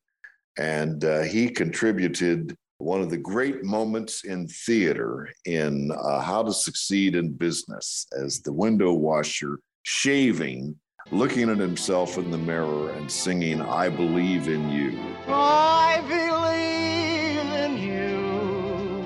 and 0.60 1.04
uh, 1.04 1.22
he 1.22 1.50
contributed 1.50 2.56
one 2.84 3.02
of 3.02 3.10
the 3.10 3.18
great 3.18 3.64
moments 3.64 4.26
in 4.26 4.46
theater 4.48 5.30
in 5.46 5.90
uh, 5.92 6.20
How 6.20 6.44
to 6.44 6.52
Succeed 6.52 7.16
in 7.16 7.32
Business 7.32 8.06
as 8.20 8.42
the 8.42 8.52
window 8.52 8.92
washer 8.92 9.60
shaving, 9.84 10.76
looking 11.10 11.50
at 11.50 11.58
himself 11.58 12.18
in 12.18 12.30
the 12.30 12.38
mirror 12.38 12.90
and 12.92 13.10
singing, 13.10 13.62
I 13.62 13.88
Believe 13.88 14.50
in 14.50 14.70
You. 14.70 15.00
I 15.28 16.02
believe 16.10 17.48
in 17.64 17.78
you. 17.78 19.06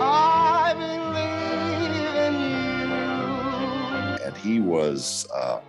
I 0.00 0.74
believe 0.74 2.16
in 2.26 2.34
you. 4.18 4.26
and 4.26 4.36
he 4.38 4.58
was, 4.58 5.28
uh, 5.32 5.60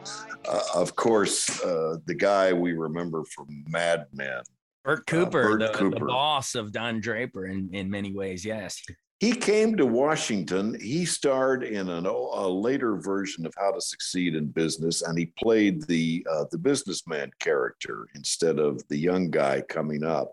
uh, 0.49 0.61
of 0.73 0.95
course, 0.95 1.61
uh, 1.61 1.97
the 2.05 2.15
guy 2.15 2.53
we 2.53 2.73
remember 2.73 3.23
from 3.25 3.63
Mad 3.67 4.07
Men. 4.13 4.41
Bert 4.87 5.05
Cooper, 5.05 5.57
Bert 5.57 5.73
the, 5.73 5.89
the 5.89 6.05
boss 6.05 6.55
of 6.55 6.71
Don 6.71 7.01
Draper 7.01 7.47
in, 7.47 7.69
in 7.73 7.89
many 7.89 8.13
ways, 8.13 8.45
yes. 8.45 8.81
He 9.19 9.33
came 9.33 9.75
to 9.75 9.85
Washington. 9.85 10.79
He 10.79 11.03
starred 11.03 11.65
in 11.65 11.89
an, 11.89 12.05
a 12.05 12.47
later 12.47 12.95
version 12.95 13.45
of 13.45 13.53
How 13.57 13.71
to 13.71 13.81
Succeed 13.81 14.33
in 14.33 14.47
Business, 14.47 15.01
and 15.01 15.17
he 15.17 15.33
played 15.37 15.85
the 15.87 16.25
uh, 16.31 16.45
the 16.51 16.57
businessman 16.57 17.31
character 17.39 18.07
instead 18.15 18.59
of 18.59 18.81
the 18.87 18.95
young 18.95 19.29
guy 19.29 19.59
coming 19.67 20.05
up. 20.05 20.31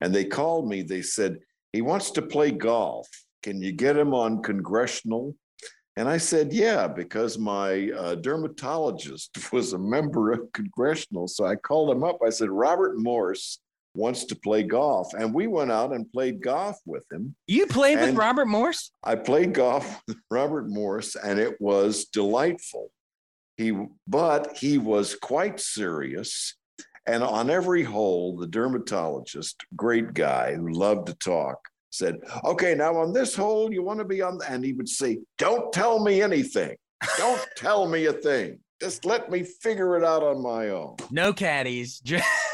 And 0.00 0.14
they 0.14 0.24
called 0.24 0.66
me. 0.66 0.80
They 0.80 1.02
said 1.02 1.36
he 1.74 1.82
wants 1.82 2.10
to 2.12 2.22
play 2.22 2.52
golf. 2.52 3.06
Can 3.42 3.60
you 3.60 3.72
get 3.72 3.98
him 3.98 4.14
on 4.14 4.42
Congressional? 4.42 5.34
And 5.96 6.08
I 6.08 6.16
said, 6.16 6.54
Yeah, 6.54 6.88
because 6.88 7.36
my 7.36 7.90
uh, 7.90 8.14
dermatologist 8.14 9.36
was 9.52 9.74
a 9.74 9.78
member 9.78 10.32
of 10.32 10.50
congressional. 10.54 11.28
So 11.28 11.44
I 11.44 11.56
called 11.56 11.94
him 11.94 12.02
up. 12.02 12.20
I 12.24 12.30
said, 12.30 12.48
Robert 12.48 12.96
Morse 12.96 13.58
wants 13.94 14.24
to 14.26 14.36
play 14.36 14.62
golf. 14.62 15.12
And 15.14 15.34
we 15.34 15.46
went 15.46 15.72
out 15.72 15.92
and 15.92 16.10
played 16.10 16.42
golf 16.42 16.78
with 16.86 17.04
him. 17.10 17.34
You 17.46 17.66
played 17.66 17.98
and 17.98 18.08
with 18.08 18.16
Robert 18.16 18.46
Morse? 18.46 18.92
I 19.02 19.16
played 19.16 19.54
golf 19.54 20.00
with 20.08 20.18
Robert 20.30 20.68
Morse, 20.68 21.16
and 21.16 21.38
it 21.38 21.60
was 21.60 22.06
delightful. 22.06 22.90
He, 23.56 23.76
but 24.06 24.56
he 24.56 24.78
was 24.78 25.14
quite 25.14 25.60
serious. 25.60 26.56
And 27.06 27.22
on 27.22 27.50
every 27.50 27.82
hole, 27.82 28.36
the 28.36 28.46
dermatologist, 28.46 29.56
great 29.74 30.14
guy 30.14 30.54
who 30.54 30.68
loved 30.68 31.06
to 31.08 31.14
talk, 31.14 31.58
said, 31.90 32.18
Okay, 32.44 32.74
now 32.74 32.96
on 32.96 33.12
this 33.12 33.34
hole, 33.34 33.72
you 33.72 33.82
want 33.82 33.98
to 33.98 34.04
be 34.04 34.22
on, 34.22 34.38
the, 34.38 34.50
and 34.50 34.64
he 34.64 34.72
would 34.72 34.88
say, 34.88 35.18
Don't 35.38 35.72
tell 35.72 36.02
me 36.02 36.22
anything. 36.22 36.76
Don't 37.18 37.44
tell 37.56 37.86
me 37.88 38.06
a 38.06 38.12
thing. 38.12 38.60
Just 38.80 39.04
let 39.04 39.30
me 39.30 39.42
figure 39.42 39.96
it 39.96 40.04
out 40.04 40.22
on 40.22 40.42
my 40.42 40.70
own. 40.70 40.96
No 41.10 41.32
caddies. 41.32 42.00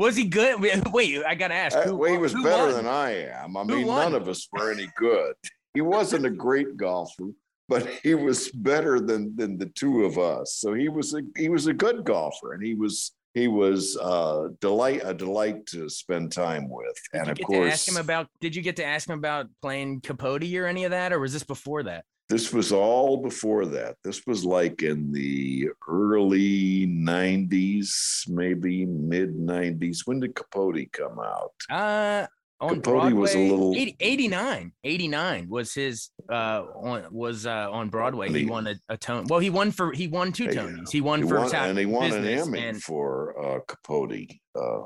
was 0.00 0.16
he 0.16 0.24
good? 0.24 0.60
Wait, 0.92 1.22
I 1.24 1.34
got 1.34 1.48
to 1.48 1.54
ask. 1.54 1.76
Uh, 1.76 1.82
who, 1.82 1.96
well, 1.96 2.10
he 2.10 2.18
was 2.18 2.32
better 2.32 2.66
won? 2.66 2.72
than 2.72 2.86
I 2.86 3.28
am. 3.28 3.56
I 3.56 3.64
mean, 3.64 3.86
none 3.86 4.14
of 4.14 4.28
us 4.28 4.48
were 4.50 4.72
any 4.72 4.88
good. 4.96 5.34
He 5.74 5.82
wasn't 5.82 6.26
a 6.26 6.30
great 6.30 6.76
golfer, 6.76 7.28
but 7.68 7.86
he 8.02 8.14
was 8.14 8.48
better 8.50 8.98
than 8.98 9.36
than 9.36 9.58
the 9.58 9.66
two 9.66 10.04
of 10.04 10.18
us. 10.18 10.54
So 10.54 10.72
he 10.72 10.88
was 10.88 11.14
a 11.14 11.20
he 11.36 11.48
was 11.48 11.66
a 11.66 11.74
good 11.74 12.04
golfer, 12.04 12.54
and 12.54 12.64
he 12.64 12.74
was 12.74 13.12
he 13.34 13.46
was 13.46 13.96
uh, 14.00 14.48
delight 14.60 15.02
a 15.04 15.14
delight 15.14 15.66
to 15.66 15.88
spend 15.88 16.32
time 16.32 16.68
with. 16.68 16.98
Did 17.12 17.20
and 17.20 17.30
of 17.30 17.46
course, 17.46 17.72
ask 17.72 17.88
him 17.88 17.98
about. 17.98 18.26
Did 18.40 18.56
you 18.56 18.62
get 18.62 18.76
to 18.76 18.84
ask 18.84 19.08
him 19.08 19.18
about 19.18 19.46
playing 19.60 20.00
Capote 20.00 20.54
or 20.54 20.66
any 20.66 20.84
of 20.84 20.90
that, 20.92 21.12
or 21.12 21.20
was 21.20 21.32
this 21.32 21.44
before 21.44 21.84
that? 21.84 22.04
This 22.30 22.52
was 22.52 22.70
all 22.70 23.16
before 23.16 23.66
that. 23.66 23.96
This 24.04 24.24
was 24.24 24.44
like 24.44 24.84
in 24.84 25.10
the 25.10 25.68
early 25.88 26.86
'90s, 26.86 28.28
maybe 28.28 28.86
mid 28.86 29.34
'90s. 29.34 30.06
When 30.06 30.20
did 30.20 30.36
Capote 30.36 30.92
come 30.92 31.18
out? 31.18 31.52
Uh, 31.68 32.28
on 32.60 32.76
Capote 32.76 32.82
Broadway, 32.84 33.12
was 33.14 33.34
a 33.34 33.50
little 33.50 33.74
80, 33.74 33.96
89 33.98 34.72
89 34.84 35.48
was 35.48 35.74
his 35.74 36.10
uh 36.30 36.62
on 36.76 37.06
was 37.10 37.46
uh 37.46 37.70
on 37.70 37.88
broadway 37.88 38.28
he, 38.28 38.40
he, 38.40 38.44
won 38.44 38.66
a, 38.66 38.74
a 38.90 38.98
tone 38.98 39.26
well 39.28 39.40
he 39.40 39.48
won 39.48 39.70
for 39.70 39.92
he 39.92 40.08
won 40.08 40.30
two 40.30 40.46
tonys 40.46 40.90
he 40.90 41.00
won 41.00 41.22
he 41.22 41.28
for 41.28 41.40
won, 41.40 41.54
and 41.54 41.78
he 41.78 41.86
won 41.86 42.12
an 42.12 42.26
emmy 42.26 42.60
and, 42.60 42.82
for 42.82 43.34
uh 43.42 43.60
capote 43.66 44.28
uh, 44.56 44.82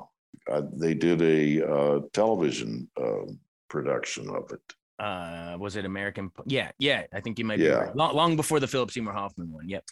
uh, 0.53 0.63
they 0.75 0.95
did 0.95 1.21
a 1.21 1.69
uh 1.69 2.01
television 2.13 2.89
uh, 2.97 3.27
production 3.69 4.29
of 4.31 4.53
it 4.53 4.63
uh 4.99 5.57
was 5.59 5.77
it 5.77 5.85
american 5.85 6.31
yeah 6.47 6.71
yeah 6.79 7.03
i 7.13 7.21
think 7.21 7.39
you 7.39 7.45
might 7.45 7.59
yeah. 7.59 7.69
be 7.69 7.75
right. 7.75 7.97
long, 7.97 8.15
long 8.15 8.37
before 8.37 8.61
the 8.61 8.69
philip 8.69 8.91
seymour 8.91 9.13
hoffman 9.13 9.51
one 9.53 9.69
yep 9.69 9.85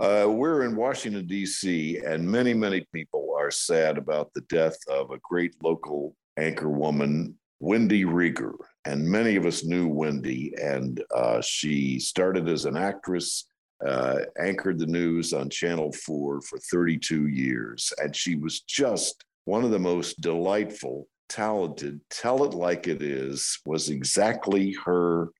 uh, 0.00 0.26
we're 0.26 0.64
in 0.64 0.74
Washington, 0.76 1.26
D.C., 1.26 1.98
and 2.06 2.26
many, 2.26 2.54
many 2.54 2.86
people 2.90 3.36
are 3.38 3.50
sad 3.50 3.98
about 3.98 4.32
the 4.32 4.40
death 4.48 4.78
of 4.88 5.10
a 5.10 5.18
great 5.22 5.54
local 5.62 6.16
anchor 6.38 6.70
woman, 6.70 7.38
Wendy 7.60 8.06
Rieger. 8.06 8.54
And 8.86 9.06
many 9.06 9.36
of 9.36 9.44
us 9.44 9.62
knew 9.62 9.88
Wendy, 9.88 10.54
and 10.60 11.04
uh, 11.14 11.42
she 11.42 11.98
started 11.98 12.48
as 12.48 12.64
an 12.64 12.78
actress, 12.78 13.46
uh, 13.86 14.20
anchored 14.38 14.78
the 14.78 14.86
news 14.86 15.34
on 15.34 15.50
Channel 15.50 15.92
4 15.92 16.40
for 16.40 16.58
32 16.58 17.26
years. 17.26 17.92
And 17.98 18.16
she 18.16 18.36
was 18.36 18.60
just 18.60 19.22
one 19.44 19.64
of 19.64 19.70
the 19.70 19.78
most 19.78 20.18
delightful, 20.22 21.08
talented, 21.30 22.00
tell 22.10 22.44
it 22.44 22.52
like 22.52 22.86
it 22.86 23.00
is, 23.00 23.58
was 23.64 23.88
exactly 23.88 24.76
her 24.84 25.30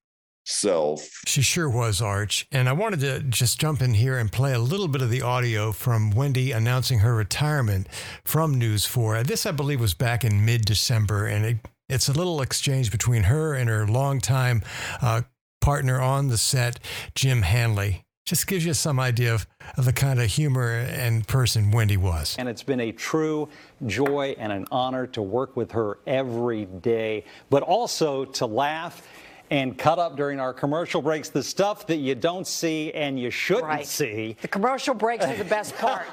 self. 0.44 1.08
She 1.26 1.42
sure 1.42 1.68
was, 1.68 2.00
Arch. 2.00 2.46
And 2.50 2.68
I 2.68 2.72
wanted 2.72 3.00
to 3.00 3.20
just 3.20 3.60
jump 3.60 3.82
in 3.82 3.94
here 3.94 4.16
and 4.18 4.32
play 4.32 4.52
a 4.52 4.58
little 4.58 4.88
bit 4.88 5.02
of 5.02 5.10
the 5.10 5.22
audio 5.22 5.72
from 5.72 6.10
Wendy 6.10 6.52
announcing 6.52 7.00
her 7.00 7.14
retirement 7.14 7.88
from 8.24 8.58
News 8.58 8.86
4. 8.86 9.22
This, 9.24 9.44
I 9.44 9.50
believe, 9.50 9.80
was 9.80 9.94
back 9.94 10.24
in 10.24 10.44
mid 10.44 10.64
December, 10.64 11.26
and 11.26 11.44
it, 11.44 11.56
it's 11.88 12.08
a 12.08 12.12
little 12.12 12.40
exchange 12.40 12.90
between 12.90 13.24
her 13.24 13.54
and 13.54 13.68
her 13.68 13.86
longtime 13.86 14.62
uh, 15.02 15.22
partner 15.60 16.00
on 16.00 16.28
the 16.28 16.38
set, 16.38 16.80
Jim 17.14 17.42
Handly. 17.42 18.04
Just 18.30 18.46
gives 18.46 18.64
you 18.64 18.74
some 18.74 19.00
idea 19.00 19.34
of, 19.34 19.44
of 19.76 19.86
the 19.86 19.92
kind 19.92 20.20
of 20.20 20.26
humor 20.30 20.70
and 20.70 21.26
person 21.26 21.72
Wendy 21.72 21.96
was. 21.96 22.36
And 22.38 22.48
it's 22.48 22.62
been 22.62 22.78
a 22.78 22.92
true 22.92 23.48
joy 23.88 24.36
and 24.38 24.52
an 24.52 24.66
honor 24.70 25.08
to 25.08 25.20
work 25.20 25.56
with 25.56 25.72
her 25.72 25.98
every 26.06 26.66
day, 26.66 27.24
but 27.50 27.64
also 27.64 28.24
to 28.24 28.46
laugh 28.46 29.04
and 29.50 29.76
cut 29.76 29.98
up 29.98 30.16
during 30.16 30.38
our 30.38 30.54
commercial 30.54 31.02
breaks 31.02 31.28
the 31.28 31.42
stuff 31.42 31.86
that 31.88 31.96
you 31.96 32.14
don't 32.14 32.46
see 32.46 32.92
and 32.92 33.18
you 33.18 33.30
shouldn't 33.30 33.66
right. 33.66 33.86
see. 33.86 34.36
The 34.40 34.48
commercial 34.48 34.94
breaks 34.94 35.24
are 35.24 35.36
the 35.36 35.44
best 35.44 35.76
part. 35.78 36.06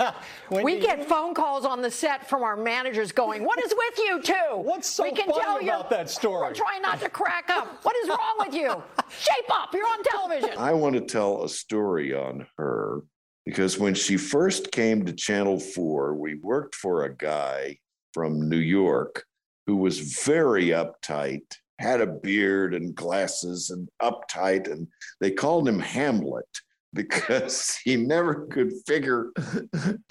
we 0.49 0.79
get 0.79 1.07
phone 1.07 1.33
calls 1.33 1.65
on 1.65 1.81
the 1.81 1.91
set 1.91 2.27
from 2.27 2.43
our 2.43 2.57
managers 2.57 3.11
going, 3.11 3.43
"What 3.43 3.63
is 3.63 3.73
with 3.75 3.97
you 3.99 4.21
two? 4.21 4.33
What's 4.55 4.89
so 4.89 5.03
we 5.03 5.11
can 5.11 5.29
funny 5.29 5.41
tell 5.41 5.57
about 5.57 5.83
you, 5.83 5.89
that 5.89 6.09
story? 6.09 6.47
We're 6.47 6.53
trying 6.53 6.81
not 6.81 6.99
to 7.01 7.09
crack 7.09 7.49
up. 7.49 7.83
What 7.83 7.95
is 7.97 8.09
wrong 8.09 8.35
with 8.39 8.53
you? 8.53 8.81
Shape 9.09 9.51
up. 9.51 9.73
You're 9.73 9.85
on 9.85 10.03
television." 10.03 10.57
I 10.57 10.73
want 10.73 10.95
to 10.95 11.01
tell 11.01 11.43
a 11.43 11.49
story 11.49 12.15
on 12.15 12.47
her 12.57 13.01
because 13.45 13.77
when 13.77 13.93
she 13.93 14.17
first 14.17 14.71
came 14.71 15.05
to 15.05 15.13
Channel 15.13 15.59
4, 15.59 16.15
we 16.15 16.35
worked 16.35 16.75
for 16.75 17.05
a 17.05 17.15
guy 17.15 17.77
from 18.13 18.49
New 18.49 18.57
York 18.57 19.25
who 19.67 19.75
was 19.75 19.99
very 19.99 20.67
uptight 20.67 21.43
had 21.79 22.01
a 22.01 22.07
beard 22.07 22.73
and 22.73 22.95
glasses 22.95 23.69
and 23.69 23.89
uptight, 24.01 24.71
and 24.71 24.87
they 25.19 25.31
called 25.31 25.67
him 25.67 25.79
Hamlet 25.79 26.45
because 26.93 27.77
he 27.83 27.95
never 27.95 28.47
could 28.47 28.71
figure 28.87 29.31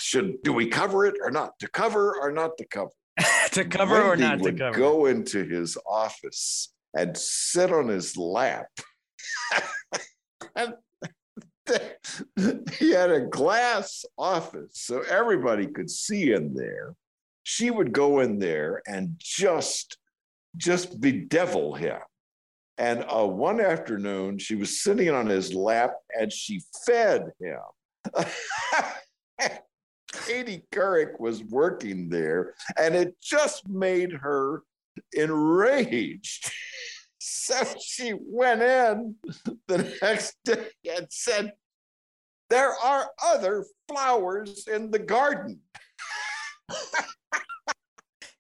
should 0.01 0.43
do 0.43 0.53
we 0.53 0.67
cover 0.67 1.07
it 1.07 1.15
or 1.23 1.31
not 1.31 1.59
to 1.59 1.69
cover 1.69 2.15
or 2.21 2.31
not 2.31 2.57
to 2.59 2.67
cover? 2.67 2.91
To 3.53 3.65
cover 3.65 3.95
Wendy 4.09 4.25
or 4.25 4.29
not 4.29 4.43
to 4.43 4.53
cover. 4.53 4.77
go 4.79 5.07
into 5.07 5.43
his 5.45 5.79
office 5.89 6.75
and 6.95 7.17
sit 7.17 7.73
on 7.73 7.89
his 7.89 8.17
lap. 8.17 8.69
And 10.55 10.75
he 12.79 12.93
had 12.93 13.11
a 13.11 13.21
glass 13.27 14.05
office 14.17 14.73
so 14.73 15.03
everybody 15.03 15.67
could 15.67 15.91
see 15.91 16.33
in 16.33 16.55
there. 16.55 16.95
She 17.43 17.71
would 17.71 17.93
go 17.93 18.21
in 18.21 18.39
there 18.39 18.83
and 18.87 19.17
just 19.19 19.99
just 20.57 21.01
bedevil 21.01 21.75
him. 21.75 21.99
And 22.79 23.05
uh, 23.09 23.27
one 23.27 23.61
afternoon, 23.61 24.39
she 24.39 24.55
was 24.55 24.83
sitting 24.83 25.11
on 25.11 25.27
his 25.27 25.55
lap 25.55 25.95
and 26.19 26.33
she 26.33 26.63
fed 26.87 27.31
him. 27.41 27.61
Katie 30.27 30.63
Couric 30.73 31.19
was 31.21 31.43
working 31.45 32.09
there, 32.09 32.55
and 32.79 32.95
it 32.95 33.15
just 33.23 33.69
made 33.69 34.13
her 34.13 34.63
enraged. 35.13 36.51
so 37.19 37.63
she 37.85 38.15
went 38.19 38.63
in 38.63 39.17
the 39.67 39.97
next 40.03 40.37
day 40.45 40.67
and 40.97 41.07
said, 41.11 41.53
There 42.51 42.73
are 42.73 43.11
other 43.25 43.67
flowers 43.89 44.67
in 44.67 44.91
the 44.91 44.99
garden. 44.99 45.61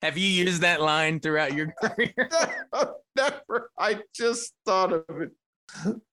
Have 0.02 0.18
you 0.18 0.28
used 0.28 0.62
that 0.62 0.80
line 0.80 1.20
throughout 1.20 1.54
your 1.54 1.72
career? 1.82 2.30
Never. 3.16 3.70
I 3.78 4.00
just 4.14 4.52
thought 4.64 4.92
of 4.92 5.04
it 5.20 5.30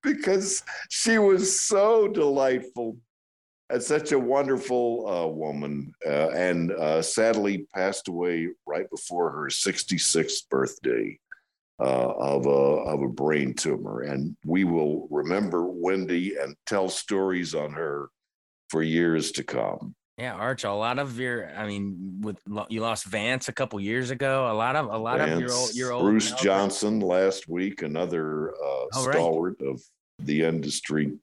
because 0.02 0.64
she 0.90 1.18
was 1.18 1.60
so 1.60 2.08
delightful 2.08 2.98
and 3.70 3.82
such 3.82 4.12
a 4.12 4.20
wonderful 4.20 5.08
uh, 5.08 5.28
woman, 5.28 5.94
uh, 6.06 6.30
and 6.30 6.72
uh, 6.74 7.02
sadly 7.02 7.66
passed 7.74 8.08
away 8.08 8.50
right 8.68 8.90
before 8.90 9.32
her 9.32 9.48
66th 9.48 10.48
birthday 10.50 11.18
uh, 11.80 11.84
of 11.84 12.46
a 12.46 12.50
of 12.50 13.02
a 13.02 13.08
brain 13.08 13.54
tumor. 13.54 14.02
And 14.02 14.36
we 14.46 14.64
will 14.64 15.08
remember 15.10 15.66
Wendy 15.66 16.36
and 16.38 16.56
tell 16.66 16.90
stories 16.90 17.56
on 17.56 17.72
her 17.72 18.10
for 18.70 18.84
years 18.84 19.32
to 19.34 19.44
come. 19.44 19.96
Yeah, 20.18 20.34
Arch. 20.34 20.64
A 20.64 20.72
lot 20.72 21.00
of 21.00 21.20
your, 21.20 21.50
I 21.56 21.66
mean, 21.66 22.20
with 22.22 22.38
you 22.70 22.82
lost 22.82 23.06
Vance 23.06 23.50
a 23.50 23.52
couple 23.52 23.80
years 23.80 24.12
ago. 24.12 24.52
A 24.52 24.54
lot 24.54 24.76
of 24.76 24.86
a 24.86 24.98
lot 24.98 25.18
Vance, 25.18 25.34
of 25.34 25.40
your 25.40 25.52
old, 25.52 25.76
your 25.76 25.92
old 25.92 26.04
Bruce 26.04 26.32
Johnson 26.34 27.00
last 27.00 27.48
week, 27.48 27.82
another 27.82 28.52
uh, 28.52 28.86
oh, 28.94 29.12
stalwart 29.12 29.56
right. 29.60 29.70
of 29.72 29.82
the 30.20 30.44
industry. 30.44 31.14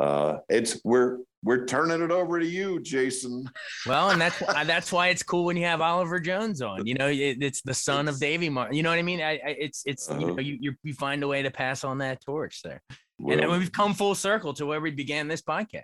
Uh, 0.00 0.38
it's 0.48 0.80
we're 0.84 1.18
we're 1.44 1.66
turning 1.66 2.00
it 2.02 2.10
over 2.10 2.40
to 2.40 2.46
you, 2.46 2.80
Jason. 2.80 3.50
Well, 3.86 4.10
and 4.10 4.20
that's 4.20 4.40
why 4.40 4.64
that's 4.64 4.90
why 4.90 5.08
it's 5.08 5.22
cool 5.22 5.44
when 5.44 5.58
you 5.58 5.66
have 5.66 5.82
Oliver 5.82 6.18
Jones 6.18 6.62
on. 6.62 6.86
You 6.86 6.94
know, 6.94 7.08
it, 7.08 7.42
it's 7.42 7.60
the 7.60 7.74
son 7.74 8.08
it's, 8.08 8.16
of 8.16 8.20
Davy 8.20 8.48
Martin. 8.48 8.74
You 8.74 8.84
know 8.84 8.90
what 8.90 8.98
I 8.98 9.02
mean? 9.02 9.20
I, 9.20 9.32
I, 9.32 9.56
it's 9.58 9.82
it's 9.84 10.08
uh-huh. 10.08 10.18
you 10.18 10.26
know 10.28 10.38
you 10.40 10.74
you 10.82 10.94
find 10.94 11.22
a 11.22 11.28
way 11.28 11.42
to 11.42 11.50
pass 11.50 11.84
on 11.84 11.98
that 11.98 12.24
torch 12.24 12.62
there, 12.62 12.80
well, 13.18 13.38
and 13.38 13.50
we've 13.50 13.72
come 13.72 13.92
full 13.92 14.14
circle 14.14 14.54
to 14.54 14.64
where 14.64 14.80
we 14.80 14.90
began 14.92 15.28
this 15.28 15.42
podcast. 15.42 15.82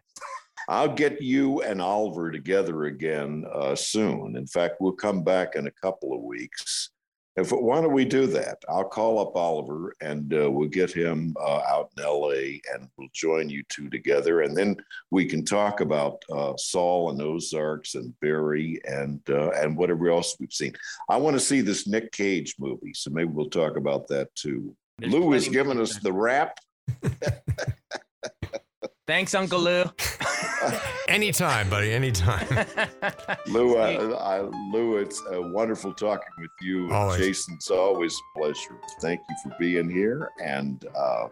I'll 0.69 0.93
get 0.93 1.23
you 1.23 1.63
and 1.63 1.81
Oliver 1.81 2.31
together 2.31 2.85
again 2.85 3.47
uh, 3.51 3.75
soon. 3.75 4.37
In 4.37 4.47
fact, 4.47 4.77
we'll 4.81 4.93
come 4.93 5.25
back 5.25 5.57
in 5.57 5.67
a 5.67 5.71
couple 5.71 6.15
of 6.15 6.23
weeks 6.23 6.91
If 7.37 7.53
why 7.53 7.81
don't 7.81 7.93
we 7.93 8.05
do 8.05 8.27
that? 8.27 8.59
I'll 8.69 8.85
call 8.85 9.19
up 9.21 9.35
Oliver 9.35 9.95
and 10.03 10.35
uh, 10.35 10.51
we'll 10.51 10.69
get 10.69 10.93
him 10.93 11.35
uh, 11.41 11.63
out 11.67 11.91
in 11.97 12.03
L.A. 12.03 12.61
and 12.75 12.89
we'll 12.99 13.09
join 13.15 13.49
you 13.49 13.63
two 13.69 13.89
together, 13.89 14.43
and 14.43 14.57
then 14.57 14.77
we 15.11 15.25
can 15.25 15.45
talk 15.45 15.81
about 15.81 16.23
uh, 16.31 16.55
Saul 16.57 17.11
and 17.11 17.23
Ozarks 17.23 17.95
and 17.95 18.13
Barry 18.21 18.81
and 18.85 19.21
uh, 19.31 19.51
and 19.51 19.77
whatever 19.77 20.11
else 20.11 20.37
we've 20.41 20.53
seen. 20.53 20.75
I 21.09 21.17
want 21.17 21.35
to 21.35 21.41
see 21.41 21.61
this 21.61 21.87
Nick 21.87 22.11
Cage 22.11 22.57
movie, 22.59 22.93
so 22.93 23.11
maybe 23.11 23.31
we'll 23.31 23.51
talk 23.51 23.77
about 23.77 24.09
that 24.09 24.35
too. 24.35 24.75
There's 24.99 25.13
Lou 25.13 25.39
giving 25.39 25.75
more 25.75 25.85
us 25.85 25.97
the 25.99 26.13
wrap. 26.13 26.59
Thanks, 29.09 29.35
Uncle 29.35 29.61
Lou. 29.61 29.85
anytime, 31.09 31.71
buddy. 31.71 31.95
Anytime. 31.95 32.47
Lou, 33.47 33.79
uh, 33.79 34.19
I, 34.21 34.41
Lou, 34.71 34.99
it's 34.99 35.23
uh, 35.33 35.41
wonderful 35.41 35.95
talking 35.95 36.29
with 36.39 36.51
you. 36.61 36.93
Always. 36.93 37.19
Jason, 37.19 37.55
it's 37.55 37.71
always 37.71 38.15
a 38.15 38.39
pleasure. 38.39 38.79
Thank 39.01 39.21
you 39.27 39.37
for 39.43 39.57
being 39.59 39.89
here, 39.89 40.31
and 40.45 40.85
uh, 40.95 41.29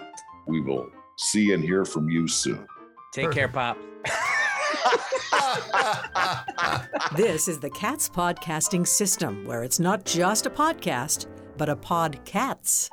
we 0.46 0.62
will 0.62 0.88
see 1.18 1.52
and 1.52 1.62
hear 1.62 1.84
from 1.84 2.08
you 2.08 2.26
soon. 2.26 2.66
Take 3.12 3.30
care, 3.30 3.48
Pop. 3.48 3.76
This 7.16 7.46
is 7.46 7.60
the 7.60 7.70
Cats 7.70 8.08
Podcasting 8.08 8.86
System, 8.86 9.44
where 9.44 9.62
it's 9.62 9.78
not 9.78 10.04
just 10.04 10.46
a 10.46 10.50
podcast, 10.50 11.26
but 11.56 11.68
a 11.68 11.76
podcats. 11.76 12.90